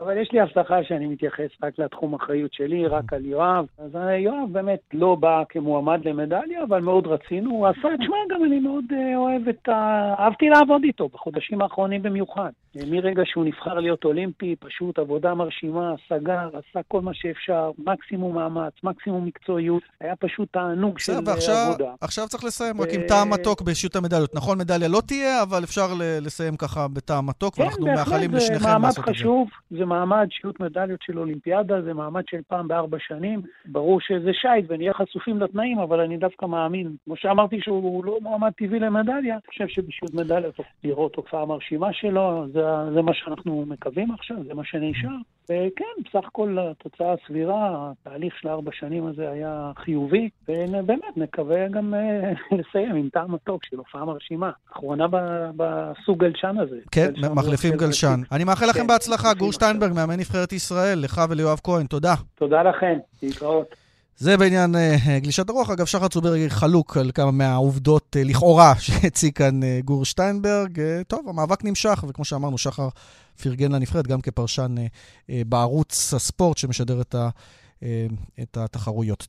אבל 0.00 0.16
יש 0.16 0.32
לי 0.32 0.40
הבטחה 0.40 0.84
שאני 0.84 1.06
מתייחס 1.06 1.48
רק 1.62 1.78
לתחום 1.78 2.14
אחריות 2.14 2.52
שלי, 2.52 2.86
רק 2.86 3.12
על 3.12 3.24
יואב. 3.24 3.66
אז 3.78 3.90
יואב 4.18 4.52
באמת 4.52 4.80
לא 4.92 5.14
בא 5.14 5.42
כמועמד 5.48 6.04
למדליה, 6.04 6.62
אבל 6.62 6.80
מאוד 6.80 7.06
רצינו. 7.06 7.50
הוא 7.50 7.66
עשה, 7.66 7.88
תשמע, 8.00 8.16
גם 8.30 8.44
אני 8.44 8.60
מאוד 8.60 8.84
אה, 8.92 9.16
אוהב 9.16 9.48
את 9.48 9.68
ה... 9.68 10.14
אהבתי 10.18 10.48
לעבוד 10.48 10.82
איתו, 10.84 11.08
בחודשים 11.08 11.62
האחרונים 11.62 12.02
במיוחד. 12.02 12.50
מרגע 12.86 13.22
שהוא 13.24 13.44
נבחר 13.44 13.74
להיות 13.74 14.04
אולימפי, 14.04 14.56
פשוט 14.60 14.98
עבודה 14.98 15.34
מרשימה, 15.34 15.94
סגר, 16.08 16.48
עשה 16.48 16.80
כל 16.88 17.00
מה 17.00 17.14
שאפשר, 17.14 17.70
מקסימום 17.78 18.34
מאמץ, 18.34 18.72
מקסימום 18.82 19.24
מקצועיות. 19.24 19.82
היה 20.00 20.16
פשוט 20.16 20.48
תענוג 20.52 20.98
של 20.98 21.12
ועכשיו, 21.26 21.54
עבודה. 21.68 21.92
עכשיו 22.00 22.28
צריך 22.28 22.44
לסיים 22.44 22.80
רק 22.80 22.88
עם 22.92 23.00
טעם 23.08 23.30
מתוק 23.30 23.62
בשיעוט 23.62 23.96
המדליות. 23.96 24.34
נכון, 24.34 24.58
מדליה 24.58 24.88
לא 24.88 25.00
תהיה, 25.06 25.42
אבל 25.42 25.64
אפשר 25.64 25.86
לסיים 26.20 26.56
ככה 26.56 26.88
בטעם 26.88 27.26
מתוק, 27.26 27.54
כן, 27.54 27.62
ואנחנו 27.62 27.86
מאחלים 27.86 28.34
לשניכם 28.34 28.82
לעשות 28.82 29.08
את 29.08 29.14
זה. 29.14 29.24
זה 29.70 29.77
מעמד, 29.77 29.77
שיעוט 30.30 30.60
מדליות 30.60 31.02
של 31.02 31.18
אולימפיאדה, 31.18 31.82
זה 31.82 31.94
מעמד 31.94 32.22
של 32.30 32.40
פעם 32.48 32.68
בארבע 32.68 32.96
שנים. 33.00 33.42
ברור 33.66 34.00
שזה 34.00 34.30
שייט 34.32 34.64
ונהיה 34.68 34.94
חשופים 34.94 35.40
לתנאים, 35.40 35.78
אבל 35.78 36.00
אני 36.00 36.16
דווקא 36.16 36.46
מאמין, 36.46 36.96
כמו 37.04 37.16
שאמרתי 37.16 37.60
שהוא 37.60 38.04
לא 38.04 38.18
מועמד 38.22 38.50
טבעי 38.56 38.78
למדליה, 38.78 39.34
אני 39.34 39.42
חושב 39.46 39.68
שבשיעוט 39.68 40.14
מדליות 40.14 40.54
לראות 40.84 41.12
תופעה 41.12 41.46
מרשימה 41.46 41.92
שלו, 41.92 42.46
זה, 42.52 42.60
זה 42.94 43.02
מה 43.02 43.14
שאנחנו 43.14 43.64
מקווים 43.68 44.10
עכשיו, 44.10 44.36
זה 44.44 44.54
מה 44.54 44.64
שנשאר. 44.64 45.16
וכן, 45.50 45.84
בסך 46.04 46.26
הכל 46.26 46.56
התוצאה 46.60 47.12
הסבירה, 47.12 47.90
התהליך 48.00 48.34
של 48.40 48.48
ארבע 48.48 48.70
שנים 48.72 49.06
הזה 49.06 49.30
היה 49.30 49.70
חיובי, 49.76 50.28
ובאמת 50.48 51.16
נקווה 51.16 51.68
גם 51.68 51.94
אה, 51.94 52.32
לסיים 52.58 52.96
עם 52.96 53.08
טעם 53.12 53.34
מתוק 53.34 53.64
של 53.64 53.76
הופעה 53.76 54.04
מרשימה. 54.04 54.50
אחרונה 54.72 55.06
בסוג 55.56 56.18
גלשן 56.24 56.56
הזה. 56.60 56.78
כן, 56.90 57.12
מחליפים 57.34 57.76
גלשן. 57.76 58.20
אני 58.32 58.44
מאחל 58.44 58.66
לכם 58.66 58.80
כן, 58.80 58.86
בהצלחה, 58.86 59.34
גור 59.34 59.52
שטיינברג, 59.52 59.92
מאמן 59.92 60.18
נבחרת 60.18 60.52
ישראל, 60.52 60.98
לך 60.98 61.20
וליואב 61.30 61.60
כהן, 61.64 61.86
תודה. 61.86 62.14
תודה 62.34 62.62
לכם, 62.62 62.98
להתראות. 63.22 63.87
זה 64.20 64.36
בעניין 64.36 64.74
uh, 64.74 64.78
גלישת 65.22 65.48
הרוח. 65.48 65.70
אגב, 65.70 65.86
שחר 65.86 66.08
צוברג 66.08 66.48
חלוק 66.48 66.96
על 66.96 67.10
כמה 67.14 67.30
מהעובדות 67.30 68.16
uh, 68.16 68.28
לכאורה 68.28 68.74
שהציג 68.80 69.34
כאן 69.34 69.62
uh, 69.62 69.84
גור 69.84 70.04
שטיינברג. 70.04 70.80
טוב, 71.08 71.28
המאבק 71.28 71.64
נמשך, 71.64 72.04
וכמו 72.08 72.24
שאמרנו, 72.24 72.58
שחר 72.58 72.88
פרגן 73.42 73.72
לנבחרת 73.72 74.06
גם 74.06 74.20
כפרשן 74.20 74.74
בערוץ 75.28 76.14
הספורט 76.14 76.58
שמשדר 76.58 77.00
את, 77.00 77.14
ה, 77.14 77.28
את 78.42 78.56
התחרויות. 78.56 79.26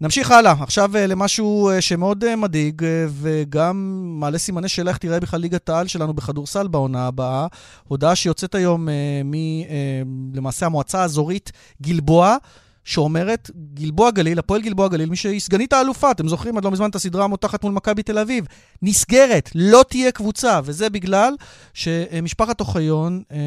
נמשיך 0.00 0.30
הלאה, 0.30 0.54
עכשיו 0.60 0.90
למשהו 0.94 1.70
שמאוד 1.80 2.34
מדאיג 2.34 2.82
וגם 3.08 4.02
מעלה 4.20 4.38
סימני 4.38 4.68
שאלה 4.68 4.90
איך 4.90 4.98
תראה 4.98 5.20
בכלל 5.20 5.40
ליגת 5.40 5.68
העל 5.68 5.86
שלנו 5.86 6.14
בכדורסל 6.14 6.68
בעונה 6.68 7.06
הבאה. 7.06 7.46
הודעה 7.88 8.16
שיוצאת 8.16 8.54
היום 8.54 8.88
מלמעשה 9.24 10.66
המועצה 10.66 11.02
האזורית 11.02 11.52
גלבוע. 11.82 12.36
שאומרת, 12.84 13.50
גלבוע 13.74 14.10
גליל, 14.10 14.38
הפועל 14.38 14.62
גלבוע 14.62 14.88
גליל, 14.88 15.10
מי 15.10 15.16
שהיא 15.16 15.40
סגנית 15.40 15.72
האלופה, 15.72 16.10
אתם 16.10 16.28
זוכרים 16.28 16.56
עד 16.56 16.64
לא 16.64 16.70
מזמן 16.70 16.90
את 16.90 16.94
הסדרה 16.94 17.24
המותחת 17.24 17.64
מול 17.64 17.72
מכבי 17.72 18.02
תל 18.02 18.18
אביב, 18.18 18.46
נסגרת, 18.82 19.50
לא 19.54 19.84
תהיה 19.88 20.12
קבוצה, 20.12 20.60
וזה 20.64 20.90
בגלל 20.90 21.34
שמשפחת 21.74 22.60
אוחיון 22.60 23.22
אה, 23.32 23.38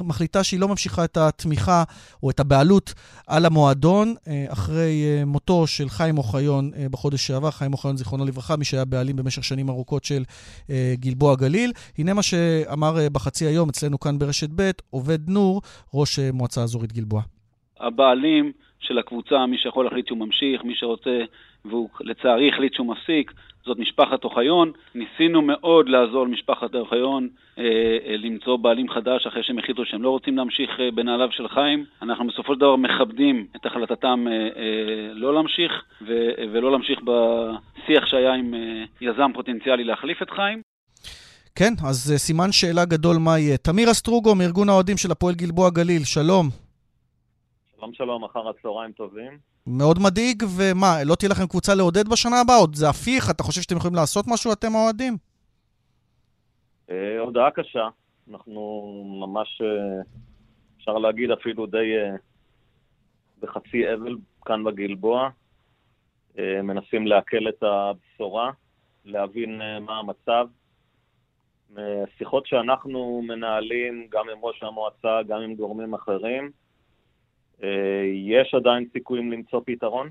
מחליטה 0.00 0.44
שהיא 0.44 0.60
לא 0.60 0.68
ממשיכה 0.68 1.04
את 1.04 1.16
התמיכה 1.16 1.84
או 2.22 2.30
את 2.30 2.40
הבעלות 2.40 2.94
על 3.26 3.46
המועדון, 3.46 4.14
אה, 4.28 4.44
אחרי 4.48 5.04
אה, 5.04 5.24
מותו 5.24 5.66
של 5.66 5.88
חיים 5.88 6.18
אוחיון 6.18 6.70
בחודש 6.90 7.26
שעבר, 7.26 7.50
חיים 7.50 7.72
אוחיון, 7.72 7.96
זיכרונו 7.96 8.24
לברכה, 8.24 8.56
מי 8.56 8.64
שהיה 8.64 8.84
בעלים 8.84 9.16
במשך 9.16 9.44
שנים 9.44 9.68
ארוכות 9.68 10.04
של 10.04 10.24
גלבוע 10.94 11.36
גליל. 11.36 11.72
הנה 11.98 12.14
מה 12.14 12.22
שאמר 12.22 13.08
בחצי 13.12 13.44
היום 13.44 13.68
אצלנו 13.68 14.00
כאן 14.00 14.18
ברשת 14.18 14.50
ב', 14.54 14.70
עובד 14.90 15.28
נור, 15.28 15.62
ראש 15.94 16.18
מועצה 16.18 16.62
אזורית 16.62 16.92
גלבוע. 16.92 17.22
הבעלים 17.82 18.52
של 18.80 18.98
הקבוצה, 18.98 19.46
מי 19.46 19.58
שיכול 19.58 19.84
להחליט 19.84 20.06
שהוא 20.06 20.18
ממשיך, 20.18 20.64
מי 20.64 20.74
שרוצה, 20.74 21.18
והוא 21.64 21.88
לצערי 22.00 22.48
החליט 22.48 22.74
שהוא 22.74 22.86
מפסיק, 22.86 23.32
זאת 23.66 23.78
משפחת 23.78 24.24
אוחיון. 24.24 24.72
ניסינו 24.94 25.42
מאוד 25.42 25.88
לעזור 25.88 26.26
למשפחת 26.26 26.74
אוחיון 26.74 27.28
אה, 27.58 27.64
אה, 28.06 28.16
למצוא 28.16 28.56
בעלים 28.56 28.88
חדש 28.88 29.26
אחרי 29.26 29.42
שהם 29.42 29.58
החליטו 29.58 29.84
שהם 29.84 30.02
לא 30.02 30.10
רוצים 30.10 30.36
להמשיך 30.36 30.70
אה, 30.80 30.90
בנעליו 30.90 31.28
של 31.30 31.48
חיים. 31.48 31.84
אנחנו 32.02 32.26
בסופו 32.26 32.54
של 32.54 32.60
דבר 32.60 32.76
מכבדים 32.76 33.46
את 33.56 33.66
החלטתם 33.66 34.24
אה, 34.28 34.32
אה, 34.32 35.14
לא 35.14 35.34
להמשיך 35.34 35.72
ו, 36.06 36.12
ולא 36.52 36.72
להמשיך 36.72 37.00
בשיח 37.00 38.06
שהיה 38.06 38.34
עם 38.34 38.54
אה, 38.54 38.84
יזם 39.00 39.30
פוטנציאלי 39.34 39.84
להחליף 39.84 40.22
את 40.22 40.30
חיים. 40.30 40.62
כן, 41.54 41.72
אז 41.88 42.12
אה, 42.12 42.18
סימן 42.18 42.52
שאלה 42.52 42.84
גדול 42.84 43.16
מה 43.16 43.38
יהיה. 43.38 43.56
תמיר 43.56 43.90
אסטרוגו 43.90 44.34
מארגון 44.34 44.68
האוהדים 44.68 44.96
של 44.96 45.10
הפועל 45.10 45.34
גלבוע 45.34 45.70
גליל, 45.70 46.04
שלום. 46.04 46.61
שלום 47.82 47.94
שלום, 47.94 48.24
אחר 48.24 48.48
הצהריים 48.48 48.92
טובים. 48.92 49.38
מאוד 49.66 49.98
מדאיג, 49.98 50.42
ומה, 50.56 51.04
לא 51.04 51.14
תהיה 51.14 51.30
לכם 51.30 51.46
קבוצה 51.46 51.74
לעודד 51.74 52.08
בשנה 52.08 52.40
הבאה? 52.40 52.56
עוד 52.56 52.74
זה 52.74 52.88
הפיך? 52.88 53.30
אתה 53.30 53.42
חושב 53.42 53.60
שאתם 53.62 53.76
יכולים 53.76 53.94
לעשות 53.94 54.24
משהו, 54.28 54.52
אתם 54.52 54.68
האוהדים? 54.74 55.16
אה, 56.90 57.18
הודעה 57.18 57.50
קשה. 57.50 57.88
אנחנו 58.30 58.92
ממש, 59.20 59.62
אה, 59.64 60.02
אפשר 60.76 60.92
להגיד 60.92 61.30
אפילו 61.30 61.66
די 61.66 61.96
אה, 61.96 62.16
בחצי 63.40 63.94
אבל 63.94 64.16
כאן 64.44 64.64
בגלבוע. 64.64 65.28
אה, 66.38 66.62
מנסים 66.62 67.06
לעכל 67.06 67.48
את 67.48 67.62
הבשורה, 67.62 68.50
להבין 69.04 69.62
אה, 69.62 69.80
מה 69.80 69.98
המצב. 69.98 70.46
שיחות 72.18 72.46
שאנחנו 72.46 73.22
מנהלים, 73.26 74.06
גם 74.10 74.28
עם 74.28 74.38
ראש 74.42 74.62
המועצה, 74.62 75.22
גם 75.28 75.40
עם 75.40 75.54
גורמים 75.54 75.94
אחרים, 75.94 76.44
אה, 76.44 76.61
יש 78.28 78.54
עדיין 78.54 78.84
סיכויים 78.92 79.32
למצוא 79.32 79.60
פתרון. 79.66 80.10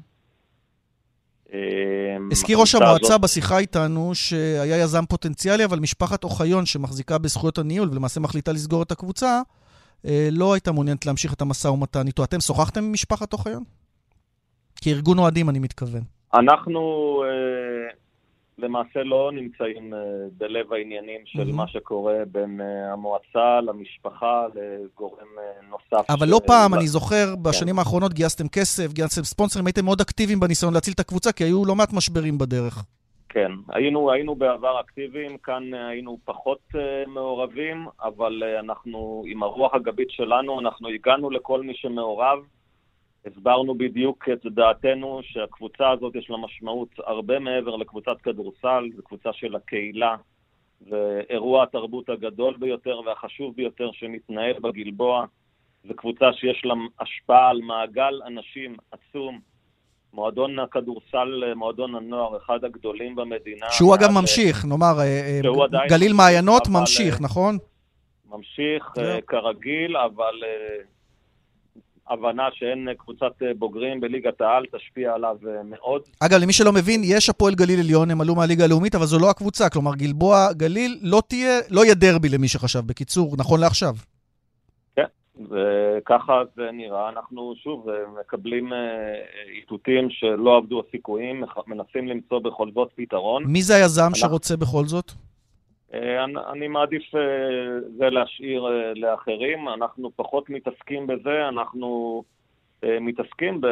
אה, 1.54 2.18
הזכיר 2.32 2.58
ראש 2.58 2.76
המועצה 2.76 3.18
בשיחה 3.18 3.58
איתנו 3.58 4.16
שהיה 4.16 4.78
יזם 4.78 5.06
פוטנציאלי, 5.10 5.66
אבל 5.66 5.80
משפחת 5.80 6.24
אוחיון 6.24 6.66
שמחזיקה 6.66 7.18
בזכויות 7.18 7.58
הניהול 7.58 7.90
ולמעשה 7.92 8.20
מחליטה 8.20 8.52
לסגור 8.52 8.84
את 8.84 8.92
הקבוצה, 8.92 9.42
אה, 10.06 10.30
לא 10.32 10.54
הייתה 10.54 10.72
מעוניינת 10.72 11.06
להמשיך 11.06 11.34
את 11.34 11.42
המשא 11.42 11.68
ומתן 11.68 12.08
איתו. 12.08 12.24
אתם 12.24 12.40
שוחחתם 12.40 12.84
עם 12.84 12.94
משפחת 12.94 13.34
אוחיון? 13.34 13.64
כארגון 14.82 15.20
אוהדים, 15.20 15.50
אני 15.50 15.60
מתכוון. 15.60 16.02
אנחנו 16.34 16.80
למעשה 18.58 19.04
לא 19.04 19.32
נמצאים 19.34 19.94
אה, 19.94 20.00
בלב 20.38 20.74
העניינים 20.74 21.22
של 21.26 21.40
מהמם. 21.40 21.56
מה 21.56 21.68
שקורה 21.68 22.16
בין 22.32 22.62
אה, 22.62 22.94
המועצה 22.94 23.62
למשפחה 23.62 24.46
לגורם 24.56 25.28
אה, 25.38 25.70
נוסף. 25.70 26.10
אבל 26.10 26.28
ש- 26.28 26.30
לא 26.32 26.42
פעם, 26.48 26.74
לא- 26.74 26.78
אני 26.80 26.88
זוכר, 26.88 27.36
בשנים 27.42 27.80
האחרונות 27.80 28.14
גייסתם 28.14 28.48
כסף, 28.48 28.94
גייסתם 28.94 29.24
ספונסרים, 29.24 29.66
הייתם 29.66 29.86
מאוד 29.86 30.02
אקטיביים 30.02 30.40
בניסיון 30.40 30.74
להציל 30.74 30.94
את 30.94 31.00
הקבוצה, 31.00 31.32
כי 31.32 31.44
היו 31.44 31.66
לא 31.66 31.76
מעט 31.76 31.94
משברים 31.94 32.38
בדרך. 32.38 32.84
כן, 33.30 33.52
היינו, 33.70 34.12
היינו 34.12 34.36
בעבר 34.36 34.80
אקטיביים, 34.80 35.38
כאן 35.38 35.74
היינו 35.74 36.18
פחות 36.26 36.60
uh, 36.74 36.78
מעורבים, 37.10 37.86
אבל 38.04 38.44
uh, 38.44 38.60
אנחנו, 38.60 39.24
עם 39.28 39.44
הרוח 39.44 39.74
הגבית 39.74 40.12
שלנו, 40.12 40.60
אנחנו 40.60 40.88
הגענו 40.90 41.30
לכל 41.30 41.62
מי 41.62 41.74
שמעורב, 41.76 42.40
הסברנו 43.26 43.76
בדיוק 43.78 44.30
את 44.34 44.46
דעתנו 44.46 45.20
שהקבוצה 45.24 45.90
הזאת 45.90 46.16
יש 46.16 46.30
לה 46.30 46.38
משמעות 46.38 46.90
הרבה 46.98 47.40
מעבר 47.40 47.76
לקבוצת 47.76 48.22
כדורסל, 48.24 48.90
זו 48.96 49.04
קבוצה 49.04 49.34
של 49.34 49.56
הקהילה, 49.56 50.16
ואירוע 50.90 51.64
התרבות 51.64 52.10
הגדול 52.10 52.58
ביותר 52.60 53.00
והחשוב 53.06 53.56
ביותר 53.56 53.90
שמתנהל 53.94 54.60
בגלבוע, 54.60 55.26
זו 55.88 55.94
קבוצה 55.96 56.34
שיש 56.34 56.62
לה 56.66 56.74
השפעה 57.00 57.50
על 57.50 57.62
מעגל 57.62 58.22
אנשים 58.28 58.76
עצום. 58.92 59.40
מועדון 60.14 60.60
הכדורסל, 60.60 61.54
מועדון 61.56 61.96
הנוער, 61.96 62.38
אחד 62.38 62.64
הגדולים 62.64 63.16
במדינה. 63.16 63.66
שהוא 63.70 63.96
אגב 63.96 64.10
ממשיך, 64.22 64.66
נאמר, 64.66 65.00
אה, 65.00 65.40
אה, 65.44 65.88
גליל 65.88 66.14
מעיינות 66.14 66.68
ממשיך, 66.68 67.16
אה, 67.16 67.24
נכון? 67.24 67.58
ממשיך. 68.30 68.94
אה, 68.98 69.22
כרגיל, 69.28 69.98
אבל 69.98 70.34
אה, 72.12 72.16
הבנה 72.16 72.44
שאין 72.54 72.88
קבוצת 72.98 73.34
אה, 73.42 73.54
בוגרים 73.58 74.02
בליגת 74.02 74.42
העל 74.42 74.66
תשפיע 74.76 75.14
עליו 75.14 75.36
אה, 75.48 75.64
מאוד. 75.64 76.02
אגב, 76.20 76.38
למי 76.42 76.54
שלא 76.54 76.72
מבין, 76.72 77.02
יש 77.04 77.30
הפועל 77.30 77.56
גליל 77.56 77.80
עליון, 77.80 78.12
הם 78.12 78.22
עלו 78.22 78.36
מהליגה 78.36 78.64
הלאומית, 78.64 78.96
אבל 78.96 79.06
זו 79.06 79.20
לא 79.20 79.30
הקבוצה. 79.30 79.70
כלומר, 79.70 79.96
גלבוע 79.96 80.54
גליל 80.54 81.00
לא 81.02 81.22
תהיה, 81.28 81.60
לא 81.70 81.84
יהיה 81.86 81.96
דרבי 81.96 82.30
למי 82.30 82.48
שחשב, 82.48 82.80
בקיצור, 82.80 83.36
נכון 83.38 83.60
לעכשיו. 83.60 83.94
וככה 85.50 86.42
זה 86.56 86.70
נראה. 86.74 87.10
אנחנו 87.10 87.54
שוב 87.64 87.90
אה, 87.90 87.96
מקבלים 88.22 88.70
איתותים 89.56 90.08
שלא 90.10 90.58
עבדו 90.58 90.84
הסיכויים, 90.88 91.44
מנסים 91.68 92.08
למצוא 92.08 92.40
בכל 92.40 92.68
זאת 92.74 92.90
פתרון. 92.96 93.44
מי 93.44 93.62
זה 93.62 93.76
היזם 93.76 94.02
אנחנו- 94.02 94.16
שרוצה 94.16 94.58
בכל 94.58 94.86
זאת? 94.86 95.12
אה, 95.94 96.24
אני- 96.52 96.68
מעדיף 96.68 97.16
אה, 97.16 97.22
זה 97.98 98.10
להשאיר 98.10 98.68
אה, 98.68 98.94
לאחרים. 98.96 99.70
אנחנו 99.70 100.12
פחות 100.16 100.50
מתעסקים 100.50 101.08
בזה, 101.08 101.48
אנחנו 101.48 102.24
מתעסקים 102.84 103.62
ב... 103.62 103.68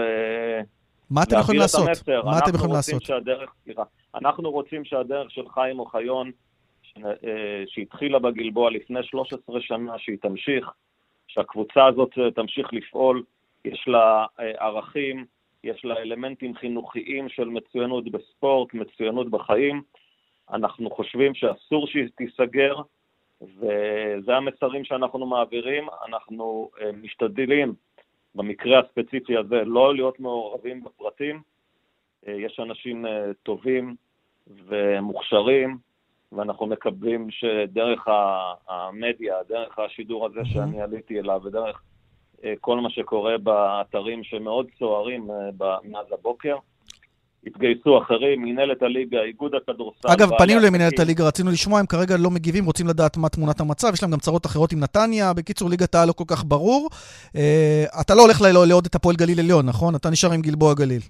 מה 1.10 1.24
אתם 1.24 1.36
יכולים 1.40 1.62
לעשות? 1.62 1.88
המסר. 1.88 2.22
מה 2.26 2.40
אתם 2.40 2.56
יכולים 2.56 2.56
אנחנו 2.56 2.76
רוצים 2.76 2.96
לעשות? 2.96 3.02
שהדרך, 3.02 3.54
סליחה, 3.64 3.84
אנחנו 4.16 4.52
רוצים 4.52 4.86
שהדרך 4.86 5.32
של 5.32 5.50
חיים 5.50 5.80
אוחיון, 5.80 6.32
שהתחילה 7.68 8.20
בגלבוע 8.20 8.72
לפני 8.72 9.04
13 9.04 9.62
שנה, 9.62 10.00
שהיא 10.00 10.18
תמשיך, 10.22 10.70
שהקבוצה 11.28 11.86
הזאת 11.86 12.10
תמשיך 12.36 12.74
לפעול, 12.74 13.24
יש 13.66 13.88
לה 13.88 14.26
ערכים, 14.38 15.26
יש 15.64 15.86
לה 15.86 15.98
אלמנטים 15.98 16.56
חינוכיים 16.56 17.30
של 17.30 17.46
מצוינות 17.46 18.12
בספורט, 18.12 18.74
מצוינות 18.74 19.30
בחיים. 19.30 19.82
אנחנו 20.54 20.90
חושבים 20.90 21.34
שאסור 21.34 21.88
שהיא 21.88 22.08
תיסגר, 22.16 22.76
וזה 23.42 24.36
המסרים 24.36 24.84
שאנחנו 24.84 25.26
מעבירים. 25.26 25.88
אנחנו 26.08 26.70
אה, 26.82 26.92
משתדלים, 26.92 27.74
במקרה 28.36 28.80
הספציפי 28.80 29.38
הזה, 29.38 29.64
לא 29.66 29.96
להיות 29.96 30.20
מעורבים 30.20 30.84
בפרטים. 30.84 31.42
אה, 32.28 32.34
יש 32.34 32.60
אנשים 32.60 33.06
אה, 33.06 33.32
טובים 33.44 33.96
ומוכשרים, 34.48 35.78
ואנחנו 36.32 36.68
מקווים 36.68 37.32
שדרך 37.32 38.08
המדיה, 38.68 39.36
דרך 39.48 39.80
השידור 39.80 40.26
הזה 40.26 40.40
שאני 40.46 40.82
עליתי 40.82 41.20
אליו, 41.20 41.42
ודרך 41.44 41.82
כל 42.62 42.80
מה 42.80 42.90
שקורה 42.90 43.38
באתרים 43.38 44.24
שמאוד 44.24 44.68
סוערים 44.78 45.28
מאז 45.84 46.12
הבוקר, 46.12 46.58
התגייסו 47.48 47.98
אחרים, 47.98 48.42
מנהלת 48.42 48.82
הליגה, 48.82 49.22
איגוד 49.22 49.56
הכדורסל. 49.56 50.08
אגב, 50.08 50.30
פנינו 50.38 50.60
למנהלת. 50.60 51.00
הליגה, 51.00 51.28
רצינו 51.28 51.52
לשמוע, 51.52 51.80
הם 51.80 51.86
כרגע 51.86 52.16
לא 52.18 52.30
מגיבים, 52.30 52.66
רוצים 52.66 52.88
לדעת 52.88 53.18
מה 53.18 53.30
תמונת 53.30 53.60
המצב, 53.60 53.88
יש 53.94 54.04
להם 54.04 54.12
גם 54.12 54.20
צרות 54.20 54.46
אחרות 54.46 54.72
עם 54.72 54.80
נתניה, 54.80 55.34
בקיצור, 55.34 55.70
ליגת 55.70 55.96
העל 55.96 56.08
לא 56.08 56.14
כל 56.14 56.24
כך 56.28 56.44
ברור. 56.46 56.90
אה, 57.36 57.84
אתה 58.02 58.16
לא 58.16 58.22
הולך 58.22 58.42
לעוד 58.68 58.86
את 58.86 58.96
הפועל 58.96 59.16
גליל 59.16 59.40
עליון, 59.40 59.66
נכון? 59.66 59.96
אתה 59.96 60.10
נשאר 60.10 60.32
עם 60.32 60.42
גלבוע 60.42 60.74
גליל. 60.74 61.02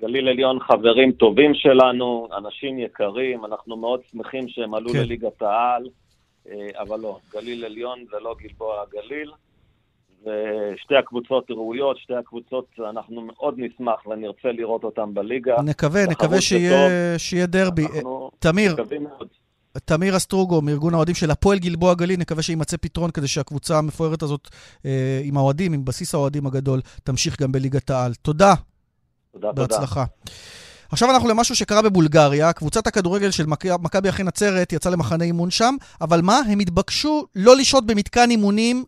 גליל 0.00 0.28
עליון 0.28 0.60
חברים 0.60 1.12
טובים 1.12 1.54
שלנו, 1.54 2.28
אנשים 2.38 2.78
יקרים, 2.78 3.44
אנחנו 3.44 3.76
מאוד 3.76 4.00
שמחים 4.12 4.48
שהם 4.48 4.74
עלו 4.74 4.90
כן. 4.90 4.98
לליגת 4.98 5.42
העל, 5.42 5.88
אה, 6.48 6.68
אבל 6.78 7.00
לא, 7.00 7.18
גליל 7.32 7.64
עליון 7.64 7.98
זה 8.10 8.16
לא 8.20 8.34
גלבוע 8.42 8.82
הגליל, 8.82 9.30
ושתי 10.26 10.94
הקבוצות 10.96 11.46
ראויות, 11.50 11.98
שתי 11.98 12.14
הקבוצות, 12.14 12.66
אנחנו 12.90 13.20
מאוד 13.20 13.54
נשמח 13.56 14.06
ונרצה 14.06 14.48
לראות 14.52 14.84
אותן 14.84 15.14
בליגה. 15.14 15.54
נקווה, 15.64 16.06
נקווה 16.06 16.40
שיהיה- 16.40 17.18
שיהיה 17.18 17.46
דרבי. 17.46 17.86
אנחנו 17.86 18.30
תמיר. 18.38 18.76
תמיר 19.84 20.16
אסטרוגו, 20.16 20.62
מארגון 20.62 20.94
האוהדים 20.94 21.14
של 21.14 21.30
הפועל 21.30 21.58
גלבוע 21.58 21.94
גליל, 21.94 22.20
נקווה 22.20 22.42
שיימצא 22.42 22.76
פתרון 22.76 23.10
כדי 23.10 23.28
שהקבוצה 23.28 23.78
המפוארת 23.78 24.22
הזאת, 24.22 24.48
אה, 24.86 25.20
עם 25.24 25.36
האוהדים, 25.36 25.72
עם 25.72 25.84
בסיס 25.84 26.14
האוהדים 26.14 26.46
הגדול, 26.46 26.80
תמשיך 27.04 27.40
גם 27.42 27.52
בליגת 27.52 27.90
העל. 27.90 28.14
תודה. 28.14 28.54
תודה, 29.32 29.48
תודה. 29.48 29.62
בהצלחה. 29.62 30.04
עכשיו 30.92 31.10
אנחנו 31.10 31.28
למשהו 31.28 31.54
שקרה 31.56 31.82
בבולגריה, 31.82 32.52
קבוצת 32.52 32.86
הכדורגל 32.86 33.30
של 33.30 33.46
מכ- 33.46 33.80
מכבי 33.82 34.08
אחי 34.08 34.22
נצרת 34.22 34.72
יצאה 34.72 34.92
למחנה 34.92 35.24
אימון 35.24 35.50
שם, 35.50 35.74
אבל 36.00 36.20
מה? 36.22 36.40
הם 36.48 36.58
התבקשו 36.58 37.24
לא 37.34 37.56
לשהות 37.56 37.86
במתקן 37.86 38.30
אימונים 38.30 38.76
אה, 38.76 38.84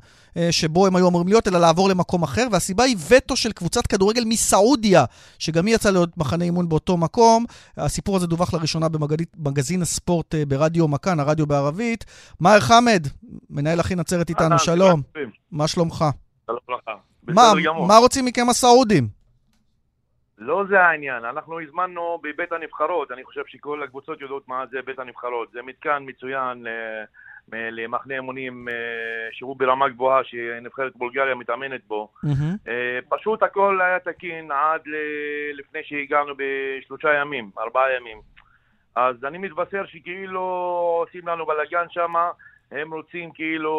שבו 0.51 0.87
הם 0.87 0.97
היו 0.97 1.09
אמורים 1.09 1.29
להיות, 1.29 1.49
אלא 1.49 1.59
לעבור 1.59 1.89
למקום 1.89 2.22
אחר, 2.22 2.47
והסיבה 2.53 2.85
היא 2.85 2.97
וטו 3.11 3.37
של 3.37 3.53
קבוצת 3.53 3.87
כדורגל 3.87 4.22
מסעודיה, 4.26 5.05
שגם 5.39 5.66
היא 5.66 5.74
יצאה 5.74 5.93
לעוד 5.93 6.11
מחנה 6.16 6.45
אימון 6.45 6.68
באותו 6.68 6.97
מקום. 6.97 7.45
הסיפור 7.76 8.16
הזה 8.16 8.26
דווח 8.26 8.55
לראשונה 8.55 8.87
במגזין 9.37 9.83
הספורט 9.83 10.35
אה, 10.35 10.45
ברדיו 10.49 10.89
מכאן, 10.89 11.20
הרדיו 11.20 11.47
בערבית. 11.47 12.05
מאהר 12.41 12.61
חמד, 12.61 13.07
מנהל 13.51 13.81
אחי 13.81 13.95
נצרת 13.95 14.29
איתנו, 14.29 14.45
אהלן, 14.47 14.59
שלום. 14.59 15.03
מה 15.53 15.68
שלומך? 15.68 16.05
שלום 16.47 16.59
לך. 16.68 16.91
מה. 17.29 17.53
מה 17.89 17.97
רוצים 17.97 18.24
מכם 18.24 18.49
הסעודים? 18.51 19.09
לא 20.39 20.64
זה 20.68 20.81
העניין, 20.81 21.24
אנחנו 21.24 21.61
הזמנו 21.61 22.18
בבית 22.22 22.53
הנבחרות, 22.53 23.12
אני 23.12 23.24
חושב 23.24 23.41
שכל 23.47 23.83
הקבוצות 23.83 24.20
יודעות 24.20 24.49
מה 24.49 24.64
זה 24.70 24.79
בית 24.87 24.99
הנבחרות. 24.99 25.49
זה 25.53 25.59
מתקן 25.66 26.03
מצוין 26.07 26.59
מ- 26.59 26.66
למחנה 27.53 28.14
אימונים 28.14 28.68
אה, 28.68 28.74
שהוא 29.32 29.57
ברמה 29.57 29.88
גבוהה, 29.88 30.24
שנבחרת 30.24 30.92
בולגריה 30.96 31.34
מתאמנת 31.34 31.80
בו. 31.86 32.09
אה, 32.68 32.99
פשוט 33.09 33.42
הכל 33.42 33.80
היה 33.80 33.99
תקין 33.99 34.51
עד 34.53 34.80
ל- 34.86 35.59
לפני 35.59 35.80
שהגענו 35.84 36.32
בשלושה 36.36 37.14
ימים, 37.14 37.51
ארבעה 37.59 37.96
ימים. 37.96 38.20
אז 38.96 39.24
אני 39.24 39.38
מתבשר 39.38 39.86
שכאילו 39.86 40.40
עושים 41.07 41.28
לנו 41.28 41.46
בלאגן 41.46 41.86
שם, 41.90 42.14
הם 42.72 42.94
רוצים 42.94 43.30
כאילו 43.34 43.72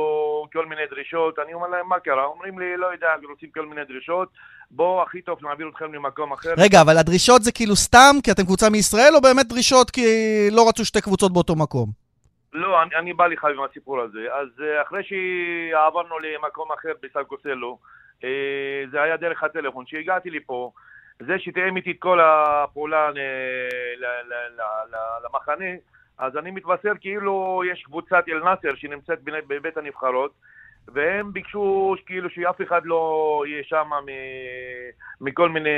כל 0.53 0.65
מיני 0.65 0.81
דרישות, 0.89 1.39
אני 1.39 1.53
אומר 1.53 1.67
להם 1.67 1.89
מה 1.89 1.99
קרה? 1.99 2.25
אומרים 2.25 2.59
לי 2.59 2.77
לא 2.77 2.87
יודע, 2.93 3.07
רוצים 3.29 3.49
כל 3.53 3.65
מיני 3.65 3.81
דרישות, 3.85 4.29
בואו 4.71 5.03
הכי 5.03 5.21
טוב 5.21 5.37
נעביר 5.41 5.69
אתכם 5.69 5.93
למקום 5.93 6.33
אחר. 6.33 6.53
רגע, 6.57 6.81
אבל 6.81 6.97
הדרישות 6.97 7.43
זה 7.43 7.51
כאילו 7.51 7.75
סתם 7.75 8.15
כי 8.23 8.31
אתם 8.31 8.43
קבוצה 8.43 8.69
מישראל, 8.69 9.15
או 9.15 9.21
באמת 9.21 9.47
דרישות 9.47 9.89
כי 9.91 10.01
לא 10.51 10.69
רצו 10.69 10.85
שתי 10.85 11.01
קבוצות 11.01 11.33
באותו 11.33 11.55
מקום? 11.55 12.08
לא, 12.53 12.81
אני, 12.83 12.95
אני 12.95 13.13
בא 13.13 13.27
לך 13.27 13.45
עם 13.45 13.63
הסיפור 13.63 14.01
הזה. 14.01 14.33
אז 14.33 14.47
אה, 14.61 14.81
אחרי 14.81 15.03
שעברנו 15.03 16.19
למקום 16.19 16.71
אחר 16.71 16.91
בסלקוסלו, 17.01 17.79
אה, 18.23 18.83
זה 18.91 19.01
היה 19.01 19.17
דרך 19.17 19.43
הטלפון. 19.43 19.85
כשהגעתי 19.85 20.29
לפה, 20.29 20.71
זה 21.19 21.39
שתאם 21.39 21.77
איתי 21.77 21.91
את 21.91 21.95
כל 21.99 22.19
הפעולה 22.21 23.11
ל- 23.11 23.19
למחנה, 25.25 25.65
אז 26.17 26.37
אני 26.37 26.51
מתבשר 26.51 26.91
כאילו 26.99 27.61
יש 27.71 27.83
קבוצת 27.83 28.23
אל-נאסר 28.29 28.75
שנמצאת 28.75 29.19
בבית 29.23 29.77
הנבחרות, 29.77 30.31
והם 30.87 31.33
ביקשו 31.33 31.95
כאילו 32.05 32.29
שאף 32.29 32.61
אחד 32.61 32.81
לא 32.85 33.43
יהיה 33.47 33.63
שם 33.63 33.89
מכל 35.21 35.49
מיני 35.49 35.69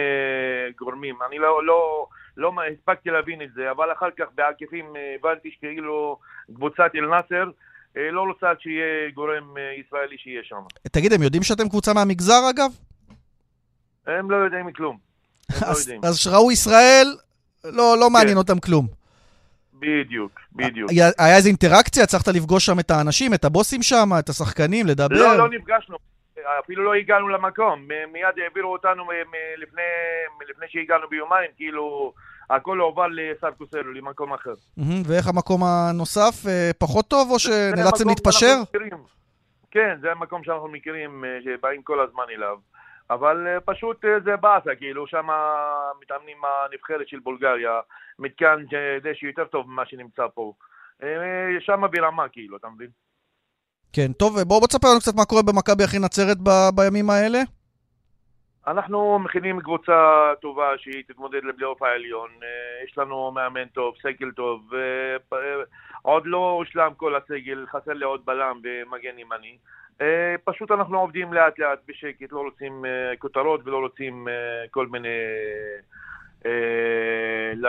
גורמים. 0.80 1.16
אני 1.28 1.40
לא, 1.40 1.66
לא, 1.66 2.08
לא 2.38 2.52
הספקתי 2.74 3.10
להבין 3.10 3.42
את 3.42 3.54
זה, 3.56 3.72
אבל 3.72 3.92
אחר 3.92 4.10
כך 4.20 4.26
בעקיפין 4.36 4.86
אה, 4.96 5.16
הבנתי 5.20 5.52
שכאילו 5.58 6.20
קבוצת 6.56 6.92
אל-נאסר 6.96 7.50
אה, 7.98 8.12
לא 8.12 8.22
רוצה 8.22 8.48
שיהיה 8.60 9.12
גורם 9.14 9.58
אה, 9.58 9.72
ישראלי 9.88 10.18
שיהיה 10.18 10.42
שם. 10.44 10.56
תגיד, 10.92 11.14
הם 11.14 11.24
יודעים 11.24 11.44
שאתם 11.44 11.70
קבוצה 11.70 11.94
מהמגזר, 11.94 12.50
אגב? 12.50 12.72
הם 14.08 14.32
לא 14.32 14.36
יודעים 14.36 14.72
כלום. 14.74 14.98
לא 15.62 15.68
אז- 15.68 15.80
יודעים. 15.80 16.02
אז 16.04 16.18
כשראו 16.20 16.52
ישראל, 16.52 17.08
לא 17.64 17.96
לא 18.00 18.10
מעניין 18.10 18.38
אותם 18.38 18.60
כלום. 18.60 18.88
בדיוק, 19.74 20.40
בדיוק. 20.54 20.92
היה 20.92 21.10
היה 21.20 21.38
איזו 21.38 21.48
אינטראקציה? 21.48 22.04
הצלחת 22.04 22.28
לפגוש 22.28 22.66
שם 22.66 22.80
את 22.80 22.92
האנשים, 22.92 23.34
את 23.34 23.46
הבוסים 23.46 23.84
שם, 23.84 24.10
את 24.20 24.30
השחקנים, 24.30 24.86
לדבר? 24.88 25.16
לא, 25.16 25.38
לא 25.38 25.50
נפגשנו. 25.50 25.98
אפילו 26.60 26.84
לא 26.84 26.94
הגענו 26.94 27.30
למקום, 27.30 27.88
מיד 28.12 28.40
העבירו 28.44 28.74
אותנו 28.74 29.04
לפני, 29.58 29.82
לפני 30.50 30.66
שהגענו 30.70 31.08
ביומיים, 31.10 31.52
כאילו 31.58 32.14
הכל 32.56 32.80
הועבר 32.80 33.08
לסרקוסלו, 33.12 33.94
למקום 33.94 34.34
אחר. 34.34 34.54
ואיך 35.08 35.28
המקום 35.28 35.62
הנוסף? 35.64 36.48
אה, 36.48 36.72
פחות 36.80 37.08
טוב 37.08 37.32
או 37.32 37.40
שנאלצתם 37.40 38.10
להתפשר? 38.10 38.56
כן, 39.72 39.98
זה 40.02 40.12
המקום 40.12 40.44
שאנחנו 40.44 40.68
מכירים, 40.68 41.26
אה, 41.26 41.40
שבאים 41.44 41.82
כל 41.84 42.00
הזמן 42.00 42.24
אליו. 42.30 42.58
אבל 43.10 43.48
אה, 43.48 43.60
פשוט 43.60 44.06
זה 44.26 44.36
באסה, 44.36 44.76
כאילו, 44.76 45.08
שם 45.08 45.28
מתאמנים 46.02 46.38
הנבחרת 46.46 47.08
של 47.08 47.20
בולגריה, 47.20 47.80
מתקן 48.20 48.64
דשא 49.04 49.26
יותר 49.26 49.46
טוב 49.46 49.70
ממה 49.70 49.86
שנמצא 49.86 50.28
פה. 50.34 50.54
שם 51.60 51.82
ברמה, 51.92 52.30
כאילו, 52.30 52.58
אתה 52.58 52.68
מבין? 52.70 52.90
כן, 53.94 54.14
טוב, 54.14 54.42
בואו 54.42 54.68
תספר 54.68 54.88
לנו 54.88 55.00
קצת 55.00 55.16
מה 55.16 55.26
קורה 55.26 55.42
במכבי 55.42 55.84
אחי 55.84 56.00
נצרת 56.00 56.38
ב- 56.38 56.70
בימים 56.76 57.10
האלה. 57.10 57.40
אנחנו 58.68 59.20
מכינים 59.20 59.60
קבוצה 59.60 60.32
טובה 60.42 60.78
שהיא 60.78 61.04
תתמודד 61.08 61.44
לפלייאוף 61.44 61.82
העליון. 61.82 62.30
אה, 62.44 62.84
יש 62.86 62.98
לנו 62.98 63.32
מאמן 63.32 63.66
טוב, 63.66 63.94
סגל 64.02 64.32
טוב. 64.32 64.74
אה, 64.74 65.38
עוד 66.02 66.26
לא 66.26 66.50
הושלם 66.50 66.92
כל 66.98 67.16
הסגל, 67.16 67.66
חסר 67.72 67.94
לי 67.94 68.06
עוד 68.06 68.26
בלם 68.26 68.60
ומגן 68.64 69.20
ימני. 69.20 69.58
אה, 70.02 70.36
פשוט 70.44 70.72
אנחנו 70.72 71.00
עובדים 71.00 71.34
לאט 71.34 71.60
לאט 71.60 71.80
בשקט, 71.88 72.32
לא 72.32 72.40
רוצים 72.40 72.86
כותרות 73.20 73.62
ולא 73.66 73.78
רוצים 73.78 74.28
כל 74.72 74.88
מיני... 74.88 75.18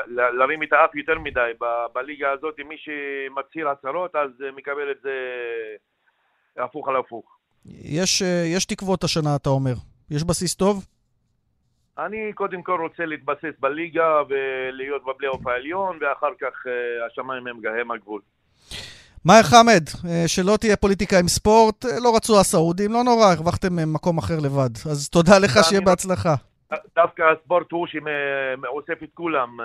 להרים 0.09 0.63
את 0.63 0.73
האף 0.73 0.95
יותר 0.95 1.19
מדי. 1.19 1.53
בליגה 1.95 2.31
הזאת, 2.31 2.61
מי 2.69 2.77
שמצהיר 2.79 3.69
הצהרות, 3.69 4.17
אז 4.17 4.31
מקבל 4.57 4.91
את 4.91 4.97
זה 5.03 5.13
הפוך 6.59 6.89
על 6.89 6.97
הפוך. 6.97 7.25
יש, 7.67 8.23
אה, 8.23 8.45
יש 8.47 8.65
תקוות 8.65 9.05
השנה, 9.05 9.37
אתה 9.37 9.51
אומר. 9.51 9.75
יש 10.11 10.25
בסיס 10.25 10.55
טוב? 10.55 10.87
אני 11.99 12.33
קודם 12.35 12.63
כל 12.63 12.81
רוצה 12.83 13.07
להתבסס 13.07 13.55
בליגה 13.61 14.23
ולהיות 14.29 15.03
בפלייאוף 15.05 15.47
העליון, 15.47 15.99
ואחר 16.01 16.31
כך 16.41 16.67
uh, 16.67 17.07
השמיים 17.07 17.47
הם, 17.47 17.57
הם 17.81 17.91
הגבול. 17.91 18.21
מאיר 19.25 19.43
חמד, 19.43 19.83
uh, 19.89 20.07
שלא 20.27 20.57
תהיה 20.57 20.77
פוליטיקה 20.77 21.19
עם 21.19 21.29
ספורט, 21.29 21.85
לא 21.85 22.17
רצו 22.17 22.41
הסעודים, 22.41 22.93
לא 22.93 23.05
נורא, 23.05 23.27
הרווחתם 23.27 23.93
מקום 23.93 24.19
אחר 24.19 24.35
לבד. 24.45 24.71
אז 24.91 25.09
תודה 25.09 25.39
לך, 25.39 25.59
שיהיה 25.63 25.81
בהצלחה. 25.81 26.35
דווקא 26.97 27.23
הספורט 27.23 27.73
הוא 27.73 27.87
שאוסף 27.87 29.03
את 29.03 29.09
כולם. 29.15 29.57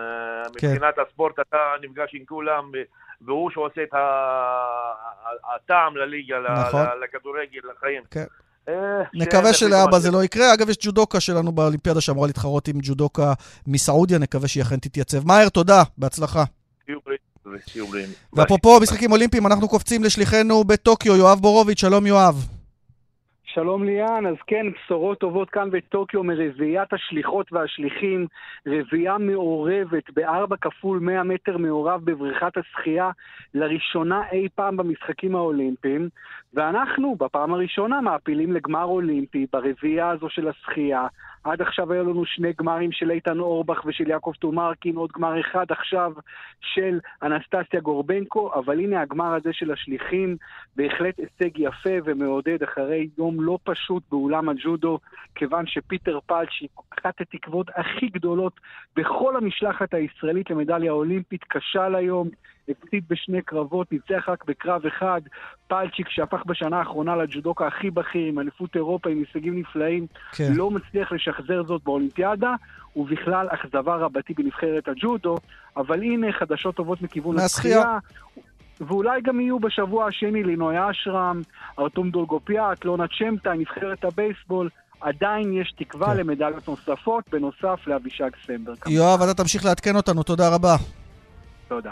כן. 0.57 0.67
מבחינת 0.67 0.95
הספורט 1.07 1.39
אתה 1.39 1.57
נפגש 1.81 2.11
עם 2.13 2.25
כולם, 2.25 2.71
והוא 3.21 3.49
שעושה 3.51 3.83
את 3.83 3.93
הטעם 5.55 5.97
לליגה, 5.97 6.35
נכון. 6.67 6.85
לכדורגל, 7.03 7.59
לחיים. 7.71 8.03
כן. 8.11 8.25
אה, 8.69 8.73
נקווה 9.13 9.53
שלאבא 9.53 9.99
זה 9.99 10.11
לא 10.11 10.23
יקרה. 10.23 10.53
אגב, 10.53 10.69
יש 10.69 10.77
ג'ודוקה 10.81 11.19
שלנו 11.19 11.51
באולימפיאדה 11.51 12.01
שאמורה 12.01 12.27
להתחרות 12.27 12.67
עם 12.67 12.75
ג'ודוקה 12.81 13.33
מסעודיה, 13.67 14.17
נקווה 14.17 14.47
שהיא 14.47 14.63
אכן 14.63 14.77
תתייצב. 14.77 15.27
מאיר, 15.27 15.49
תודה, 15.49 15.83
בהצלחה. 15.97 16.43
ואפרופו 18.33 18.79
משחקים 18.79 19.11
אולימפיים, 19.11 19.47
אנחנו 19.47 19.67
קופצים 19.67 20.03
לשליחנו 20.03 20.63
בטוקיו, 20.63 21.15
יואב 21.15 21.39
בורוביץ', 21.39 21.79
שלום 21.79 22.07
יואב. 22.07 22.56
שלום 23.59 23.83
ליאן, 23.83 24.25
אז 24.25 24.35
כן, 24.47 24.65
בשורות 24.71 25.19
טובות 25.19 25.49
כאן 25.49 25.69
בטוקיו 25.71 26.23
מרביעיית 26.23 26.93
השליחות 26.93 27.53
והשליחים, 27.53 28.27
רביעייה 28.67 29.17
מעורבת 29.17 30.09
בארבע 30.13 30.55
כפול 30.61 30.99
מאה 30.99 31.23
מטר 31.23 31.57
מעורב 31.57 32.01
בבריכת 32.03 32.57
השחייה, 32.57 33.09
לראשונה 33.53 34.21
אי 34.31 34.47
פעם 34.55 34.77
במשחקים 34.77 35.35
האולימפיים, 35.35 36.09
ואנחנו 36.57 37.15
בפעם 37.15 37.53
הראשונה 37.53 38.01
מעפילים 38.01 38.51
לגמר 38.51 38.83
אולימפי 38.83 39.45
ברביעייה 39.53 40.09
הזו 40.09 40.29
של 40.29 40.47
השחייה. 40.47 41.07
עד 41.43 41.61
עכשיו 41.61 41.93
היו 41.93 42.03
לנו 42.03 42.25
שני 42.25 42.53
גמרים 42.59 42.91
של 42.91 43.11
איתן 43.11 43.39
אורבך 43.39 43.81
ושל 43.85 44.09
יעקב 44.09 44.31
טומרקין, 44.39 44.95
עוד 44.95 45.11
גמר 45.11 45.39
אחד 45.39 45.65
עכשיו 45.69 46.13
של 46.61 46.99
אנסטסיה 47.23 47.79
גורבנקו, 47.81 48.53
אבל 48.53 48.79
הנה 48.79 49.01
הגמר 49.01 49.33
הזה 49.33 49.53
של 49.53 49.71
השליחים, 49.71 50.37
בהחלט 50.75 51.17
הישג 51.17 51.59
יפה 51.59 51.95
ומעודד 52.05 52.63
אחרי 52.63 53.09
יום 53.17 53.41
לא 53.41 53.59
פשוט 53.63 54.03
באולם 54.11 54.49
הג'ודו, 54.49 54.99
כיוון 55.35 55.67
שפיטר 55.67 56.19
פלצ'יק, 56.25 56.71
אחת 56.99 57.21
התקוות 57.21 57.67
הכי 57.75 58.07
גדולות 58.07 58.59
בכל 58.95 59.37
המשלחת 59.37 59.93
הישראלית 59.93 60.49
למדליה 60.49 60.91
אולימפית, 60.91 61.43
כשל 61.43 61.95
היום. 61.95 62.29
הפסיד 62.69 63.03
בשני 63.09 63.41
קרבות, 63.41 63.91
ניצח 63.91 64.25
רק 64.27 64.45
בקרב 64.45 64.85
אחד. 64.85 65.21
פלצ'יק, 65.67 66.09
שהפך 66.09 66.45
בשנה 66.45 66.79
האחרונה 66.79 67.15
לג'ודוקה 67.15 67.67
הכי 67.67 67.89
בכיר, 67.89 68.27
עם 68.27 68.39
אליפות 68.39 68.75
אירופה, 68.75 69.09
עם 69.09 69.17
הישגים 69.19 69.59
נפלאים, 69.59 70.07
כן. 70.31 70.53
לא 70.55 70.71
מצליח 70.71 71.11
לשחזר 71.11 71.63
זאת 71.63 71.83
באולימפיאדה, 71.83 72.53
ובכלל 72.95 73.47
אכזבה 73.49 73.95
רבתי 73.95 74.33
בנבחרת 74.33 74.87
הג'ודו, 74.87 75.37
אבל 75.77 76.03
הנה 76.03 76.31
חדשות 76.31 76.75
טובות 76.75 77.01
מכיוון 77.01 77.39
השחייה. 77.39 77.97
ואולי 78.81 79.21
גם 79.21 79.39
יהיו 79.39 79.59
בשבוע 79.59 80.05
השני 80.05 80.43
לינוי 80.43 80.75
אשרם, 80.91 81.41
ארתום 81.79 82.09
דולגופיאט, 82.09 82.85
לונה 82.85 83.05
צ'מטאי, 83.19 83.53
נבחרת 83.53 84.03
הבייסבול. 84.03 84.69
עדיין 85.01 85.53
יש 85.53 85.73
תקווה 85.77 86.07
כן. 86.07 86.17
למדליות 86.17 86.67
נוספות, 86.67 87.23
בנוסף 87.31 87.79
לאבישג 87.87 88.29
סמברג. 88.45 88.77
יואב, 88.87 89.21
אתה 89.21 89.33
תמשיך 89.33 89.65
לעדכן 89.65 89.95
אותנו, 89.95 90.23
תודה 90.23 90.55
רבה. 90.55 90.75
תודה. 91.67 91.91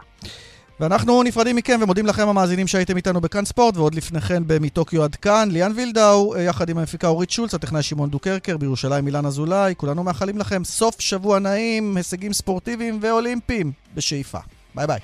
ואנחנו 0.79 1.23
נפרדים 1.23 1.55
מכם 1.55 1.79
ומודים 1.81 2.05
לכם 2.05 2.27
המאזינים 2.27 2.67
שהייתם 2.67 2.97
איתנו 2.97 3.21
בכאן 3.21 3.45
ספורט, 3.45 3.77
ועוד 3.77 3.95
לפני 3.95 4.21
כן 4.21 4.43
מטוקיו 4.61 5.03
עד 5.03 5.15
כאן, 5.15 5.49
ליאן 5.51 5.71
וילדאו, 5.75 6.35
אה, 6.35 6.41
יחד 6.41 6.69
עם 6.69 6.77
המפיקה 6.77 7.07
אורית 7.07 7.29
שולץ, 7.29 7.53
הטכנאי 7.53 7.83
שמעון 7.83 8.09
דוקרקר, 8.09 8.57
בירושלים 8.57 9.07
אילן 9.07 9.25
אזולאי, 9.25 9.73
כולנו 9.77 10.03
מאחלים 10.03 10.37
לכם 10.37 10.63
סוף 10.63 11.01
שבוע 11.01 11.39
נעים, 11.39 11.97
הישגים 11.97 12.33
ספורטיביים 12.33 12.99
ואולימפיים 13.01 13.71
בשאיפה. 13.95 14.39
ביי 14.75 14.87
ביי. 14.87 14.99